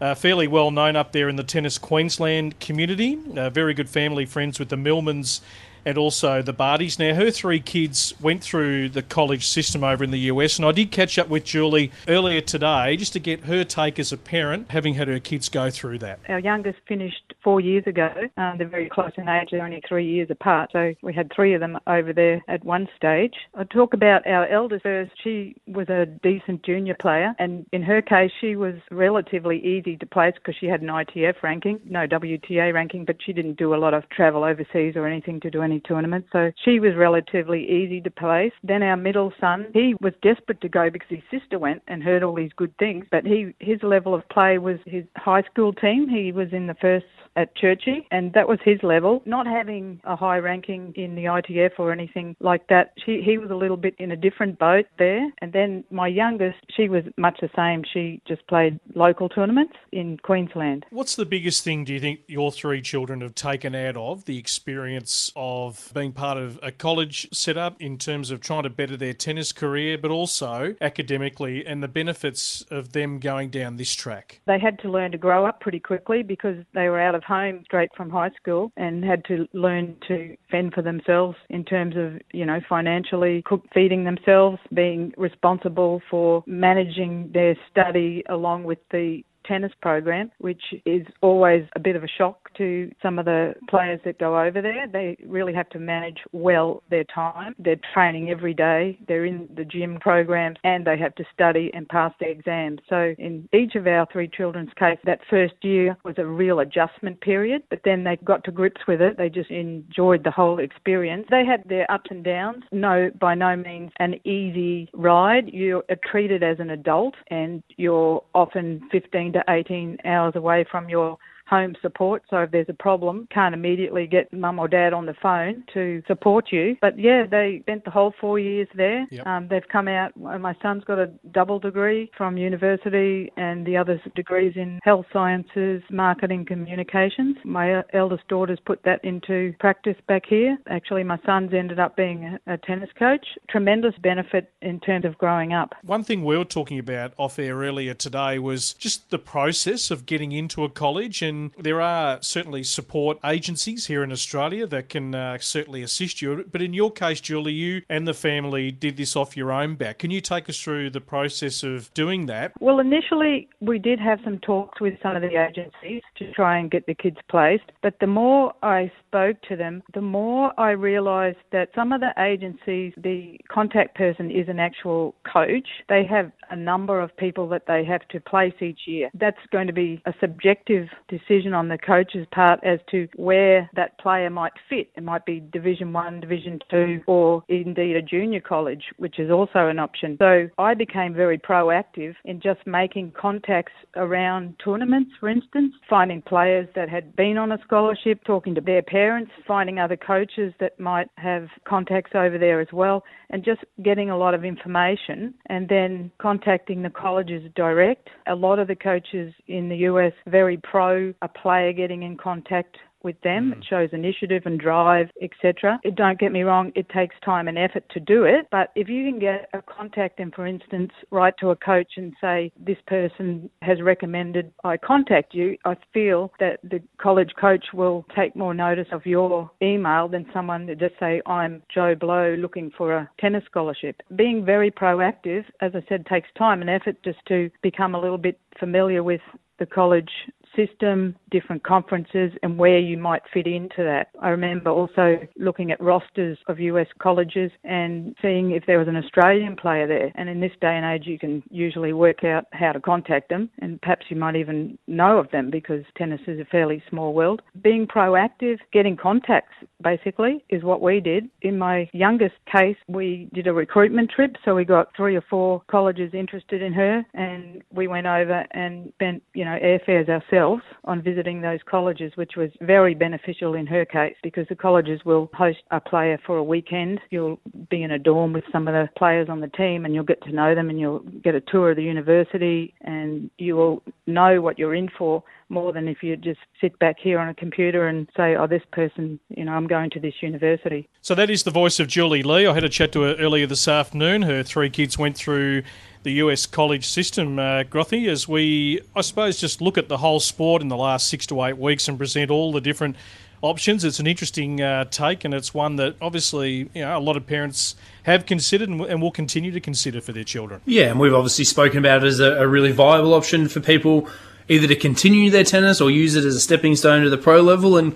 Uh, 0.00 0.14
fairly 0.14 0.46
well 0.46 0.70
known 0.70 0.94
up 0.94 1.10
there 1.10 1.28
in 1.28 1.34
the 1.34 1.42
Tennis 1.42 1.76
Queensland 1.76 2.60
community. 2.60 3.18
Uh, 3.36 3.50
very 3.50 3.74
good 3.74 3.88
family 3.88 4.24
friends 4.24 4.60
with 4.60 4.68
the 4.68 4.76
Millmans 4.76 5.40
and 5.84 5.96
also 5.96 6.42
the 6.42 6.54
Bartys. 6.54 6.98
Now, 6.98 7.14
her 7.14 7.30
three 7.30 7.60
kids 7.60 8.14
went 8.20 8.42
through 8.42 8.90
the 8.90 9.02
college 9.02 9.46
system 9.46 9.84
over 9.84 10.04
in 10.04 10.10
the 10.10 10.18
US, 10.32 10.58
and 10.58 10.66
I 10.66 10.72
did 10.72 10.90
catch 10.90 11.18
up 11.18 11.28
with 11.28 11.44
Julie 11.44 11.90
earlier 12.08 12.40
today 12.40 12.96
just 12.96 13.12
to 13.12 13.20
get 13.20 13.44
her 13.44 13.64
take 13.64 13.98
as 13.98 14.12
a 14.12 14.16
parent, 14.16 14.70
having 14.70 14.94
had 14.94 15.08
her 15.08 15.20
kids 15.20 15.48
go 15.48 15.70
through 15.70 15.98
that. 15.98 16.20
Our 16.28 16.40
youngest 16.40 16.78
finished 16.86 17.34
four 17.42 17.60
years 17.60 17.86
ago. 17.86 18.10
Um, 18.36 18.58
they're 18.58 18.68
very 18.68 18.88
close 18.88 19.12
in 19.16 19.28
age, 19.28 19.48
they're 19.50 19.64
only 19.64 19.82
three 19.88 20.06
years 20.06 20.30
apart, 20.30 20.70
so 20.72 20.94
we 21.02 21.14
had 21.14 21.32
three 21.34 21.54
of 21.54 21.60
them 21.60 21.78
over 21.86 22.12
there 22.12 22.42
at 22.48 22.64
one 22.64 22.88
stage. 22.96 23.34
I'll 23.54 23.64
talk 23.64 23.94
about 23.94 24.26
our 24.26 24.46
eldest 24.48 24.82
first. 24.82 25.12
She 25.22 25.56
was 25.66 25.88
a 25.88 26.06
decent 26.06 26.64
junior 26.64 26.96
player, 26.98 27.34
and 27.38 27.66
in 27.72 27.82
her 27.82 28.02
case, 28.02 28.30
she 28.40 28.56
was 28.56 28.74
relatively 28.90 29.58
easy 29.64 29.96
to 29.96 30.06
place 30.06 30.34
because 30.34 30.54
she 30.58 30.66
had 30.66 30.82
an 30.82 30.88
ITF 30.88 31.42
ranking, 31.42 31.80
no 31.84 32.06
WTA 32.06 32.72
ranking, 32.72 33.04
but 33.04 33.16
she 33.24 33.32
didn't 33.32 33.58
do 33.58 33.74
a 33.74 33.76
lot 33.76 33.94
of 33.94 34.08
travel 34.08 34.44
overseas 34.44 34.96
or 34.96 35.06
anything 35.06 35.40
to 35.40 35.50
do 35.50 35.62
any 35.62 35.77
tournaments, 35.80 36.28
so 36.32 36.50
she 36.64 36.80
was 36.80 36.94
relatively 36.96 37.64
easy 37.68 38.00
to 38.00 38.10
place. 38.10 38.52
Then 38.62 38.82
our 38.82 38.96
middle 38.96 39.32
son, 39.40 39.66
he 39.72 39.94
was 40.00 40.12
desperate 40.22 40.60
to 40.60 40.68
go 40.68 40.90
because 40.90 41.08
his 41.08 41.22
sister 41.30 41.58
went 41.58 41.82
and 41.88 42.02
heard 42.02 42.22
all 42.22 42.34
these 42.34 42.52
good 42.56 42.76
things, 42.78 43.06
but 43.10 43.24
he 43.24 43.54
his 43.58 43.82
level 43.82 44.14
of 44.14 44.28
play 44.28 44.58
was 44.58 44.78
his 44.86 45.04
high 45.16 45.42
school 45.42 45.72
team. 45.72 46.08
He 46.08 46.32
was 46.32 46.48
in 46.52 46.66
the 46.66 46.74
first 46.74 47.06
at 47.38 47.56
Churchie, 47.56 48.04
and 48.10 48.32
that 48.32 48.48
was 48.48 48.58
his 48.64 48.82
level. 48.82 49.22
Not 49.24 49.46
having 49.46 50.00
a 50.04 50.16
high 50.16 50.38
ranking 50.38 50.92
in 50.96 51.14
the 51.14 51.24
ITF 51.24 51.78
or 51.78 51.92
anything 51.92 52.34
like 52.40 52.66
that, 52.66 52.92
she, 53.04 53.22
he 53.24 53.38
was 53.38 53.50
a 53.50 53.54
little 53.54 53.76
bit 53.76 53.94
in 53.98 54.10
a 54.10 54.16
different 54.16 54.58
boat 54.58 54.86
there. 54.98 55.30
And 55.40 55.52
then 55.52 55.84
my 55.90 56.08
youngest, 56.08 56.58
she 56.76 56.88
was 56.88 57.04
much 57.16 57.38
the 57.40 57.48
same. 57.54 57.84
She 57.92 58.20
just 58.26 58.46
played 58.48 58.80
local 58.94 59.28
tournaments 59.28 59.74
in 59.92 60.18
Queensland. 60.18 60.84
What's 60.90 61.14
the 61.14 61.24
biggest 61.24 61.62
thing 61.62 61.84
do 61.84 61.94
you 61.94 62.00
think 62.00 62.20
your 62.26 62.50
three 62.50 62.82
children 62.82 63.20
have 63.20 63.36
taken 63.36 63.74
out 63.74 63.96
of 63.96 64.24
the 64.24 64.36
experience 64.36 65.32
of 65.36 65.92
being 65.94 66.12
part 66.12 66.38
of 66.38 66.58
a 66.60 66.72
college 66.72 67.28
setup 67.32 67.80
in 67.80 67.98
terms 67.98 68.32
of 68.32 68.40
trying 68.40 68.64
to 68.64 68.70
better 68.70 68.96
their 68.96 69.14
tennis 69.14 69.52
career, 69.52 69.96
but 69.96 70.10
also 70.10 70.74
academically 70.80 71.64
and 71.64 71.82
the 71.84 71.88
benefits 71.88 72.62
of 72.70 72.92
them 72.92 73.20
going 73.20 73.50
down 73.50 73.76
this 73.76 73.94
track? 73.94 74.40
They 74.46 74.58
had 74.58 74.80
to 74.80 74.90
learn 74.90 75.12
to 75.12 75.18
grow 75.18 75.46
up 75.46 75.60
pretty 75.60 75.78
quickly 75.78 76.24
because 76.24 76.56
they 76.74 76.88
were 76.88 77.00
out 77.00 77.14
of 77.14 77.22
home 77.28 77.62
straight 77.64 77.90
from 77.96 78.08
high 78.10 78.30
school 78.40 78.72
and 78.76 79.04
had 79.04 79.24
to 79.26 79.46
learn 79.52 79.94
to 80.08 80.34
fend 80.50 80.72
for 80.72 80.82
themselves 80.82 81.36
in 81.50 81.62
terms 81.64 81.94
of, 81.96 82.14
you 82.32 82.46
know, 82.46 82.58
financially 82.68 83.42
cook 83.44 83.62
feeding 83.74 84.04
themselves, 84.04 84.58
being 84.74 85.12
responsible 85.16 86.00
for 86.10 86.42
managing 86.46 87.30
their 87.32 87.54
study 87.70 88.24
along 88.28 88.64
with 88.64 88.78
the 88.90 89.22
tennis 89.48 89.72
program, 89.80 90.30
which 90.38 90.62
is 90.84 91.06
always 91.22 91.64
a 91.74 91.80
bit 91.80 91.96
of 91.96 92.04
a 92.04 92.08
shock 92.08 92.52
to 92.58 92.90
some 93.02 93.18
of 93.18 93.24
the 93.24 93.54
players 93.68 94.00
that 94.04 94.18
go 94.18 94.38
over 94.38 94.60
there. 94.60 94.86
They 94.86 95.16
really 95.26 95.54
have 95.54 95.68
to 95.70 95.78
manage 95.78 96.18
well 96.32 96.82
their 96.90 97.04
time. 97.04 97.54
They're 97.58 97.80
training 97.94 98.30
every 98.30 98.54
day, 98.54 98.98
they're 99.08 99.24
in 99.24 99.48
the 99.56 99.64
gym 99.64 99.98
programs, 100.00 100.58
and 100.64 100.86
they 100.86 100.98
have 100.98 101.14
to 101.16 101.24
study 101.32 101.70
and 101.72 101.88
pass 101.88 102.12
their 102.20 102.30
exams. 102.30 102.80
So, 102.88 103.14
in 103.18 103.48
each 103.52 103.74
of 103.74 103.86
our 103.86 104.06
three 104.12 104.28
children's 104.28 104.72
case, 104.78 104.98
that 105.04 105.20
first 105.30 105.54
year 105.62 105.96
was 106.04 106.16
a 106.18 106.26
real 106.26 106.60
adjustment 106.60 107.20
period, 107.20 107.62
but 107.70 107.80
then 107.84 108.04
they 108.04 108.16
got 108.24 108.44
to 108.44 108.50
grips 108.50 108.82
with 108.86 109.00
it. 109.00 109.16
They 109.16 109.28
just 109.28 109.50
enjoyed 109.50 110.24
the 110.24 110.30
whole 110.30 110.58
experience. 110.58 111.26
They 111.30 111.44
had 111.44 111.62
their 111.68 111.90
ups 111.90 112.10
and 112.10 112.24
downs. 112.24 112.64
No, 112.72 113.10
by 113.20 113.34
no 113.34 113.56
means 113.56 113.92
an 113.98 114.14
easy 114.24 114.90
ride. 114.92 115.48
You're 115.52 115.84
treated 116.04 116.42
as 116.42 116.58
an 116.58 116.70
adult, 116.70 117.14
and 117.30 117.62
you're 117.76 118.22
often 118.34 118.88
15 118.90 119.32
to 119.38 119.52
18 119.52 119.98
hours 120.04 120.34
away 120.36 120.64
from 120.70 120.88
your 120.88 121.16
home 121.48 121.74
support. 121.80 122.22
So 122.30 122.38
if 122.38 122.50
there's 122.50 122.68
a 122.68 122.74
problem, 122.74 123.28
can't 123.32 123.54
immediately 123.54 124.06
get 124.06 124.32
mum 124.32 124.58
or 124.58 124.68
dad 124.68 124.92
on 124.92 125.06
the 125.06 125.14
phone 125.14 125.64
to 125.74 126.02
support 126.06 126.46
you. 126.52 126.76
But 126.80 126.98
yeah, 126.98 127.24
they 127.28 127.60
spent 127.62 127.84
the 127.84 127.90
whole 127.90 128.12
four 128.20 128.38
years 128.38 128.68
there. 128.74 129.06
Yep. 129.10 129.26
Um, 129.26 129.48
they've 129.48 129.68
come 129.70 129.88
out. 129.88 130.16
My 130.16 130.54
son's 130.62 130.84
got 130.84 130.98
a 130.98 131.10
double 131.32 131.58
degree 131.58 132.10
from 132.16 132.36
university, 132.36 133.32
and 133.36 133.66
the 133.66 133.76
other's 133.76 134.00
degrees 134.14 134.52
in 134.56 134.78
health 134.82 135.06
sciences, 135.12 135.82
marketing, 135.90 136.44
communications. 136.44 137.36
My 137.44 137.82
eldest 137.92 138.28
daughter's 138.28 138.60
put 138.64 138.82
that 138.84 139.02
into 139.04 139.54
practice 139.60 139.96
back 140.06 140.24
here. 140.28 140.58
Actually, 140.68 141.04
my 141.04 141.18
son's 141.24 141.52
ended 141.54 141.78
up 141.78 141.96
being 141.96 142.38
a, 142.46 142.54
a 142.54 142.58
tennis 142.58 142.90
coach. 142.98 143.26
Tremendous 143.48 143.94
benefit 144.02 144.52
in 144.62 144.80
terms 144.80 145.04
of 145.04 145.16
growing 145.18 145.52
up. 145.52 145.74
One 145.82 146.04
thing 146.04 146.24
we 146.24 146.36
were 146.36 146.44
talking 146.44 146.78
about 146.78 147.12
off 147.16 147.38
air 147.38 147.56
earlier 147.56 147.94
today 147.94 148.38
was 148.38 148.74
just 148.74 149.10
the 149.10 149.18
process 149.18 149.90
of 149.90 150.06
getting 150.06 150.32
into 150.32 150.64
a 150.64 150.68
college 150.68 151.22
and 151.22 151.37
there 151.58 151.80
are 151.80 152.18
certainly 152.22 152.62
support 152.62 153.18
agencies 153.24 153.86
here 153.86 154.02
in 154.02 154.12
Australia 154.12 154.66
that 154.66 154.88
can 154.88 155.14
uh, 155.14 155.38
certainly 155.40 155.82
assist 155.82 156.22
you. 156.22 156.44
But 156.50 156.62
in 156.62 156.72
your 156.74 156.90
case, 156.90 157.20
Julie, 157.20 157.52
you 157.52 157.82
and 157.88 158.06
the 158.06 158.14
family 158.14 158.70
did 158.70 158.96
this 158.96 159.16
off 159.16 159.36
your 159.36 159.52
own 159.52 159.76
back. 159.76 159.98
Can 159.98 160.10
you 160.10 160.20
take 160.20 160.48
us 160.48 160.60
through 160.60 160.90
the 160.90 161.00
process 161.00 161.62
of 161.62 161.92
doing 161.94 162.26
that? 162.26 162.52
Well, 162.60 162.78
initially, 162.78 163.48
we 163.60 163.78
did 163.78 163.98
have 164.00 164.20
some 164.24 164.38
talks 164.38 164.80
with 164.80 164.94
some 165.02 165.16
of 165.16 165.22
the 165.22 165.36
agencies 165.36 166.02
to 166.16 166.32
try 166.32 166.58
and 166.58 166.70
get 166.70 166.86
the 166.86 166.94
kids 166.94 167.18
placed. 167.28 167.70
But 167.82 167.94
the 168.00 168.06
more 168.06 168.52
I 168.62 168.90
spoke 169.06 169.40
to 169.48 169.56
them, 169.56 169.82
the 169.94 170.00
more 170.00 170.58
I 170.58 170.70
realised 170.70 171.38
that 171.52 171.70
some 171.74 171.92
of 171.92 172.00
the 172.00 172.12
agencies, 172.18 172.92
the 172.96 173.38
contact 173.48 173.96
person 173.96 174.30
is 174.30 174.48
an 174.48 174.58
actual 174.58 175.14
coach. 175.30 175.68
They 175.88 176.04
have 176.04 176.32
a 176.50 176.56
number 176.56 177.00
of 177.00 177.16
people 177.16 177.48
that 177.48 177.66
they 177.66 177.84
have 177.84 178.06
to 178.08 178.20
place 178.20 178.54
each 178.60 178.80
year. 178.86 179.10
That's 179.14 179.38
going 179.52 179.66
to 179.66 179.72
be 179.72 180.02
a 180.06 180.14
subjective 180.20 180.88
decision 181.08 181.27
decision 181.28 181.54
on 181.54 181.68
the 181.68 181.78
coach's 181.78 182.26
part 182.32 182.60
as 182.62 182.78
to 182.90 183.08
where 183.16 183.68
that 183.74 183.98
player 183.98 184.30
might 184.30 184.52
fit. 184.68 184.88
It 184.96 185.02
might 185.02 185.24
be 185.26 185.40
Division 185.40 185.92
One, 185.92 186.20
Division 186.20 186.58
Two, 186.70 187.00
or 187.06 187.42
indeed 187.48 187.96
a 187.96 188.02
junior 188.02 188.40
college, 188.40 188.84
which 188.96 189.18
is 189.18 189.30
also 189.30 189.66
an 189.68 189.78
option. 189.78 190.16
So 190.18 190.48
I 190.58 190.74
became 190.74 191.14
very 191.14 191.38
proactive 191.38 192.14
in 192.24 192.40
just 192.40 192.60
making 192.66 193.12
contacts 193.18 193.72
around 193.96 194.54
tournaments, 194.64 195.10
for 195.20 195.28
instance, 195.28 195.74
finding 195.88 196.22
players 196.22 196.68
that 196.74 196.88
had 196.88 197.14
been 197.16 197.36
on 197.36 197.52
a 197.52 197.58
scholarship, 197.64 198.22
talking 198.24 198.54
to 198.54 198.60
their 198.60 198.82
parents, 198.82 199.30
finding 199.46 199.78
other 199.78 199.96
coaches 199.96 200.52
that 200.60 200.78
might 200.78 201.08
have 201.16 201.48
contacts 201.66 202.12
over 202.14 202.38
there 202.38 202.60
as 202.60 202.68
well, 202.72 203.04
and 203.30 203.44
just 203.44 203.60
getting 203.82 204.10
a 204.10 204.16
lot 204.16 204.34
of 204.34 204.44
information 204.44 205.34
and 205.46 205.68
then 205.68 206.10
contacting 206.18 206.82
the 206.82 206.90
colleges 206.90 207.50
direct. 207.54 208.08
A 208.26 208.34
lot 208.34 208.58
of 208.58 208.68
the 208.68 208.76
coaches 208.76 209.34
in 209.46 209.68
the 209.68 209.76
US 209.88 210.12
very 210.26 210.56
pro 210.56 211.12
a 211.22 211.28
player 211.28 211.72
getting 211.72 212.02
in 212.02 212.16
contact 212.16 212.76
with 213.02 213.20
them. 213.22 213.52
Mm. 213.52 213.58
It 213.58 213.64
shows 213.68 213.90
initiative 213.92 214.42
and 214.46 214.58
drive, 214.58 215.08
etc. 215.22 215.80
Don't 215.94 216.18
get 216.18 216.32
me 216.32 216.42
wrong, 216.42 216.72
it 216.74 216.88
takes 216.88 217.14
time 217.24 217.48
and 217.48 217.58
effort 217.58 217.84
to 217.90 218.00
do 218.00 218.24
it, 218.24 218.46
but 218.50 218.70
if 218.74 218.88
you 218.88 219.08
can 219.08 219.18
get 219.18 219.48
a 219.52 219.62
contact 219.62 220.20
and, 220.20 220.34
for 220.34 220.46
instance, 220.46 220.90
write 221.10 221.34
to 221.38 221.50
a 221.50 221.56
coach 221.56 221.92
and 221.96 222.12
say, 222.20 222.52
this 222.58 222.78
person 222.86 223.48
has 223.62 223.80
recommended 223.82 224.52
I 224.64 224.76
contact 224.76 225.34
you, 225.34 225.56
I 225.64 225.76
feel 225.92 226.32
that 226.40 226.58
the 226.62 226.82
college 227.00 227.30
coach 227.40 227.66
will 227.72 228.04
take 228.14 228.34
more 228.34 228.54
notice 228.54 228.88
of 228.92 229.06
your 229.06 229.50
email 229.62 230.08
than 230.08 230.26
someone 230.32 230.66
to 230.66 230.74
just 230.74 230.94
say, 230.98 231.22
I'm 231.26 231.62
Joe 231.72 231.94
Blow 231.94 232.34
looking 232.34 232.70
for 232.76 232.94
a 232.94 233.10
tennis 233.20 233.44
scholarship. 233.44 234.02
Being 234.16 234.44
very 234.44 234.70
proactive, 234.70 235.44
as 235.60 235.72
I 235.74 235.82
said, 235.88 236.06
takes 236.06 236.28
time 236.36 236.60
and 236.60 236.70
effort 236.70 236.96
just 237.04 237.18
to 237.28 237.50
become 237.62 237.94
a 237.94 238.00
little 238.00 238.18
bit 238.18 238.38
familiar 238.58 239.02
with 239.02 239.20
the 239.58 239.66
college 239.66 240.10
system, 240.58 241.14
different 241.30 241.62
conferences, 241.62 242.32
and 242.42 242.58
where 242.58 242.78
you 242.78 242.98
might 242.98 243.22
fit 243.32 243.46
into 243.46 243.82
that. 243.84 244.08
I 244.20 244.30
remember 244.30 244.70
also 244.70 245.18
looking 245.36 245.70
at 245.70 245.80
rosters 245.80 246.38
of 246.48 246.58
US 246.58 246.88
colleges 246.98 247.50
and 247.64 248.14
seeing 248.20 248.50
if 248.50 248.66
there 248.66 248.78
was 248.78 248.88
an 248.88 248.96
Australian 248.96 249.56
player 249.56 249.86
there. 249.86 250.10
And 250.16 250.28
in 250.28 250.40
this 250.40 250.52
day 250.60 250.76
and 250.76 250.84
age, 250.84 251.06
you 251.06 251.18
can 251.18 251.42
usually 251.50 251.92
work 251.92 252.24
out 252.24 252.46
how 252.52 252.72
to 252.72 252.80
contact 252.80 253.28
them, 253.28 253.50
and 253.60 253.80
perhaps 253.80 254.06
you 254.08 254.16
might 254.16 254.36
even 254.36 254.78
know 254.86 255.18
of 255.18 255.30
them 255.30 255.50
because 255.50 255.84
tennis 255.96 256.20
is 256.26 256.40
a 256.40 256.44
fairly 256.46 256.82
small 256.90 257.12
world. 257.14 257.42
Being 257.62 257.86
proactive, 257.86 258.58
getting 258.72 258.96
contacts 258.96 259.54
basically 259.82 260.44
is 260.48 260.62
what 260.62 260.80
we 260.80 261.00
did. 261.00 261.28
In 261.42 261.58
my 261.58 261.88
youngest 261.92 262.34
case, 262.50 262.76
we 262.88 263.28
did 263.32 263.46
a 263.46 263.52
recruitment 263.52 264.10
trip, 264.10 264.36
so 264.44 264.54
we 264.54 264.64
got 264.64 264.88
three 264.96 265.16
or 265.16 265.24
four 265.30 265.62
colleges 265.70 266.12
interested 266.14 266.62
in 266.62 266.72
her, 266.72 267.04
and 267.14 267.62
we 267.72 267.86
went 267.86 268.06
over 268.06 268.44
and 268.52 268.92
spent, 268.94 269.22
you 269.34 269.44
know, 269.44 269.58
airfares 269.62 270.08
ourselves 270.08 270.47
ourselves 270.48 270.62
on 270.84 271.02
visiting 271.02 271.40
those 271.40 271.60
colleges, 271.68 272.12
which 272.16 272.32
was 272.36 272.50
very 272.60 272.94
beneficial 272.94 273.54
in 273.54 273.66
her 273.66 273.84
case 273.84 274.14
because 274.22 274.46
the 274.48 274.54
colleges 274.54 275.00
will 275.04 275.30
host 275.34 275.58
a 275.70 275.80
player 275.80 276.18
for 276.26 276.36
a 276.36 276.42
weekend. 276.42 277.00
You'll 277.10 277.38
be 277.70 277.82
in 277.82 277.90
a 277.90 277.98
dorm 277.98 278.32
with 278.32 278.44
some 278.52 278.68
of 278.68 278.74
the 278.74 278.88
players 278.96 279.28
on 279.28 279.40
the 279.40 279.48
team 279.48 279.84
and 279.84 279.94
you'll 279.94 280.04
get 280.04 280.22
to 280.22 280.32
know 280.32 280.54
them 280.54 280.70
and 280.70 280.78
you'll 280.78 281.00
get 281.00 281.34
a 281.34 281.40
tour 281.40 281.70
of 281.70 281.76
the 281.76 281.82
university 281.82 282.74
and 282.82 283.30
you 283.38 283.56
will 283.56 283.82
know 284.06 284.40
what 284.40 284.58
you're 284.58 284.74
in 284.74 284.88
for 284.96 285.22
more 285.50 285.72
than 285.72 285.88
if 285.88 286.02
you 286.02 286.14
just 286.16 286.40
sit 286.60 286.78
back 286.78 286.96
here 287.02 287.18
on 287.18 287.28
a 287.28 287.34
computer 287.34 287.88
and 287.88 288.08
say, 288.16 288.36
oh, 288.36 288.46
this 288.46 288.62
person, 288.70 289.18
you 289.30 289.44
know, 289.44 289.52
I'm 289.52 289.66
going 289.66 289.88
to 289.90 290.00
this 290.00 290.14
university. 290.20 290.88
So 291.00 291.14
that 291.14 291.30
is 291.30 291.44
the 291.44 291.50
voice 291.50 291.80
of 291.80 291.88
Julie 291.88 292.22
Lee. 292.22 292.46
I 292.46 292.52
had 292.52 292.64
a 292.64 292.68
chat 292.68 292.92
to 292.92 293.02
her 293.02 293.14
earlier 293.14 293.46
this 293.46 293.66
afternoon. 293.66 294.22
Her 294.22 294.42
three 294.42 294.68
kids 294.68 294.98
went 294.98 295.16
through 295.16 295.62
the 296.08 296.14
US 296.14 296.46
college 296.46 296.86
system, 296.86 297.38
uh, 297.38 297.64
Grothy, 297.64 298.08
as 298.08 298.26
we, 298.26 298.80
I 298.96 299.02
suppose, 299.02 299.38
just 299.38 299.60
look 299.60 299.76
at 299.76 299.88
the 299.88 299.98
whole 299.98 300.20
sport 300.20 300.62
in 300.62 300.68
the 300.68 300.76
last 300.76 301.06
six 301.06 301.26
to 301.26 301.44
eight 301.44 301.58
weeks 301.58 301.86
and 301.86 301.98
present 301.98 302.30
all 302.30 302.50
the 302.50 302.62
different 302.62 302.96
options. 303.42 303.84
It's 303.84 304.00
an 304.00 304.06
interesting 304.06 304.62
uh, 304.62 304.86
take, 304.86 305.26
and 305.26 305.34
it's 305.34 305.52
one 305.52 305.76
that 305.76 305.96
obviously 306.00 306.70
you 306.74 306.80
know 306.80 306.96
a 306.96 306.98
lot 306.98 307.18
of 307.18 307.26
parents 307.26 307.76
have 308.04 308.24
considered 308.24 308.70
and, 308.70 308.80
and 308.80 309.02
will 309.02 309.10
continue 309.10 309.50
to 309.50 309.60
consider 309.60 310.00
for 310.00 310.12
their 310.12 310.24
children. 310.24 310.62
Yeah, 310.64 310.84
and 310.84 310.98
we've 310.98 311.12
obviously 311.12 311.44
spoken 311.44 311.78
about 311.78 312.02
it 312.02 312.06
as 312.06 312.20
a, 312.20 312.36
a 312.36 312.48
really 312.48 312.72
viable 312.72 313.12
option 313.12 313.46
for 313.46 313.60
people 313.60 314.08
either 314.48 314.66
to 314.66 314.76
continue 314.76 315.30
their 315.30 315.44
tennis 315.44 315.78
or 315.78 315.90
use 315.90 316.16
it 316.16 316.24
as 316.24 316.34
a 316.34 316.40
stepping 316.40 316.74
stone 316.74 317.04
to 317.04 317.10
the 317.10 317.18
pro 317.18 317.42
level. 317.42 317.76
And 317.76 317.94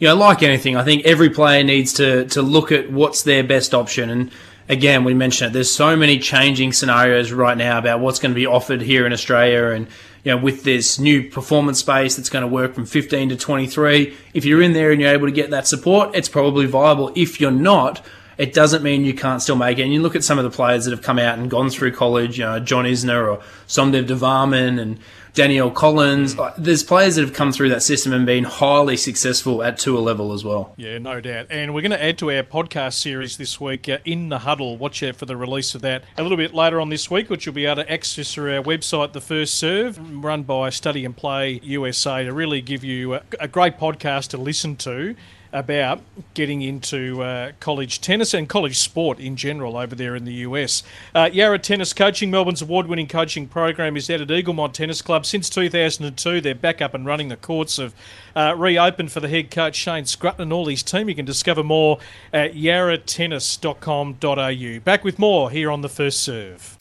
you 0.00 0.08
know, 0.08 0.16
like 0.16 0.42
anything, 0.42 0.76
I 0.76 0.82
think 0.82 1.04
every 1.06 1.30
player 1.30 1.62
needs 1.62 1.92
to 1.94 2.24
to 2.24 2.42
look 2.42 2.72
at 2.72 2.90
what's 2.90 3.22
their 3.22 3.44
best 3.44 3.72
option. 3.72 4.10
And 4.10 4.32
again, 4.72 5.04
we 5.04 5.12
mentioned 5.14 5.50
it. 5.50 5.52
There's 5.52 5.70
so 5.70 5.94
many 5.96 6.18
changing 6.18 6.72
scenarios 6.72 7.30
right 7.30 7.56
now 7.56 7.78
about 7.78 8.00
what's 8.00 8.18
going 8.18 8.32
to 8.32 8.34
be 8.34 8.46
offered 8.46 8.80
here 8.80 9.06
in 9.06 9.12
Australia, 9.12 9.66
and 9.74 9.86
you 10.24 10.32
know, 10.34 10.38
with 10.38 10.64
this 10.64 10.98
new 10.98 11.28
performance 11.28 11.80
space 11.80 12.16
that's 12.16 12.30
going 12.30 12.42
to 12.42 12.48
work 12.48 12.74
from 12.74 12.86
15 12.86 13.30
to 13.30 13.36
23. 13.36 14.16
If 14.34 14.44
you're 14.44 14.62
in 14.62 14.72
there 14.72 14.90
and 14.90 15.00
you're 15.00 15.12
able 15.12 15.26
to 15.26 15.32
get 15.32 15.50
that 15.50 15.66
support, 15.66 16.14
it's 16.14 16.28
probably 16.28 16.66
viable. 16.66 17.12
If 17.14 17.40
you're 17.40 17.50
not, 17.50 18.04
it 18.38 18.54
doesn't 18.54 18.82
mean 18.82 19.04
you 19.04 19.14
can't 19.14 19.42
still 19.42 19.56
make 19.56 19.78
it. 19.78 19.82
And 19.82 19.92
you 19.92 20.00
look 20.00 20.16
at 20.16 20.24
some 20.24 20.38
of 20.38 20.44
the 20.44 20.50
players 20.50 20.84
that 20.84 20.92
have 20.92 21.02
come 21.02 21.18
out 21.18 21.38
and 21.38 21.50
gone 21.50 21.70
through 21.70 21.92
college, 21.92 22.38
you 22.38 22.44
know, 22.44 22.60
John 22.60 22.84
Isner 22.84 23.30
or 23.30 23.42
Somdev 23.66 24.06
Devvarman 24.06 24.80
and 24.80 24.98
Danielle 25.34 25.70
Collins. 25.70 26.36
There's 26.58 26.82
players 26.82 27.16
that 27.16 27.22
have 27.22 27.32
come 27.32 27.52
through 27.52 27.70
that 27.70 27.82
system 27.82 28.12
and 28.12 28.26
been 28.26 28.44
highly 28.44 28.96
successful 28.96 29.62
at 29.62 29.78
tour 29.78 30.00
level 30.00 30.32
as 30.32 30.44
well. 30.44 30.74
Yeah, 30.76 30.98
no 30.98 31.20
doubt. 31.20 31.46
And 31.50 31.74
we're 31.74 31.80
going 31.80 31.92
to 31.92 32.02
add 32.02 32.18
to 32.18 32.30
our 32.30 32.42
podcast 32.42 32.94
series 32.94 33.38
this 33.38 33.58
week, 33.60 33.88
uh, 33.88 33.98
In 34.04 34.28
the 34.28 34.40
Huddle. 34.40 34.76
Watch 34.76 35.02
out 35.02 35.16
for 35.16 35.24
the 35.24 35.36
release 35.36 35.74
of 35.74 35.80
that 35.82 36.04
a 36.18 36.22
little 36.22 36.36
bit 36.36 36.52
later 36.52 36.80
on 36.80 36.90
this 36.90 37.10
week, 37.10 37.30
which 37.30 37.46
you'll 37.46 37.54
be 37.54 37.66
able 37.66 37.82
to 37.82 37.90
access 37.90 38.34
through 38.34 38.54
our 38.56 38.62
website, 38.62 39.12
The 39.12 39.20
First 39.20 39.54
Serve, 39.54 39.98
run 40.22 40.42
by 40.42 40.68
Study 40.70 41.04
and 41.04 41.16
Play 41.16 41.60
USA, 41.62 42.24
to 42.24 42.32
really 42.32 42.60
give 42.60 42.84
you 42.84 43.14
a, 43.14 43.22
a 43.40 43.48
great 43.48 43.78
podcast 43.78 44.28
to 44.28 44.36
listen 44.36 44.76
to 44.76 45.14
about 45.52 46.00
getting 46.34 46.62
into 46.62 47.22
uh, 47.22 47.52
college 47.60 48.00
tennis 48.00 48.32
and 48.32 48.48
college 48.48 48.78
sport 48.78 49.20
in 49.20 49.36
general 49.36 49.76
over 49.76 49.94
there 49.94 50.16
in 50.16 50.24
the 50.24 50.32
US. 50.34 50.82
Uh, 51.14 51.28
Yarra 51.32 51.58
Tennis 51.58 51.92
Coaching, 51.92 52.30
Melbourne's 52.30 52.62
award 52.62 52.86
winning 52.86 53.06
coaching 53.06 53.46
program, 53.46 53.94
is 53.96 54.08
out 54.10 54.22
at 54.22 54.28
Eaglemont 54.28 54.72
Tennis 54.72 55.02
Club. 55.02 55.26
Since 55.26 55.50
2002, 55.50 56.40
they're 56.40 56.54
back 56.54 56.80
up 56.80 56.94
and 56.94 57.04
running. 57.04 57.28
The 57.28 57.36
courts 57.36 57.76
have 57.76 57.94
uh, 58.34 58.54
reopened 58.56 59.12
for 59.12 59.20
the 59.20 59.28
head 59.28 59.50
coach 59.50 59.76
Shane 59.76 60.06
Scrutton 60.06 60.40
and 60.42 60.52
all 60.52 60.66
his 60.66 60.82
team. 60.82 61.08
You 61.08 61.14
can 61.14 61.26
discover 61.26 61.62
more 61.62 61.98
at 62.32 62.54
yarratennis.com.au. 62.54 64.80
Back 64.80 65.04
with 65.04 65.18
more 65.18 65.50
here 65.50 65.70
on 65.70 65.82
The 65.82 65.88
First 65.88 66.20
Serve. 66.20 66.76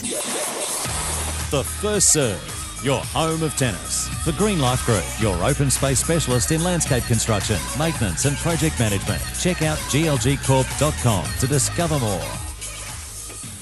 The 1.51 1.63
First 1.63 2.13
Serve 2.13 2.60
your 2.83 3.01
home 3.03 3.43
of 3.43 3.55
tennis. 3.55 4.09
The 4.25 4.33
Green 4.33 4.59
Life 4.59 4.85
Group, 4.85 5.03
your 5.19 5.43
open 5.43 5.69
space 5.69 5.99
specialist 6.03 6.51
in 6.51 6.63
landscape 6.63 7.03
construction, 7.03 7.57
maintenance, 7.77 8.25
and 8.25 8.35
project 8.37 8.79
management. 8.79 9.21
Check 9.39 9.61
out 9.61 9.77
glgcorp.com 9.89 11.25
to 11.39 11.47
discover 11.47 11.99
more. 11.99 12.31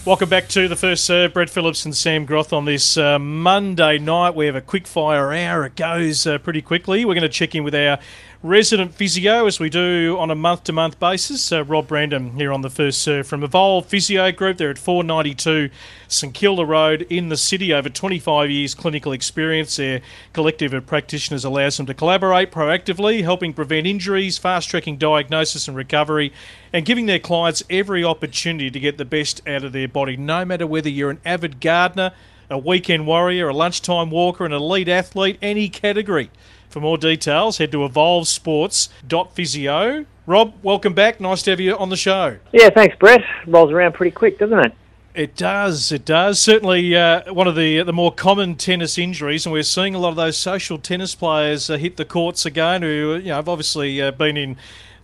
Welcome 0.05 0.29
back 0.29 0.47
to 0.49 0.67
the 0.67 0.75
first 0.75 1.03
serve. 1.03 1.33
Brett 1.33 1.49
Phillips 1.49 1.85
and 1.85 1.95
Sam 1.95 2.25
Groth 2.25 2.53
on 2.53 2.65
this 2.65 2.97
uh, 2.97 3.19
Monday 3.19 3.99
night. 3.99 4.33
We 4.33 4.45
have 4.45 4.55
a 4.55 4.61
quick 4.61 4.87
fire 4.87 5.33
hour. 5.33 5.65
It 5.65 5.75
goes 5.75 6.25
uh, 6.25 6.37
pretty 6.37 6.61
quickly. 6.61 7.03
We're 7.03 7.13
going 7.13 7.21
to 7.21 7.29
check 7.29 7.53
in 7.53 7.63
with 7.63 7.75
our 7.75 7.99
resident 8.41 8.93
physio, 8.93 9.47
as 9.47 9.59
we 9.59 9.69
do 9.69 10.15
on 10.17 10.31
a 10.31 10.35
month 10.35 10.63
to 10.63 10.71
month 10.71 10.97
basis. 10.97 11.51
Uh, 11.51 11.61
Rob 11.65 11.89
Brandham 11.89 12.35
here 12.35 12.53
on 12.53 12.61
the 12.61 12.69
first 12.69 13.01
serve 13.01 13.27
from 13.27 13.43
Evolve 13.43 13.85
Physio 13.85 14.31
Group. 14.31 14.57
They're 14.57 14.69
at 14.69 14.77
492 14.77 15.69
St 16.07 16.33
Kilda 16.33 16.65
Road 16.65 17.05
in 17.09 17.27
the 17.27 17.35
city. 17.35 17.73
Over 17.73 17.89
25 17.89 18.49
years 18.49 18.73
clinical 18.75 19.11
experience. 19.11 19.75
Their 19.75 19.99
collective 20.31 20.73
of 20.73 20.85
practitioners 20.85 21.43
allows 21.43 21.75
them 21.75 21.85
to 21.87 21.93
collaborate 21.93 22.49
proactively, 22.49 23.23
helping 23.23 23.53
prevent 23.53 23.85
injuries, 23.85 24.37
fast 24.37 24.69
tracking 24.69 24.95
diagnosis 24.95 25.67
and 25.67 25.75
recovery, 25.75 26.31
and 26.71 26.85
giving 26.85 27.07
their 27.07 27.19
clients 27.19 27.61
every 27.69 28.05
opportunity 28.05 28.71
to 28.71 28.79
get 28.79 28.97
the 28.97 29.03
best 29.03 29.45
out 29.45 29.65
of 29.65 29.73
their 29.73 29.89
body, 29.89 30.15
no 30.15 30.45
matter 30.45 30.65
whether 30.65 30.89
you're 30.89 31.11
an 31.11 31.19
avid 31.25 31.59
gardener, 31.59 32.13
a 32.49 32.57
weekend 32.57 33.05
warrior, 33.05 33.49
a 33.49 33.53
lunchtime 33.53 34.09
walker, 34.09 34.45
an 34.45 34.53
elite 34.53 34.87
athlete, 34.87 35.37
any 35.41 35.67
category. 35.67 36.31
For 36.69 36.79
more 36.79 36.97
details, 36.99 37.57
head 37.57 37.71
to 37.71 37.79
evolvesports.physio. 37.79 40.05
Rob, 40.27 40.53
welcome 40.61 40.93
back. 40.93 41.19
Nice 41.19 41.41
to 41.43 41.49
have 41.49 41.59
you 41.59 41.75
on 41.75 41.89
the 41.89 41.97
show. 41.97 42.37
Yeah, 42.51 42.69
thanks, 42.69 42.95
Brett. 42.97 43.21
Rolls 43.47 43.71
around 43.71 43.93
pretty 43.93 44.11
quick, 44.11 44.37
doesn't 44.37 44.59
it? 44.59 44.71
It 45.15 45.35
does. 45.35 45.91
It 45.91 46.05
does. 46.05 46.39
Certainly, 46.39 46.95
uh, 46.95 47.33
one 47.33 47.47
of 47.47 47.55
the 47.55 47.81
the 47.81 47.91
more 47.91 48.13
common 48.13 48.55
tennis 48.55 48.99
injuries, 48.99 49.47
and 49.47 49.53
we're 49.53 49.63
seeing 49.63 49.95
a 49.95 49.99
lot 49.99 50.09
of 50.09 50.15
those 50.15 50.37
social 50.37 50.77
tennis 50.77 51.15
players 51.15 51.71
uh, 51.71 51.77
hit 51.77 51.97
the 51.97 52.05
courts 52.05 52.45
again. 52.45 52.83
Who 52.83 53.15
you 53.15 53.29
know 53.29 53.37
have 53.37 53.49
obviously 53.49 53.99
uh, 53.99 54.11
been 54.11 54.37
in 54.37 54.55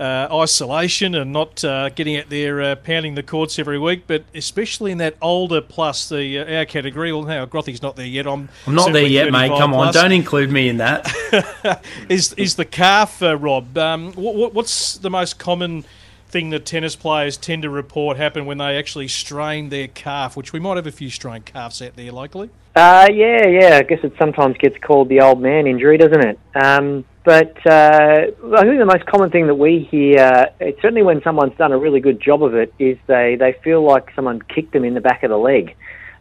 isolation 0.04 1.16
and 1.16 1.32
not 1.32 1.64
uh, 1.64 1.90
getting 1.90 2.18
out 2.18 2.30
there 2.30 2.62
uh, 2.62 2.76
pounding 2.76 3.16
the 3.16 3.24
courts 3.24 3.58
every 3.60 3.80
week, 3.80 4.04
but 4.08 4.24
especially 4.34 4.92
in 4.92 4.98
that 4.98 5.16
older 5.22 5.62
plus 5.62 6.10
the 6.10 6.40
uh, 6.40 6.58
our 6.58 6.66
category. 6.66 7.12
Well, 7.12 7.24
now 7.24 7.46
Grothy's 7.46 7.82
not 7.82 7.96
there 7.96 8.06
yet. 8.06 8.28
I'm, 8.28 8.50
I'm 8.68 8.76
not 8.76 8.92
there 8.94 9.06
yet, 9.06 9.32
mate. 9.32 9.50
Come 9.50 9.72
plus. 9.72 9.96
on, 9.96 10.04
don't 10.04 10.12
include 10.12 10.52
me 10.52 10.70
in 10.70 10.78
that. 10.78 11.82
is 12.10 12.34
is 12.34 12.56
the 12.56 12.66
calf, 12.66 13.22
uh, 13.22 13.38
Rob? 13.38 13.78
Um, 13.78 14.14
what, 14.14 14.54
what's 14.54 14.98
the 14.98 15.10
most 15.10 15.40
common? 15.40 15.86
thing 16.28 16.50
that 16.50 16.66
tennis 16.66 16.98
players 16.98 17.38
tend 17.38 17.62
to 17.62 17.70
report 17.70 18.18
happen 18.18 18.46
when 18.46 18.58
they 18.58 18.78
actually 18.78 19.08
strain 19.08 19.70
their 19.70 19.88
calf, 19.88 20.36
which 20.36 20.52
we 20.52 20.60
might 20.60 20.76
have 20.76 20.88
a 20.88 20.92
few 20.92 21.10
strained 21.10 21.46
calves 21.46 21.82
out 21.82 21.96
there 21.96 22.12
locally. 22.12 22.50
Uh, 22.76 23.08
yeah, 23.14 23.48
yeah. 23.48 23.78
I 23.78 23.84
guess 23.84 24.00
it 24.04 24.14
sometimes 24.20 24.58
gets 24.58 24.76
called 24.86 25.08
the 25.08 25.22
old 25.22 25.42
man 25.42 25.66
injury, 25.66 25.98
doesn't 25.98 26.26
it? 26.26 26.40
Um, 26.62 27.06
but 27.24 27.56
uh, 27.66 28.28
I 28.28 28.62
think 28.64 28.80
the 28.80 28.86
most 28.86 29.06
common 29.06 29.32
thing 29.32 29.48
that 29.48 29.56
we 29.56 29.88
hear, 29.90 30.48
it's 30.60 30.82
certainly 30.82 31.02
when 31.02 31.22
someone's 31.24 31.58
done 31.58 31.72
a 31.72 31.78
really 31.78 32.02
good 32.02 32.22
job 32.22 32.44
of 32.44 32.54
it, 32.54 32.74
is 32.78 32.98
they, 33.08 33.38
they 33.40 33.56
feel 33.64 33.82
like 33.84 34.12
someone 34.14 34.42
kicked 34.42 34.74
them 34.74 34.84
in 34.84 34.94
the 34.94 35.02
back 35.02 35.24
of 35.24 35.30
the 35.30 35.38
leg. 35.38 35.76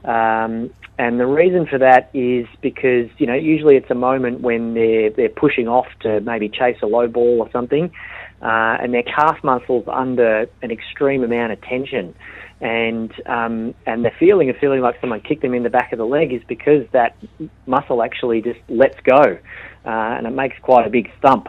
Um, 0.05 0.71
and 0.97 1.19
the 1.19 1.27
reason 1.27 1.67
for 1.67 1.79
that 1.79 2.09
is 2.15 2.47
because, 2.63 3.11
you 3.19 3.27
know, 3.27 3.35
usually 3.35 3.77
it's 3.77 3.91
a 3.91 3.97
moment 3.97 4.41
when 4.41 4.75
they're, 4.75 5.11
they're 5.11 5.29
pushing 5.29 5.67
off 5.67 5.87
to 6.01 6.21
maybe 6.21 6.49
chase 6.49 6.77
a 6.83 6.87
low 6.87 7.09
ball 7.09 7.41
or 7.41 7.51
something, 7.51 7.91
uh, 8.41 8.77
and 8.81 8.95
their 8.95 9.03
calf 9.03 9.43
muscles 9.43 9.85
under 9.89 10.47
an 10.63 10.71
extreme 10.71 11.25
amount 11.25 11.53
of 11.53 11.61
tension. 11.63 12.15
And 12.61 13.13
um, 13.27 13.75
and 13.85 14.05
the 14.05 14.13
feeling 14.19 14.49
of 14.49 14.57
feeling 14.57 14.81
like 14.81 15.01
someone 15.01 15.21
kicked 15.21 15.43
them 15.43 15.55
in 15.55 15.65
the 15.65 15.71
back 15.71 15.93
of 15.93 15.99
the 15.99 16.07
leg 16.07 16.33
is 16.33 16.43
because 16.47 16.87
that 16.93 17.17
muscle 17.67 18.03
actually 18.03 18.41
just 18.41 18.61
lets 18.69 18.99
go 19.01 19.39
uh, 19.85 19.89
and 19.89 20.27
it 20.27 20.31
makes 20.31 20.57
quite 20.63 20.87
a 20.87 20.91
big 20.91 21.11
thump. 21.21 21.49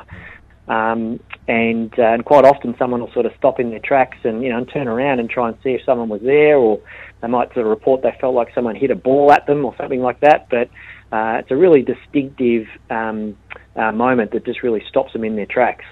Um, 0.67 1.19
and, 1.47 1.93
uh, 1.99 2.13
and 2.13 2.25
quite 2.25 2.43
often 2.43 2.75
someone 2.79 2.99
will 2.99 3.11
sort 3.13 3.27
of 3.27 3.33
stop 3.37 3.59
in 3.59 3.69
their 3.69 3.79
tracks 3.79 4.17
and 4.23 4.41
you 4.41 4.49
know 4.49 4.57
and 4.57 4.67
turn 4.67 4.87
around 4.87 5.19
and 5.19 5.29
try 5.29 5.47
and 5.47 5.57
see 5.63 5.71
if 5.71 5.81
someone 5.85 6.09
was 6.09 6.21
there, 6.21 6.57
or 6.57 6.81
they 7.21 7.27
might 7.27 7.53
sort 7.53 7.65
of 7.65 7.69
report 7.69 8.01
they 8.01 8.15
felt 8.19 8.33
like 8.33 8.53
someone 8.55 8.75
hit 8.75 8.89
a 8.89 8.95
ball 8.95 9.31
at 9.31 9.45
them 9.45 9.63
or 9.63 9.75
something 9.77 10.01
like 10.01 10.19
that. 10.21 10.49
But 10.49 10.69
uh, 11.15 11.37
it's 11.39 11.51
a 11.51 11.55
really 11.55 11.83
distinctive 11.83 12.67
um, 12.89 13.37
uh, 13.75 13.91
moment 13.91 14.31
that 14.31 14.43
just 14.45 14.63
really 14.63 14.83
stops 14.89 15.13
them 15.13 15.23
in 15.23 15.35
their 15.35 15.45
tracks. 15.45 15.85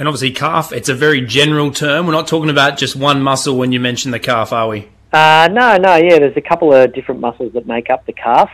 And 0.00 0.08
obviously, 0.08 0.30
calf, 0.30 0.72
it's 0.72 0.88
a 0.88 0.94
very 0.94 1.20
general 1.20 1.70
term. 1.70 2.06
We're 2.06 2.14
not 2.14 2.26
talking 2.26 2.48
about 2.48 2.78
just 2.78 2.96
one 2.96 3.20
muscle 3.20 3.58
when 3.58 3.70
you 3.70 3.80
mention 3.80 4.12
the 4.12 4.18
calf, 4.18 4.50
are 4.50 4.66
we? 4.66 4.88
Uh, 5.12 5.46
no, 5.52 5.76
no, 5.76 5.96
yeah, 5.96 6.18
there's 6.18 6.38
a 6.38 6.40
couple 6.40 6.72
of 6.72 6.94
different 6.94 7.20
muscles 7.20 7.52
that 7.52 7.66
make 7.66 7.90
up 7.90 8.06
the 8.06 8.14
calf. 8.14 8.50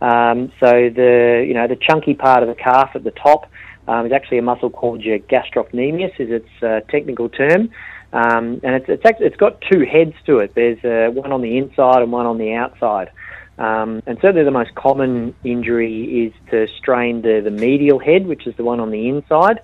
Um, 0.00 0.50
so 0.58 0.90
the 0.90 1.44
you 1.46 1.54
know 1.54 1.68
the 1.68 1.76
chunky 1.76 2.14
part 2.14 2.42
of 2.42 2.48
the 2.48 2.56
calf 2.56 2.90
at 2.96 3.04
the 3.04 3.12
top 3.12 3.48
um, 3.86 4.06
is 4.06 4.10
actually 4.10 4.38
a 4.38 4.42
muscle 4.42 4.68
called 4.68 5.02
your 5.02 5.20
gastrocnemius, 5.20 6.18
is 6.18 6.30
its 6.30 6.48
uh, 6.60 6.80
technical 6.90 7.28
term, 7.28 7.70
um, 8.12 8.60
and 8.64 8.74
it's 8.74 8.88
it's, 8.88 9.06
actually, 9.06 9.26
it's 9.26 9.36
got 9.36 9.60
two 9.70 9.84
heads 9.84 10.14
to 10.26 10.38
it. 10.38 10.56
There's 10.56 10.84
uh, 10.84 11.12
one 11.12 11.30
on 11.30 11.40
the 11.40 11.56
inside 11.56 12.02
and 12.02 12.10
one 12.10 12.26
on 12.26 12.36
the 12.36 12.54
outside. 12.54 13.12
Um, 13.58 14.02
and 14.06 14.18
certainly 14.22 14.42
the 14.42 14.50
most 14.50 14.74
common 14.74 15.34
injury 15.44 16.26
is 16.26 16.32
to 16.50 16.66
strain 16.78 17.20
the, 17.20 17.42
the 17.44 17.50
medial 17.50 17.98
head, 17.98 18.26
which 18.26 18.46
is 18.46 18.56
the 18.56 18.64
one 18.64 18.80
on 18.80 18.90
the 18.90 19.06
inside, 19.10 19.60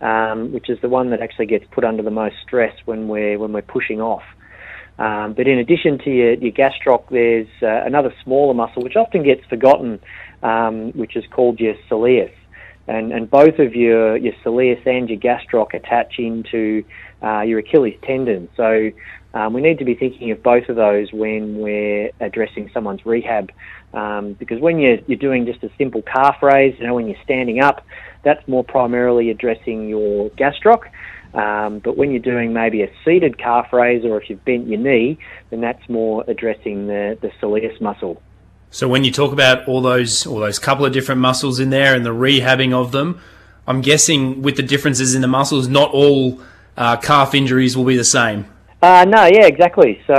um, 0.00 0.52
which 0.52 0.68
is 0.68 0.78
the 0.80 0.88
one 0.88 1.10
that 1.10 1.20
actually 1.20 1.46
gets 1.46 1.64
put 1.70 1.84
under 1.84 2.02
the 2.02 2.10
most 2.10 2.36
stress 2.46 2.74
when 2.84 3.08
we're 3.08 3.38
when 3.38 3.52
we're 3.52 3.62
pushing 3.62 4.00
off. 4.00 4.22
Um, 4.98 5.32
but 5.32 5.48
in 5.48 5.58
addition 5.58 5.98
to 6.00 6.10
your, 6.10 6.34
your 6.34 6.52
gastroc, 6.52 7.08
there's 7.10 7.48
uh, 7.62 7.86
another 7.86 8.12
smaller 8.22 8.52
muscle 8.52 8.82
which 8.82 8.96
often 8.96 9.22
gets 9.22 9.42
forgotten, 9.46 9.98
um, 10.42 10.92
which 10.92 11.16
is 11.16 11.24
called 11.30 11.58
your 11.58 11.74
soleus. 11.90 12.32
And, 12.86 13.12
and 13.12 13.30
both 13.30 13.58
of 13.58 13.74
your, 13.74 14.16
your 14.16 14.34
soleus 14.44 14.84
and 14.86 15.08
your 15.08 15.18
gastroc 15.18 15.72
attach 15.72 16.18
into 16.18 16.84
uh, 17.22 17.42
your 17.42 17.60
Achilles 17.60 17.98
tendon. 18.02 18.48
So 18.56 18.90
um, 19.32 19.52
we 19.54 19.62
need 19.62 19.78
to 19.78 19.84
be 19.84 19.94
thinking 19.94 20.32
of 20.32 20.42
both 20.42 20.68
of 20.68 20.76
those 20.76 21.10
when 21.12 21.58
we're 21.58 22.10
addressing 22.20 22.70
someone's 22.74 23.06
rehab. 23.06 23.52
Um, 23.94 24.34
because 24.34 24.60
when 24.60 24.78
you're, 24.78 24.98
you're 25.06 25.18
doing 25.18 25.46
just 25.46 25.62
a 25.62 25.70
simple 25.78 26.02
calf 26.02 26.42
raise, 26.42 26.78
you 26.78 26.86
know, 26.86 26.94
when 26.94 27.06
you're 27.06 27.22
standing 27.24 27.60
up, 27.60 27.86
that's 28.22 28.46
more 28.48 28.64
primarily 28.64 29.30
addressing 29.30 29.88
your 29.88 30.30
gastroc. 30.30 30.90
Um, 31.32 31.78
but 31.78 31.96
when 31.96 32.10
you're 32.10 32.18
doing 32.18 32.52
maybe 32.52 32.82
a 32.82 32.90
seated 33.04 33.38
calf 33.38 33.72
raise 33.72 34.04
or 34.04 34.20
if 34.20 34.28
you've 34.28 34.44
bent 34.44 34.66
your 34.66 34.80
knee, 34.80 35.18
then 35.50 35.60
that's 35.60 35.88
more 35.88 36.24
addressing 36.26 36.88
the, 36.88 37.16
the 37.20 37.30
soleus 37.40 37.80
muscle. 37.80 38.20
So 38.70 38.88
when 38.88 39.04
you 39.04 39.12
talk 39.12 39.32
about 39.32 39.66
all 39.66 39.80
those 39.80 40.26
all 40.26 40.38
those 40.38 40.58
couple 40.58 40.84
of 40.86 40.92
different 40.92 41.20
muscles 41.20 41.58
in 41.58 41.70
there 41.70 41.94
and 41.94 42.06
the 42.06 42.14
rehabbing 42.14 42.72
of 42.72 42.92
them, 42.92 43.20
I'm 43.66 43.80
guessing 43.80 44.42
with 44.42 44.56
the 44.56 44.62
differences 44.62 45.14
in 45.14 45.22
the 45.22 45.28
muscles, 45.28 45.68
not 45.68 45.90
all 45.92 46.40
uh, 46.76 46.96
calf 46.96 47.34
injuries 47.34 47.76
will 47.76 47.84
be 47.84 47.96
the 47.96 48.04
same. 48.04 48.46
Uh, 48.82 49.04
no, 49.08 49.24
yeah, 49.26 49.46
exactly. 49.46 50.00
So 50.06 50.14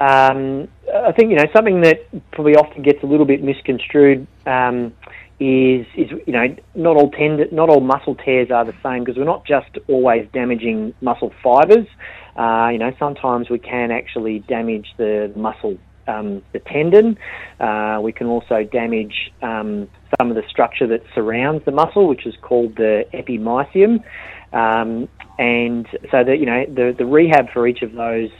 um, 0.00 0.68
I 0.94 1.12
think 1.12 1.30
you 1.30 1.36
know 1.36 1.46
something 1.52 1.82
that 1.82 2.06
probably 2.32 2.56
often 2.56 2.82
gets 2.82 3.02
a 3.02 3.06
little 3.06 3.26
bit 3.26 3.42
misconstrued 3.42 4.26
um, 4.46 4.92
is 5.40 5.86
is 5.96 6.10
you 6.26 6.32
know 6.32 6.54
not 6.74 6.96
all 6.96 7.10
tendon, 7.10 7.48
not 7.52 7.68
all 7.68 7.80
muscle 7.80 8.14
tears 8.14 8.50
are 8.50 8.64
the 8.64 8.74
same 8.82 9.04
because 9.04 9.16
we're 9.16 9.24
not 9.24 9.44
just 9.44 9.78
always 9.88 10.28
damaging 10.32 10.94
muscle 11.00 11.32
fibers. 11.42 11.86
Uh, 12.36 12.68
you 12.72 12.78
know, 12.78 12.92
sometimes 12.98 13.50
we 13.50 13.58
can 13.58 13.90
actually 13.90 14.40
damage 14.40 14.88
the 14.96 15.32
muscle, 15.36 15.76
um, 16.06 16.42
the 16.52 16.60
tendon. 16.60 17.16
Uh, 17.60 18.00
we 18.02 18.12
can 18.12 18.26
also 18.26 18.64
damage 18.64 19.32
um, 19.42 19.88
some 20.18 20.30
of 20.30 20.36
the 20.36 20.42
structure 20.48 20.86
that 20.86 21.02
surrounds 21.14 21.64
the 21.64 21.72
muscle, 21.72 22.08
which 22.08 22.26
is 22.26 22.34
called 22.42 22.76
the 22.76 23.04
epimysium. 23.12 24.02
Um, 24.52 25.08
and 25.36 25.86
so 26.12 26.22
that 26.22 26.36
you 26.38 26.46
know 26.46 26.64
the 26.66 26.94
the 26.96 27.06
rehab 27.06 27.50
for 27.52 27.66
each 27.66 27.82
of 27.82 27.92
those 27.92 28.30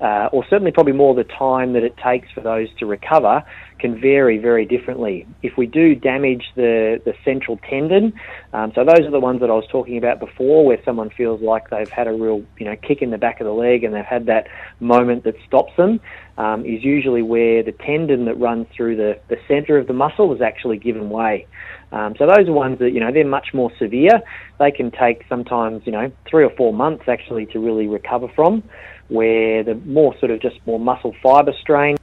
uh, 0.00 0.28
or 0.32 0.44
certainly 0.50 0.70
probably 0.70 0.92
more 0.92 1.14
the 1.14 1.24
time 1.24 1.72
that 1.72 1.82
it 1.82 1.96
takes 1.96 2.30
for 2.32 2.40
those 2.40 2.68
to 2.78 2.86
recover 2.86 3.42
can 3.84 4.00
vary 4.00 4.38
very 4.38 4.64
differently. 4.64 5.26
If 5.42 5.58
we 5.58 5.66
do 5.66 5.94
damage 5.94 6.44
the, 6.56 7.02
the 7.04 7.12
central 7.22 7.58
tendon, 7.68 8.14
um, 8.54 8.72
so 8.74 8.82
those 8.82 9.06
are 9.06 9.10
the 9.10 9.20
ones 9.20 9.40
that 9.40 9.50
I 9.50 9.52
was 9.52 9.66
talking 9.70 9.98
about 9.98 10.20
before, 10.20 10.64
where 10.64 10.80
someone 10.86 11.10
feels 11.10 11.42
like 11.42 11.68
they've 11.68 11.90
had 11.90 12.06
a 12.06 12.12
real 12.12 12.42
you 12.58 12.64
know 12.64 12.76
kick 12.76 13.02
in 13.02 13.10
the 13.10 13.18
back 13.18 13.40
of 13.40 13.44
the 13.44 13.52
leg 13.52 13.84
and 13.84 13.94
they've 13.94 14.02
had 14.02 14.24
that 14.26 14.46
moment 14.80 15.24
that 15.24 15.34
stops 15.46 15.72
them, 15.76 16.00
um, 16.38 16.64
is 16.64 16.82
usually 16.82 17.20
where 17.20 17.62
the 17.62 17.72
tendon 17.72 18.24
that 18.24 18.36
runs 18.40 18.66
through 18.74 18.96
the, 18.96 19.20
the 19.28 19.36
centre 19.46 19.76
of 19.76 19.86
the 19.86 19.92
muscle 19.92 20.32
has 20.32 20.40
actually 20.40 20.78
given 20.78 21.10
way. 21.10 21.46
Um, 21.92 22.14
so 22.18 22.26
those 22.26 22.48
are 22.48 22.52
ones 22.52 22.78
that 22.78 22.92
you 22.92 23.00
know 23.00 23.12
they're 23.12 23.26
much 23.26 23.48
more 23.52 23.70
severe. 23.78 24.22
They 24.58 24.70
can 24.70 24.92
take 24.92 25.26
sometimes 25.28 25.82
you 25.84 25.92
know 25.92 26.10
three 26.30 26.44
or 26.44 26.54
four 26.56 26.72
months 26.72 27.04
actually 27.06 27.44
to 27.52 27.58
really 27.58 27.86
recover 27.86 28.28
from. 28.34 28.62
Where 29.08 29.62
the 29.62 29.74
more 29.74 30.18
sort 30.18 30.30
of 30.30 30.40
just 30.40 30.56
more 30.64 30.80
muscle 30.80 31.14
fibre 31.22 31.52
strain, 31.60 31.96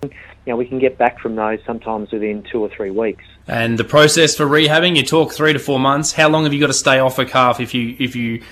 you 0.46 0.54
know, 0.54 0.58
we 0.58 0.66
can 0.66 0.80
get 0.80 0.98
back 0.98 1.20
from 1.20 1.36
those 1.36 1.60
sometimes 1.66 2.12
within 2.12 2.44
two 2.52 2.62
or 2.62 2.70
three 2.70 2.92
weeks. 2.92 3.24
And 3.48 3.78
the 3.78 3.84
process 3.84 4.36
for 4.36 4.46
rehabbing, 4.46 4.96
you 4.96 5.04
talk 5.04 5.34
three 5.34 5.54
to 5.54 5.60
four 5.60 5.80
months. 5.80 6.14
How 6.14 6.30
long 6.30 6.44
have 6.46 6.54
you 6.54 6.60
got 6.60 6.68
to 6.68 6.74
stay 6.74 7.00
off 7.00 7.20
a 7.20 7.26
calf 7.26 7.60
if 7.60 7.74
you 7.74 7.96
if 8.00 8.16
you 8.16 8.44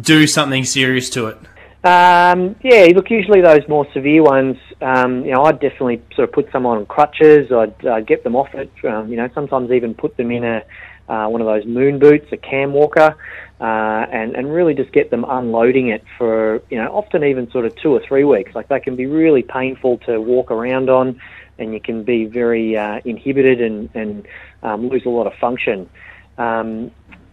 do 0.00 0.26
something 0.26 0.64
serious 0.64 1.10
to 1.10 1.28
it? 1.28 1.38
Um, 1.84 2.56
yeah, 2.64 2.86
look, 2.94 3.10
usually 3.10 3.40
those 3.42 3.66
more 3.68 3.86
severe 3.92 4.22
ones, 4.22 4.56
um, 4.80 5.24
you 5.24 5.32
know, 5.32 5.44
I'd 5.44 5.60
definitely 5.60 6.02
sort 6.16 6.28
of 6.28 6.34
put 6.34 6.50
someone 6.50 6.78
on 6.78 6.86
crutches. 6.86 7.52
I'd 7.52 7.86
uh, 7.86 8.00
get 8.00 8.24
them 8.24 8.34
off 8.34 8.52
it. 8.54 8.70
Um, 8.84 9.08
you 9.08 9.16
know, 9.16 9.28
sometimes 9.34 9.70
even 9.70 9.94
put 9.94 10.16
them 10.16 10.32
in 10.32 10.42
a 10.42 10.64
uh, 11.08 11.28
one 11.28 11.40
of 11.40 11.46
those 11.46 11.64
moon 11.64 12.00
boots, 12.00 12.26
a 12.32 12.36
cam 12.36 12.72
walker, 12.72 13.16
uh, 13.60 14.06
and 14.12 14.34
and 14.34 14.52
really 14.52 14.74
just 14.74 14.92
get 14.92 15.10
them 15.10 15.24
unloading 15.28 15.88
it 15.88 16.04
for 16.18 16.60
you 16.68 16.76
know 16.76 16.88
often 16.88 17.24
even 17.24 17.50
sort 17.50 17.64
of 17.64 17.74
two 17.76 17.90
or 17.90 18.00
three 18.06 18.24
weeks. 18.24 18.54
Like 18.54 18.68
they 18.68 18.80
can 18.80 18.96
be 18.96 19.06
really 19.06 19.42
painful 19.42 19.98
to 20.06 20.20
walk 20.20 20.50
around 20.50 20.90
on, 20.90 21.20
and 21.58 21.72
you 21.72 21.80
can 21.80 22.04
be 22.04 22.26
very 22.26 22.76
uh, 22.76 23.00
inhibited 23.04 23.60
and 23.60 23.88
and 23.94 24.26
um, 24.62 24.88
lose 24.88 25.06
a 25.06 25.10
lot 25.10 25.26
of 25.26 25.32
function. 25.34 25.88
Um, 26.36 26.90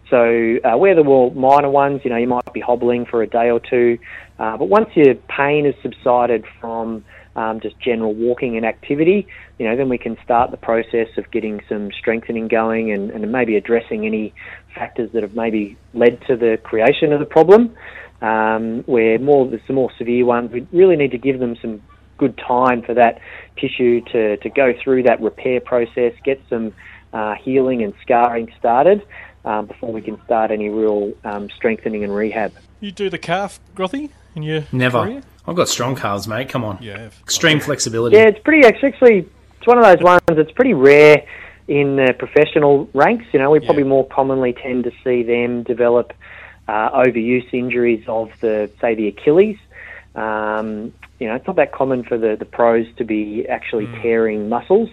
so 0.08 0.58
uh, 0.64 0.76
where 0.76 0.94
the 0.94 1.04
more 1.04 1.32
minor 1.32 1.70
ones, 1.70 2.02
you 2.04 2.10
know, 2.10 2.16
you 2.16 2.26
might 2.26 2.52
be 2.52 2.60
hobbling 2.60 3.06
for 3.06 3.22
a 3.22 3.26
day 3.26 3.50
or 3.50 3.60
two, 3.60 3.98
uh, 4.38 4.56
but 4.56 4.66
once 4.66 4.88
your 4.94 5.14
pain 5.14 5.64
has 5.64 5.74
subsided 5.82 6.44
from 6.60 7.04
um, 7.36 7.60
just 7.60 7.78
general 7.80 8.14
walking 8.14 8.56
and 8.56 8.64
activity, 8.64 9.26
you 9.58 9.68
know, 9.68 9.76
then 9.76 9.88
we 9.88 9.98
can 9.98 10.16
start 10.22 10.50
the 10.50 10.56
process 10.56 11.08
of 11.16 11.30
getting 11.30 11.60
some 11.68 11.90
strengthening 11.92 12.48
going 12.48 12.92
and, 12.92 13.10
and 13.10 13.30
maybe 13.30 13.56
addressing 13.56 14.06
any 14.06 14.32
factors 14.74 15.10
that 15.12 15.22
have 15.22 15.34
maybe 15.34 15.76
led 15.92 16.20
to 16.26 16.36
the 16.36 16.58
creation 16.62 17.12
of 17.12 17.20
the 17.20 17.26
problem. 17.26 17.74
Um, 18.22 18.84
where 18.84 19.18
more 19.18 19.46
the 19.46 19.60
more 19.70 19.90
severe 19.98 20.24
ones, 20.24 20.50
we 20.50 20.66
really 20.72 20.96
need 20.96 21.10
to 21.10 21.18
give 21.18 21.40
them 21.40 21.56
some 21.60 21.82
good 22.16 22.38
time 22.38 22.80
for 22.80 22.94
that 22.94 23.20
tissue 23.58 24.00
to, 24.12 24.36
to 24.38 24.48
go 24.48 24.72
through 24.82 25.02
that 25.02 25.20
repair 25.20 25.60
process, 25.60 26.14
get 26.24 26.40
some 26.48 26.72
uh, 27.12 27.34
healing 27.34 27.82
and 27.82 27.92
scarring 28.00 28.50
started 28.58 29.06
um, 29.44 29.66
before 29.66 29.92
we 29.92 30.00
can 30.00 30.22
start 30.24 30.50
any 30.50 30.68
real 30.68 31.12
um, 31.24 31.50
strengthening 31.50 32.04
and 32.04 32.14
rehab. 32.14 32.52
You 32.80 32.92
do 32.92 33.10
the 33.10 33.18
calf, 33.18 33.60
Grothy, 33.74 34.10
in 34.34 34.42
your 34.42 34.64
Never. 34.72 35.04
career? 35.04 35.22
I've 35.46 35.56
got 35.56 35.68
strong 35.68 35.94
calves, 35.94 36.26
mate. 36.26 36.48
Come 36.48 36.64
on. 36.64 36.78
Yeah. 36.80 37.10
Extreme 37.22 37.60
flexibility. 37.60 38.16
Yeah, 38.16 38.28
it's 38.28 38.38
pretty 38.40 38.66
actually. 38.66 39.28
It's 39.58 39.66
one 39.66 39.78
of 39.78 39.84
those 39.84 40.02
ones 40.02 40.22
that's 40.26 40.52
pretty 40.52 40.74
rare 40.74 41.26
in 41.68 41.96
the 41.96 42.14
professional 42.18 42.88
ranks. 42.94 43.26
You 43.32 43.40
know, 43.40 43.50
we 43.50 43.60
probably 43.60 43.84
more 43.84 44.06
commonly 44.08 44.52
tend 44.52 44.84
to 44.84 44.92
see 45.02 45.22
them 45.22 45.62
develop 45.62 46.12
uh, 46.68 46.90
overuse 46.90 47.52
injuries 47.52 48.04
of 48.08 48.30
the 48.40 48.70
say 48.80 48.94
the 48.94 49.08
Achilles. 49.08 49.58
Um, 50.14 50.92
you 51.18 51.28
know, 51.28 51.34
it's 51.34 51.46
not 51.46 51.56
that 51.56 51.72
common 51.72 52.04
for 52.04 52.18
the, 52.18 52.36
the 52.38 52.44
pros 52.44 52.86
to 52.96 53.04
be 53.04 53.46
actually 53.48 53.86
tearing 54.02 54.48
muscles. 54.48 54.88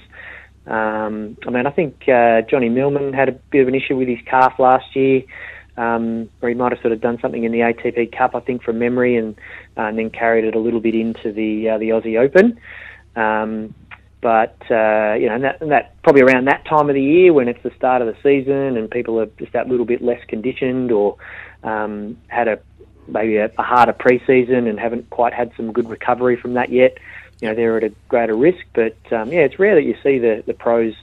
Um, 0.67 1.37
I 1.47 1.49
mean, 1.49 1.65
I 1.65 1.71
think 1.71 2.07
uh, 2.07 2.41
Johnny 2.41 2.69
Millman 2.69 3.13
had 3.13 3.29
a 3.29 3.31
bit 3.31 3.61
of 3.61 3.67
an 3.67 3.75
issue 3.75 3.97
with 3.97 4.07
his 4.07 4.19
calf 4.25 4.59
last 4.59 4.95
year, 4.95 5.23
um, 5.81 6.29
where 6.39 6.49
he 6.49 6.55
might 6.55 6.71
have 6.71 6.81
sort 6.81 6.93
of 6.93 7.01
done 7.01 7.19
something 7.19 7.43
in 7.43 7.51
the 7.51 7.59
ATP 7.59 8.15
Cup, 8.15 8.35
I 8.35 8.39
think, 8.39 8.61
from 8.61 8.77
memory, 8.77 9.17
and, 9.17 9.35
uh, 9.75 9.83
and 9.83 9.97
then 9.97 10.11
carried 10.11 10.45
it 10.45 10.55
a 10.55 10.59
little 10.59 10.79
bit 10.79 10.93
into 10.93 11.31
the 11.31 11.69
uh, 11.69 11.77
the 11.79 11.89
Aussie 11.89 12.19
Open. 12.19 12.59
Um, 13.15 13.73
but 14.21 14.57
uh, 14.69 15.15
you 15.19 15.27
know, 15.27 15.33
and 15.33 15.43
that, 15.43 15.59
and 15.59 15.71
that 15.71 15.99
probably 16.03 16.21
around 16.21 16.45
that 16.45 16.65
time 16.65 16.87
of 16.89 16.93
the 16.93 17.01
year 17.01 17.33
when 17.33 17.47
it's 17.47 17.63
the 17.63 17.71
start 17.75 18.03
of 18.03 18.07
the 18.07 18.21
season 18.21 18.77
and 18.77 18.91
people 18.91 19.19
are 19.19 19.25
just 19.39 19.53
that 19.53 19.67
little 19.67 19.85
bit 19.85 20.03
less 20.03 20.23
conditioned 20.27 20.91
or 20.91 21.17
um, 21.63 22.15
had 22.27 22.47
a 22.47 22.59
maybe 23.07 23.37
a, 23.37 23.45
a 23.57 23.63
harder 23.63 23.93
preseason 23.93 24.69
and 24.69 24.79
haven't 24.79 25.09
quite 25.09 25.33
had 25.33 25.51
some 25.57 25.73
good 25.73 25.89
recovery 25.89 26.35
from 26.35 26.53
that 26.53 26.69
yet. 26.69 26.99
You 27.41 27.47
know, 27.47 27.55
they're 27.55 27.77
at 27.77 27.83
a 27.83 27.93
greater 28.07 28.35
risk. 28.35 28.63
But 28.73 28.95
um, 29.11 29.33
yeah, 29.33 29.39
it's 29.39 29.57
rare 29.57 29.73
that 29.73 29.83
you 29.83 29.97
see 30.03 30.19
the 30.19 30.43
the 30.45 30.53
pros 30.53 30.93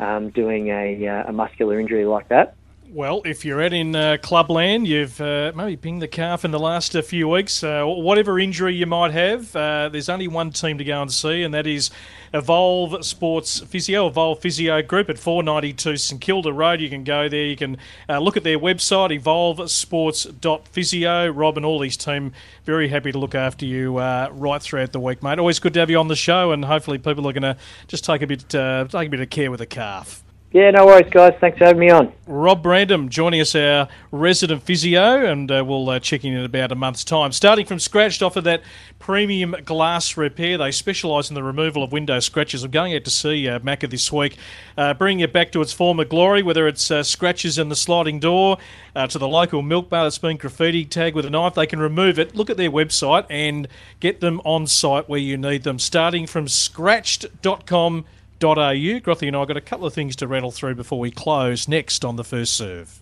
um, 0.00 0.30
doing 0.30 0.66
a, 0.68 1.06
uh, 1.06 1.28
a 1.28 1.32
muscular 1.32 1.78
injury 1.78 2.04
like 2.04 2.28
that. 2.30 2.56
Well, 2.96 3.20
if 3.26 3.44
you're 3.44 3.62
out 3.62 3.74
in 3.74 3.94
uh, 3.94 4.16
clubland, 4.22 4.88
you've 4.88 5.20
uh, 5.20 5.52
maybe 5.54 5.76
pinged 5.76 6.00
the 6.00 6.08
calf 6.08 6.46
in 6.46 6.50
the 6.50 6.58
last 6.58 6.96
uh, 6.96 7.02
few 7.02 7.28
weeks. 7.28 7.62
Uh, 7.62 7.84
whatever 7.84 8.38
injury 8.38 8.74
you 8.74 8.86
might 8.86 9.10
have, 9.10 9.54
uh, 9.54 9.90
there's 9.90 10.08
only 10.08 10.28
one 10.28 10.50
team 10.50 10.78
to 10.78 10.84
go 10.84 11.02
and 11.02 11.12
see, 11.12 11.42
and 11.42 11.52
that 11.52 11.66
is 11.66 11.90
Evolve 12.32 13.04
Sports 13.04 13.60
Physio, 13.60 14.06
Evolve 14.06 14.40
Physio 14.40 14.80
Group 14.80 15.10
at 15.10 15.18
492 15.18 15.98
St 15.98 16.22
Kilda 16.22 16.54
Road. 16.54 16.80
You 16.80 16.88
can 16.88 17.04
go 17.04 17.28
there. 17.28 17.44
You 17.44 17.56
can 17.56 17.76
uh, 18.08 18.18
look 18.18 18.38
at 18.38 18.44
their 18.44 18.58
website, 18.58 19.10
evolvesports.physio. 19.20 21.36
Rob 21.36 21.58
and 21.58 21.66
all 21.66 21.82
his 21.82 21.98
team 21.98 22.32
very 22.64 22.88
happy 22.88 23.12
to 23.12 23.18
look 23.18 23.34
after 23.34 23.66
you 23.66 23.98
right 23.98 24.62
throughout 24.62 24.92
the 24.92 25.00
week, 25.00 25.22
mate. 25.22 25.38
Always 25.38 25.58
good 25.58 25.74
to 25.74 25.80
have 25.80 25.90
you 25.90 25.98
on 25.98 26.08
the 26.08 26.16
show, 26.16 26.50
and 26.50 26.64
hopefully 26.64 26.96
people 26.96 27.28
are 27.28 27.34
going 27.34 27.42
to 27.42 27.58
just 27.88 28.06
take 28.06 28.22
a 28.22 28.26
bit 28.26 28.48
take 28.48 28.94
a 28.94 29.08
bit 29.10 29.20
of 29.20 29.28
care 29.28 29.50
with 29.50 29.60
the 29.60 29.66
calf. 29.66 30.22
Yeah, 30.52 30.70
no 30.70 30.86
worries, 30.86 31.10
guys. 31.10 31.34
Thanks 31.40 31.58
for 31.58 31.64
having 31.64 31.80
me 31.80 31.90
on. 31.90 32.12
Rob 32.26 32.62
Brandham 32.62 33.08
joining 33.08 33.40
us, 33.40 33.54
our 33.54 33.88
resident 34.10 34.62
physio, 34.62 35.24
and 35.26 35.50
uh, 35.50 35.64
we'll 35.66 35.90
uh, 35.90 35.98
check 35.98 36.24
in 36.24 36.32
in 36.32 36.44
about 36.44 36.70
a 36.72 36.74
month's 36.74 37.04
time. 37.04 37.32
Starting 37.32 37.66
from 37.66 37.78
scratch, 37.80 38.22
off 38.22 38.36
of 38.36 38.44
that 38.44 38.62
premium 38.98 39.56
glass 39.64 40.16
repair, 40.16 40.56
they 40.56 40.70
specialise 40.70 41.28
in 41.28 41.34
the 41.34 41.42
removal 41.42 41.82
of 41.82 41.92
window 41.92 42.20
scratches. 42.20 42.62
I'm 42.62 42.70
going 42.70 42.94
out 42.94 43.04
to 43.04 43.10
see 43.10 43.48
uh, 43.48 43.58
Macca 43.58 43.90
this 43.90 44.10
week, 44.12 44.38
uh, 44.78 44.94
bringing 44.94 45.20
it 45.20 45.32
back 45.32 45.52
to 45.52 45.60
its 45.60 45.72
former 45.72 46.04
glory, 46.04 46.42
whether 46.42 46.68
it's 46.68 46.90
uh, 46.90 47.02
scratches 47.02 47.58
in 47.58 47.68
the 47.68 47.76
sliding 47.76 48.20
door, 48.20 48.56
uh, 48.94 49.06
to 49.08 49.18
the 49.18 49.28
local 49.28 49.62
milk 49.62 49.90
bar 49.90 50.04
that's 50.04 50.18
been 50.18 50.36
graffiti 50.36 50.84
tagged 50.84 51.16
with 51.16 51.26
a 51.26 51.30
knife. 51.30 51.54
They 51.54 51.66
can 51.66 51.80
remove 51.80 52.18
it. 52.20 52.36
Look 52.36 52.50
at 52.50 52.56
their 52.56 52.70
website 52.70 53.26
and 53.28 53.66
get 53.98 54.20
them 54.20 54.40
on 54.44 54.68
site 54.68 55.08
where 55.08 55.20
you 55.20 55.36
need 55.36 55.64
them. 55.64 55.78
Starting 55.78 56.26
from 56.26 56.46
scratched.com 56.48 58.04
au. 58.44 58.74
Grothy 59.00 59.28
and 59.28 59.36
I 59.36 59.44
got 59.44 59.56
a 59.56 59.60
couple 59.60 59.86
of 59.86 59.94
things 59.94 60.16
to 60.16 60.26
rattle 60.26 60.50
through 60.50 60.74
before 60.74 60.98
we 60.98 61.10
close. 61.10 61.68
Next 61.68 62.04
on 62.04 62.16
the 62.16 62.24
first 62.24 62.54
serve. 62.54 63.00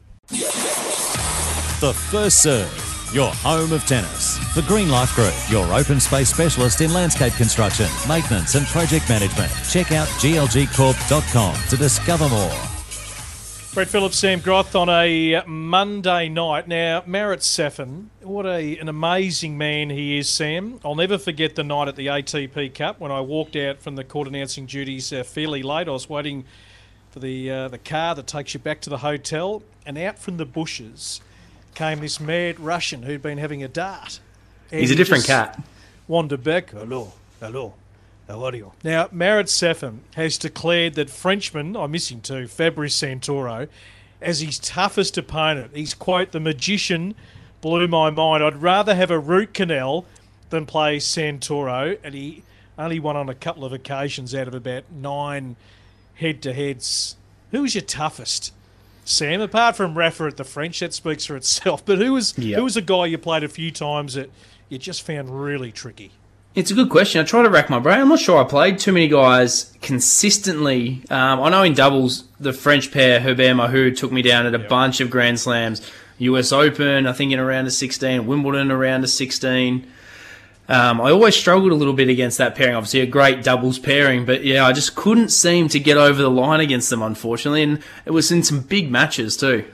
The 1.81 1.93
First 1.93 2.43
Serve, 2.43 3.11
your 3.13 3.31
home 3.35 3.73
of 3.73 3.85
tennis. 3.85 4.39
The 4.55 4.63
Green 4.63 4.89
Life 4.89 5.15
Group, 5.15 5.35
your 5.51 5.71
open 5.75 6.01
space 6.01 6.31
specialist 6.31 6.81
in 6.81 6.95
landscape 6.95 7.35
construction, 7.35 7.87
maintenance, 8.09 8.55
and 8.55 8.67
project 8.69 9.09
management. 9.09 9.53
Check 9.69 9.93
out 9.93 10.09
glgcorp.com 10.09 11.57
to 11.69 11.77
discover 11.77 12.29
more. 12.29 12.74
Brett 13.75 13.89
Phillips, 13.89 14.19
Sam 14.19 14.39
Groth 14.39 14.77
on 14.77 14.89
a 14.89 15.43
Monday 15.49 16.29
night. 16.29 16.69
Now, 16.69 17.03
Marat 17.07 17.43
Safin, 17.43 18.07
what 18.23 18.47
a, 18.47 18.79
an 18.79 18.89
amazing 18.89 19.59
man 19.59 19.91
he 19.91 20.17
is, 20.17 20.29
Sam. 20.29 20.79
I'll 20.85 20.95
never 20.95 21.19
forget 21.19 21.57
the 21.57 21.65
night 21.65 21.89
at 21.89 21.97
the 21.97 22.07
ATP 22.07 22.73
Cup 22.73 23.01
when 23.01 23.11
I 23.11 23.21
walked 23.21 23.57
out 23.57 23.83
from 23.83 23.97
the 23.97 24.05
court 24.05 24.29
announcing 24.29 24.67
duties 24.67 25.13
uh, 25.13 25.25
fairly 25.25 25.65
late. 25.65 25.89
I 25.89 25.91
was 25.91 26.09
waiting 26.09 26.45
for 27.11 27.19
the 27.19 27.51
uh, 27.51 27.69
the 27.69 27.79
car 27.79 28.15
that 28.15 28.29
takes 28.29 28.55
you 28.55 28.61
back 28.61 28.81
to 28.83 28.91
the 28.91 28.99
hotel, 28.99 29.65
and 29.85 29.99
out 29.99 30.21
from 30.21 30.37
the 30.37 30.47
bushes 30.47 31.21
came 31.75 31.99
this 31.99 32.21
mad 32.21 32.61
Russian 32.61 33.03
who'd 33.03 33.23
been 33.23 33.39
having 33.39 33.65
a 33.65 33.69
dart. 33.69 34.21
And 34.71 34.83
He's 34.83 34.93
a 34.93 34.95
different 34.95 35.25
cat. 35.25 35.61
Wandered 36.07 36.45
back. 36.45 36.71
Hello, 36.71 37.13
hello. 37.41 37.75
You? 38.29 38.73
Now, 38.83 39.09
Marat 39.13 39.45
Safin 39.49 39.99
has 40.15 40.39
declared 40.39 40.95
that 40.95 41.11
Frenchman, 41.11 41.77
I'm 41.77 41.93
him 41.95 42.21
too, 42.21 42.47
Fabrice 42.47 42.99
Santoro, 42.99 43.69
as 44.21 44.41
his 44.41 44.59
toughest 44.59 45.19
opponent. 45.19 45.73
He's 45.75 45.93
quote 45.95 46.33
the 46.33 46.41
magician 46.41 47.15
blew 47.61 47.87
my 47.87 48.11
mind. 48.11 48.43
I'd 48.43 48.63
rather 48.63 48.95
have 48.95 49.11
a 49.11 49.19
root 49.19 49.53
canal 49.55 50.07
than 50.51 50.65
play 50.67 50.99
Santoro, 50.99 51.99
and 52.03 52.15
he 52.15 52.43
only 52.79 52.99
won 52.99 53.17
on 53.17 53.29
a 53.29 53.35
couple 53.35 53.65
of 53.65 53.73
occasions 53.73 54.35
out 54.35 54.49
of 54.49 54.55
about 54.55 54.85
nine 54.91 55.57
head-to-heads. 56.15 57.17
Who 57.51 57.63
was 57.63 57.75
your 57.75 57.83
toughest? 57.83 58.53
Sam, 59.05 59.41
apart 59.43 59.77
from 59.77 59.99
Rafa 59.99 60.25
at 60.25 60.37
the 60.39 60.45
French, 60.45 60.81
that 60.81 60.95
speaks 60.95 61.27
for 61.27 61.37
itself. 61.37 61.85
But 61.87 61.99
who 61.99 62.15
was 62.15 62.37
Yeah. 62.39 62.57
who 62.57 62.65
was 62.65 62.77
a 62.77 62.83
guy 62.83 63.07
you 63.07 63.19
played 63.19 63.45
a 63.45 63.49
few 63.49 63.71
times 63.71 64.15
that 64.15 64.31
you 64.71 64.79
just 64.79 65.03
found 65.03 65.43
really 65.45 65.71
tricky? 65.71 66.13
It's 66.55 66.71
a 66.71 66.75
good 66.75 66.89
question. 66.89 67.21
I 67.21 67.25
try 67.25 67.43
to 67.43 67.51
rack 67.51 67.69
my 67.69 67.81
brain. 67.81 68.01
I'm 68.01 68.09
not 68.09 68.21
sure 68.21 68.41
I 68.41 68.45
played 68.45 68.79
too 68.79 68.93
many 68.93 69.09
guys 69.09 69.73
consistently. 69.83 71.03
Um, 71.11 71.41
I 71.41 71.49
know 71.49 71.65
in 71.65 71.75
doubles, 71.75 72.25
the 72.39 72.53
French 72.53 72.93
pair, 72.93 73.19
Herbert 73.19 73.57
Mahut, 73.57 73.97
took 73.97 74.13
me 74.13 74.23
down 74.23 74.47
at 74.47 74.55
a 74.55 74.61
bunch 74.61 75.01
of 75.01 75.11
Grand 75.11 75.41
Slams. 75.41 75.83
US 76.19 76.53
Open, 76.53 77.09
I 77.09 77.13
think 77.13 77.33
in 77.33 77.41
around 77.41 77.67
a 77.67 77.73
16, 77.73 78.25
Wimbledon 78.29 78.71
around 78.71 79.03
a 79.03 79.09
16. 79.09 79.85
Um, 80.69 81.01
I 81.01 81.11
always 81.11 81.35
struggled 81.35 81.73
a 81.73 81.75
little 81.75 81.93
bit 81.93 82.09
against 82.09 82.39
that 82.39 82.55
pairing. 82.55 82.77
Obviously, 82.77 83.01
a 83.01 83.07
great 83.07 83.43
doubles 83.43 83.81
pairing, 83.81 84.25
but 84.25 84.45
yeah, 84.45 84.65
I 84.65 84.73
just 84.73 84.95
couldn't 84.95 85.31
seem 85.31 85.69
to 85.71 85.81
get 85.81 85.97
over 85.97 86.23
the 86.23 86.31
line 86.31 86.61
against 86.61 86.89
them, 86.89 87.03
unfortunately. 87.03 87.65
And 87.65 87.83
it 88.07 88.13
was 88.13 88.31
in 88.31 88.45
some 88.45 88.61
big 88.61 88.93
matches 88.93 89.37
too. 89.37 89.65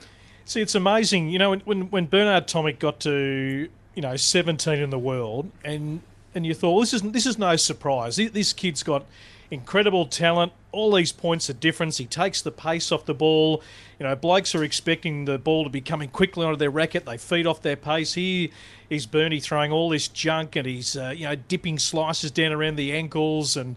See, 0.47 0.62
it's 0.62 0.74
amazing. 0.74 1.28
You 1.28 1.39
know, 1.39 1.51
when 1.51 1.61
when, 1.61 1.91
when 1.91 2.07
Bernard 2.07 2.49
Tomic 2.49 2.78
got 2.78 3.01
to 3.01 3.68
you 3.95 4.03
know 4.03 4.16
17 4.16 4.81
in 4.81 4.91
the 4.91 4.99
world, 4.99 5.53
and 5.62 6.01
and 6.35 6.47
you 6.47 6.55
thought 6.55 6.72
well, 6.72 6.81
this 6.81 6.95
is 6.95 7.03
this 7.03 7.26
is 7.26 7.39
no 7.39 7.57
surprise. 7.57 8.16
This, 8.16 8.53
kid's 8.53 8.83
got 8.83 9.05
incredible 9.51 10.07
talent. 10.07 10.53
All 10.72 10.93
these 10.93 11.12
points 11.12 11.49
of 11.49 11.59
difference. 11.59 11.99
He 11.99 12.07
takes 12.07 12.43
the 12.43 12.53
pace 12.53 12.93
off 12.93 13.05
the 13.07 13.14
ball. 13.14 13.62
You 13.99 14.07
know, 14.07 14.14
blokes 14.14 14.55
are 14.55 14.62
expecting 14.62 15.24
the 15.24 15.39
ball 15.39 15.64
to 15.64 15.70
be 15.70 15.81
coming 15.81 16.09
quickly 16.09 16.47
onto 16.47 16.57
their 16.57 16.70
racket. 16.70 17.07
They 17.07 17.18
feed 17.18 17.47
off 17.47 17.61
their 17.62 17.76
pace. 17.76 18.14
Here 18.14 18.49
is 18.89 19.07
Bernie 19.07 19.41
throwing 19.41 19.72
all 19.72 19.89
this 19.89 20.09
junk, 20.09 20.57
and 20.57 20.66
he's 20.66 20.97
uh, 20.97 21.12
you 21.16 21.24
know 21.24 21.35
dipping 21.35 21.78
slices 21.78 22.31
down 22.31 22.53
around 22.53 22.76
the 22.76 22.93
ankles 22.93 23.57
and 23.57 23.76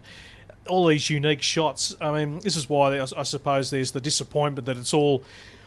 all 0.68 0.86
these 0.86 1.10
unique 1.10 1.42
shots. 1.42 1.94
I 2.00 2.24
mean, 2.24 2.38
this 2.40 2.56
is 2.56 2.68
why 2.68 3.00
I 3.00 3.22
suppose 3.22 3.70
there's 3.70 3.92
the 3.92 4.00
disappointment 4.00 4.66
that 4.66 4.76
it's 4.76 4.94
all 4.94 5.24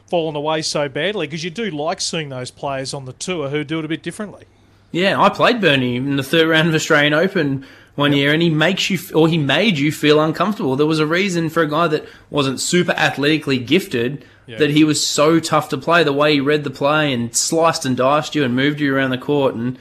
fallen 0.07 0.35
away 0.35 0.61
so 0.61 0.87
badly 0.87 1.27
because 1.27 1.43
you 1.43 1.49
do 1.49 1.69
like 1.69 1.99
seeing 1.99 2.29
those 2.29 2.49
players 2.49 2.93
on 2.93 3.05
the 3.05 3.13
tour 3.13 3.49
who 3.49 3.63
do 3.63 3.79
it 3.79 3.85
a 3.85 3.87
bit 3.87 4.01
differently. 4.01 4.45
Yeah, 4.91 5.21
I 5.21 5.29
played 5.29 5.61
Bernie 5.61 5.97
in 5.97 6.15
the 6.15 6.23
third 6.23 6.47
round 6.47 6.69
of 6.69 6.75
Australian 6.75 7.13
Open 7.13 7.65
one 7.95 8.13
year, 8.13 8.31
and 8.33 8.41
he 8.41 8.49
makes 8.49 8.89
you, 8.89 8.99
or 9.13 9.27
he 9.27 9.37
made 9.37 9.77
you 9.77 9.91
feel 9.91 10.19
uncomfortable. 10.21 10.75
There 10.75 10.85
was 10.85 10.99
a 10.99 11.05
reason 11.07 11.49
for 11.49 11.61
a 11.63 11.67
guy 11.69 11.87
that 11.87 12.05
wasn't 12.29 12.59
super 12.59 12.91
athletically 12.93 13.57
gifted 13.57 14.23
Yeah. 14.45 14.57
that 14.59 14.69
he 14.69 14.83
was 14.85 15.05
so 15.05 15.39
tough 15.39 15.67
to 15.69 15.77
play. 15.77 16.03
The 16.03 16.13
way 16.13 16.33
he 16.33 16.39
read 16.39 16.63
the 16.63 16.69
play 16.69 17.11
and 17.11 17.35
sliced 17.35 17.85
and 17.85 17.97
diced 17.97 18.33
you 18.35 18.43
and 18.45 18.55
moved 18.55 18.79
you 18.79 18.95
around 18.95 19.09
the 19.09 19.17
court, 19.17 19.55
and 19.55 19.77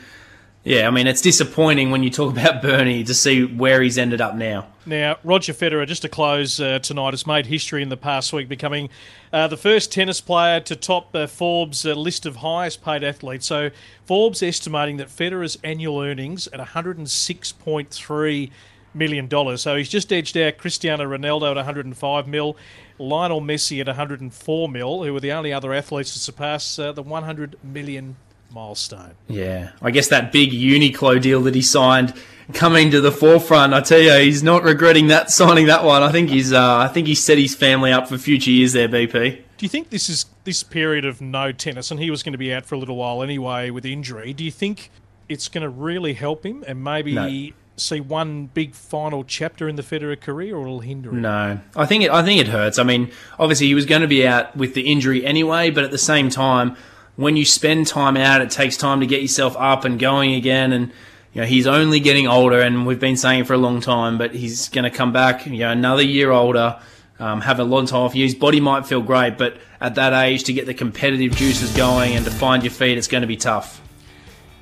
yeah, 0.64 0.88
I 0.88 0.90
mean 0.90 1.06
it's 1.06 1.20
disappointing 1.20 1.90
when 1.90 2.02
you 2.02 2.10
talk 2.10 2.32
about 2.36 2.62
Bernie 2.62 3.04
to 3.04 3.14
see 3.14 3.44
where 3.44 3.80
he's 3.82 3.98
ended 3.98 4.20
up 4.20 4.34
now. 4.34 4.66
Now, 4.86 5.18
Roger 5.24 5.52
Federer, 5.52 5.84
just 5.84 6.02
to 6.02 6.08
close 6.08 6.60
uh, 6.60 6.78
tonight, 6.78 7.12
has 7.12 7.26
made 7.26 7.46
history 7.46 7.82
in 7.82 7.88
the 7.88 7.96
past 7.96 8.32
week, 8.32 8.48
becoming 8.48 8.88
uh, 9.32 9.48
the 9.48 9.56
first 9.56 9.90
tennis 9.90 10.20
player 10.20 10.60
to 10.60 10.76
top 10.76 11.12
uh, 11.12 11.26
Forbes' 11.26 11.84
list 11.84 12.24
of 12.24 12.36
highest 12.36 12.84
paid 12.84 13.02
athletes. 13.02 13.46
So, 13.46 13.70
Forbes 14.04 14.44
estimating 14.44 14.98
that 14.98 15.08
Federer's 15.08 15.58
annual 15.64 16.00
earnings 16.00 16.46
at 16.48 16.60
$106.3 16.60 18.50
million. 18.94 19.58
So, 19.58 19.76
he's 19.76 19.88
just 19.88 20.12
edged 20.12 20.36
out 20.36 20.56
Cristiano 20.56 21.04
Ronaldo 21.04 21.50
at 21.50 21.56
105 21.56 22.28
mil, 22.28 22.56
Lionel 23.00 23.40
Messi 23.40 23.80
at 23.80 23.88
104 23.88 24.68
mil, 24.68 25.02
who 25.02 25.12
were 25.12 25.20
the 25.20 25.32
only 25.32 25.52
other 25.52 25.74
athletes 25.74 26.12
to 26.12 26.20
surpass 26.20 26.78
uh, 26.78 26.92
the 26.92 27.02
100 27.02 27.56
million 27.64 28.14
milestone. 28.52 29.16
Yeah, 29.26 29.72
I 29.82 29.90
guess 29.90 30.06
that 30.08 30.30
big 30.30 30.52
Uniqlo 30.52 31.20
deal 31.20 31.42
that 31.42 31.56
he 31.56 31.62
signed 31.62 32.14
coming 32.52 32.90
to 32.92 33.00
the 33.00 33.12
forefront. 33.12 33.74
I 33.74 33.80
tell 33.80 33.98
you, 34.00 34.12
he's 34.14 34.42
not 34.42 34.62
regretting 34.62 35.08
that 35.08 35.30
signing 35.30 35.66
that 35.66 35.84
one. 35.84 36.02
I 36.02 36.12
think 36.12 36.30
he's, 36.30 36.52
uh, 36.52 36.76
I 36.78 36.88
think 36.88 37.06
he 37.06 37.14
set 37.14 37.38
his 37.38 37.54
family 37.54 37.92
up 37.92 38.08
for 38.08 38.18
future 38.18 38.50
years 38.50 38.72
there, 38.72 38.88
BP. 38.88 39.42
Do 39.58 39.64
you 39.64 39.68
think 39.68 39.90
this 39.90 40.08
is 40.08 40.26
this 40.44 40.62
period 40.62 41.04
of 41.04 41.20
no 41.20 41.50
tennis, 41.50 41.90
and 41.90 41.98
he 41.98 42.10
was 42.10 42.22
going 42.22 42.32
to 42.32 42.38
be 42.38 42.52
out 42.52 42.66
for 42.66 42.74
a 42.74 42.78
little 42.78 42.96
while 42.96 43.22
anyway 43.22 43.70
with 43.70 43.84
injury? 43.86 44.32
Do 44.32 44.44
you 44.44 44.50
think 44.50 44.90
it's 45.28 45.48
going 45.48 45.62
to 45.62 45.68
really 45.68 46.12
help 46.12 46.44
him 46.44 46.62
and 46.68 46.84
maybe 46.84 47.12
No. 47.14 47.54
see 47.76 48.00
one 48.00 48.46
big 48.52 48.74
final 48.74 49.24
chapter 49.24 49.66
in 49.68 49.76
the 49.76 49.82
Federer 49.82 50.20
career, 50.20 50.54
or 50.56 50.62
it'll 50.62 50.80
hinder 50.80 51.10
him? 51.10 51.22
No, 51.22 51.58
I 51.74 51.86
think 51.86 52.04
it. 52.04 52.10
I 52.10 52.22
think 52.22 52.40
it 52.40 52.48
hurts. 52.48 52.78
I 52.78 52.82
mean, 52.82 53.10
obviously 53.38 53.66
he 53.66 53.74
was 53.74 53.86
going 53.86 54.02
to 54.02 54.08
be 54.08 54.26
out 54.26 54.54
with 54.56 54.74
the 54.74 54.82
injury 54.92 55.24
anyway, 55.24 55.70
but 55.70 55.84
at 55.84 55.90
the 55.90 55.98
same 55.98 56.28
time, 56.28 56.76
when 57.16 57.36
you 57.36 57.46
spend 57.46 57.86
time 57.86 58.16
out, 58.18 58.42
it 58.42 58.50
takes 58.50 58.76
time 58.76 59.00
to 59.00 59.06
get 59.06 59.22
yourself 59.22 59.56
up 59.58 59.86
and 59.86 59.98
going 59.98 60.34
again. 60.34 60.70
And 60.72 60.92
you 61.36 61.42
know 61.42 61.48
he's 61.48 61.66
only 61.66 62.00
getting 62.00 62.26
older, 62.26 62.62
and 62.62 62.86
we've 62.86 62.98
been 62.98 63.18
saying 63.18 63.40
it 63.40 63.46
for 63.46 63.52
a 63.52 63.58
long 63.58 63.82
time, 63.82 64.16
but 64.16 64.34
he's 64.34 64.70
going 64.70 64.84
to 64.84 64.90
come 64.90 65.12
back. 65.12 65.44
You 65.44 65.58
know, 65.58 65.70
another 65.70 66.00
year 66.00 66.30
older, 66.30 66.80
um, 67.18 67.42
have 67.42 67.60
a 67.60 67.64
long 67.64 67.84
time 67.84 68.00
off. 68.00 68.14
His 68.14 68.34
body 68.34 68.58
might 68.58 68.86
feel 68.86 69.02
great, 69.02 69.36
but 69.36 69.58
at 69.78 69.96
that 69.96 70.14
age, 70.14 70.44
to 70.44 70.54
get 70.54 70.64
the 70.64 70.72
competitive 70.72 71.36
juices 71.36 71.76
going 71.76 72.14
and 72.16 72.24
to 72.24 72.30
find 72.30 72.62
your 72.62 72.72
feet, 72.72 72.96
it's 72.96 73.06
going 73.06 73.20
to 73.20 73.26
be 73.26 73.36
tough. 73.36 73.82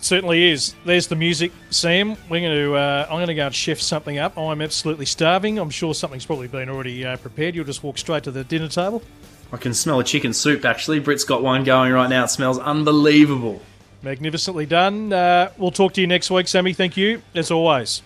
Certainly 0.00 0.50
is. 0.50 0.74
There's 0.84 1.06
the 1.06 1.14
music, 1.14 1.52
Sam. 1.70 2.16
We're 2.28 2.40
going 2.40 2.56
to. 2.56 2.74
Uh, 2.74 3.06
I'm 3.08 3.18
going 3.18 3.28
to 3.28 3.36
go 3.36 3.46
and 3.46 3.54
chef 3.54 3.80
something 3.80 4.18
up. 4.18 4.36
I'm 4.36 4.60
absolutely 4.60 5.06
starving. 5.06 5.60
I'm 5.60 5.70
sure 5.70 5.94
something's 5.94 6.26
probably 6.26 6.48
been 6.48 6.68
already 6.68 7.06
uh, 7.06 7.18
prepared. 7.18 7.54
You'll 7.54 7.66
just 7.66 7.84
walk 7.84 7.98
straight 7.98 8.24
to 8.24 8.32
the 8.32 8.42
dinner 8.42 8.66
table. 8.66 9.00
I 9.52 9.58
can 9.58 9.74
smell 9.74 10.00
a 10.00 10.04
chicken 10.04 10.32
soup. 10.32 10.64
Actually, 10.64 10.98
Britt's 10.98 11.22
got 11.22 11.40
one 11.40 11.62
going 11.62 11.92
right 11.92 12.10
now. 12.10 12.24
It 12.24 12.30
smells 12.30 12.58
unbelievable. 12.58 13.62
Magnificently 14.04 14.66
done. 14.66 15.12
Uh, 15.12 15.50
we'll 15.56 15.70
talk 15.70 15.94
to 15.94 16.02
you 16.02 16.06
next 16.06 16.30
week, 16.30 16.46
Sammy. 16.46 16.74
Thank 16.74 16.98
you 16.98 17.22
as 17.34 17.50
always. 17.50 18.02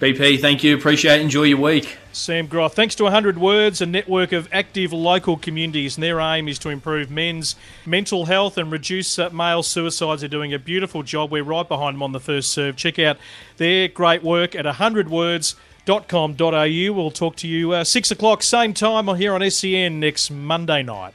BP, 0.00 0.40
thank 0.40 0.64
you. 0.64 0.74
Appreciate 0.76 1.20
it. 1.20 1.22
Enjoy 1.22 1.42
your 1.42 1.58
week. 1.58 1.98
Sam 2.12 2.46
Groth. 2.46 2.74
Thanks 2.74 2.94
to 2.96 3.04
100 3.04 3.38
Words, 3.38 3.80
a 3.80 3.86
network 3.86 4.32
of 4.32 4.48
active 4.52 4.92
local 4.92 5.36
communities, 5.36 5.96
and 5.96 6.02
their 6.02 6.18
aim 6.20 6.48
is 6.48 6.58
to 6.60 6.70
improve 6.70 7.10
men's 7.10 7.56
mental 7.86 8.24
health 8.26 8.58
and 8.58 8.72
reduce 8.72 9.18
uh, 9.18 9.30
male 9.30 9.62
suicides. 9.62 10.22
They're 10.22 10.28
doing 10.28 10.52
a 10.52 10.58
beautiful 10.58 11.04
job. 11.04 11.30
We're 11.30 11.44
right 11.44 11.68
behind 11.68 11.94
them 11.94 12.02
on 12.02 12.10
the 12.10 12.18
first 12.20 12.50
serve. 12.50 12.74
Check 12.76 12.98
out 12.98 13.16
their 13.58 13.86
great 13.88 14.24
work 14.24 14.56
at 14.56 14.64
100words.com.au. 14.64 16.92
We'll 16.92 17.10
talk 17.10 17.36
to 17.36 17.48
you 17.48 17.72
uh, 17.72 17.84
6 17.84 18.10
o'clock, 18.10 18.42
same 18.42 18.74
time, 18.74 19.06
here 19.16 19.34
on 19.34 19.50
SEN 19.50 20.00
next 20.00 20.30
Monday 20.30 20.82
night. 20.82 21.14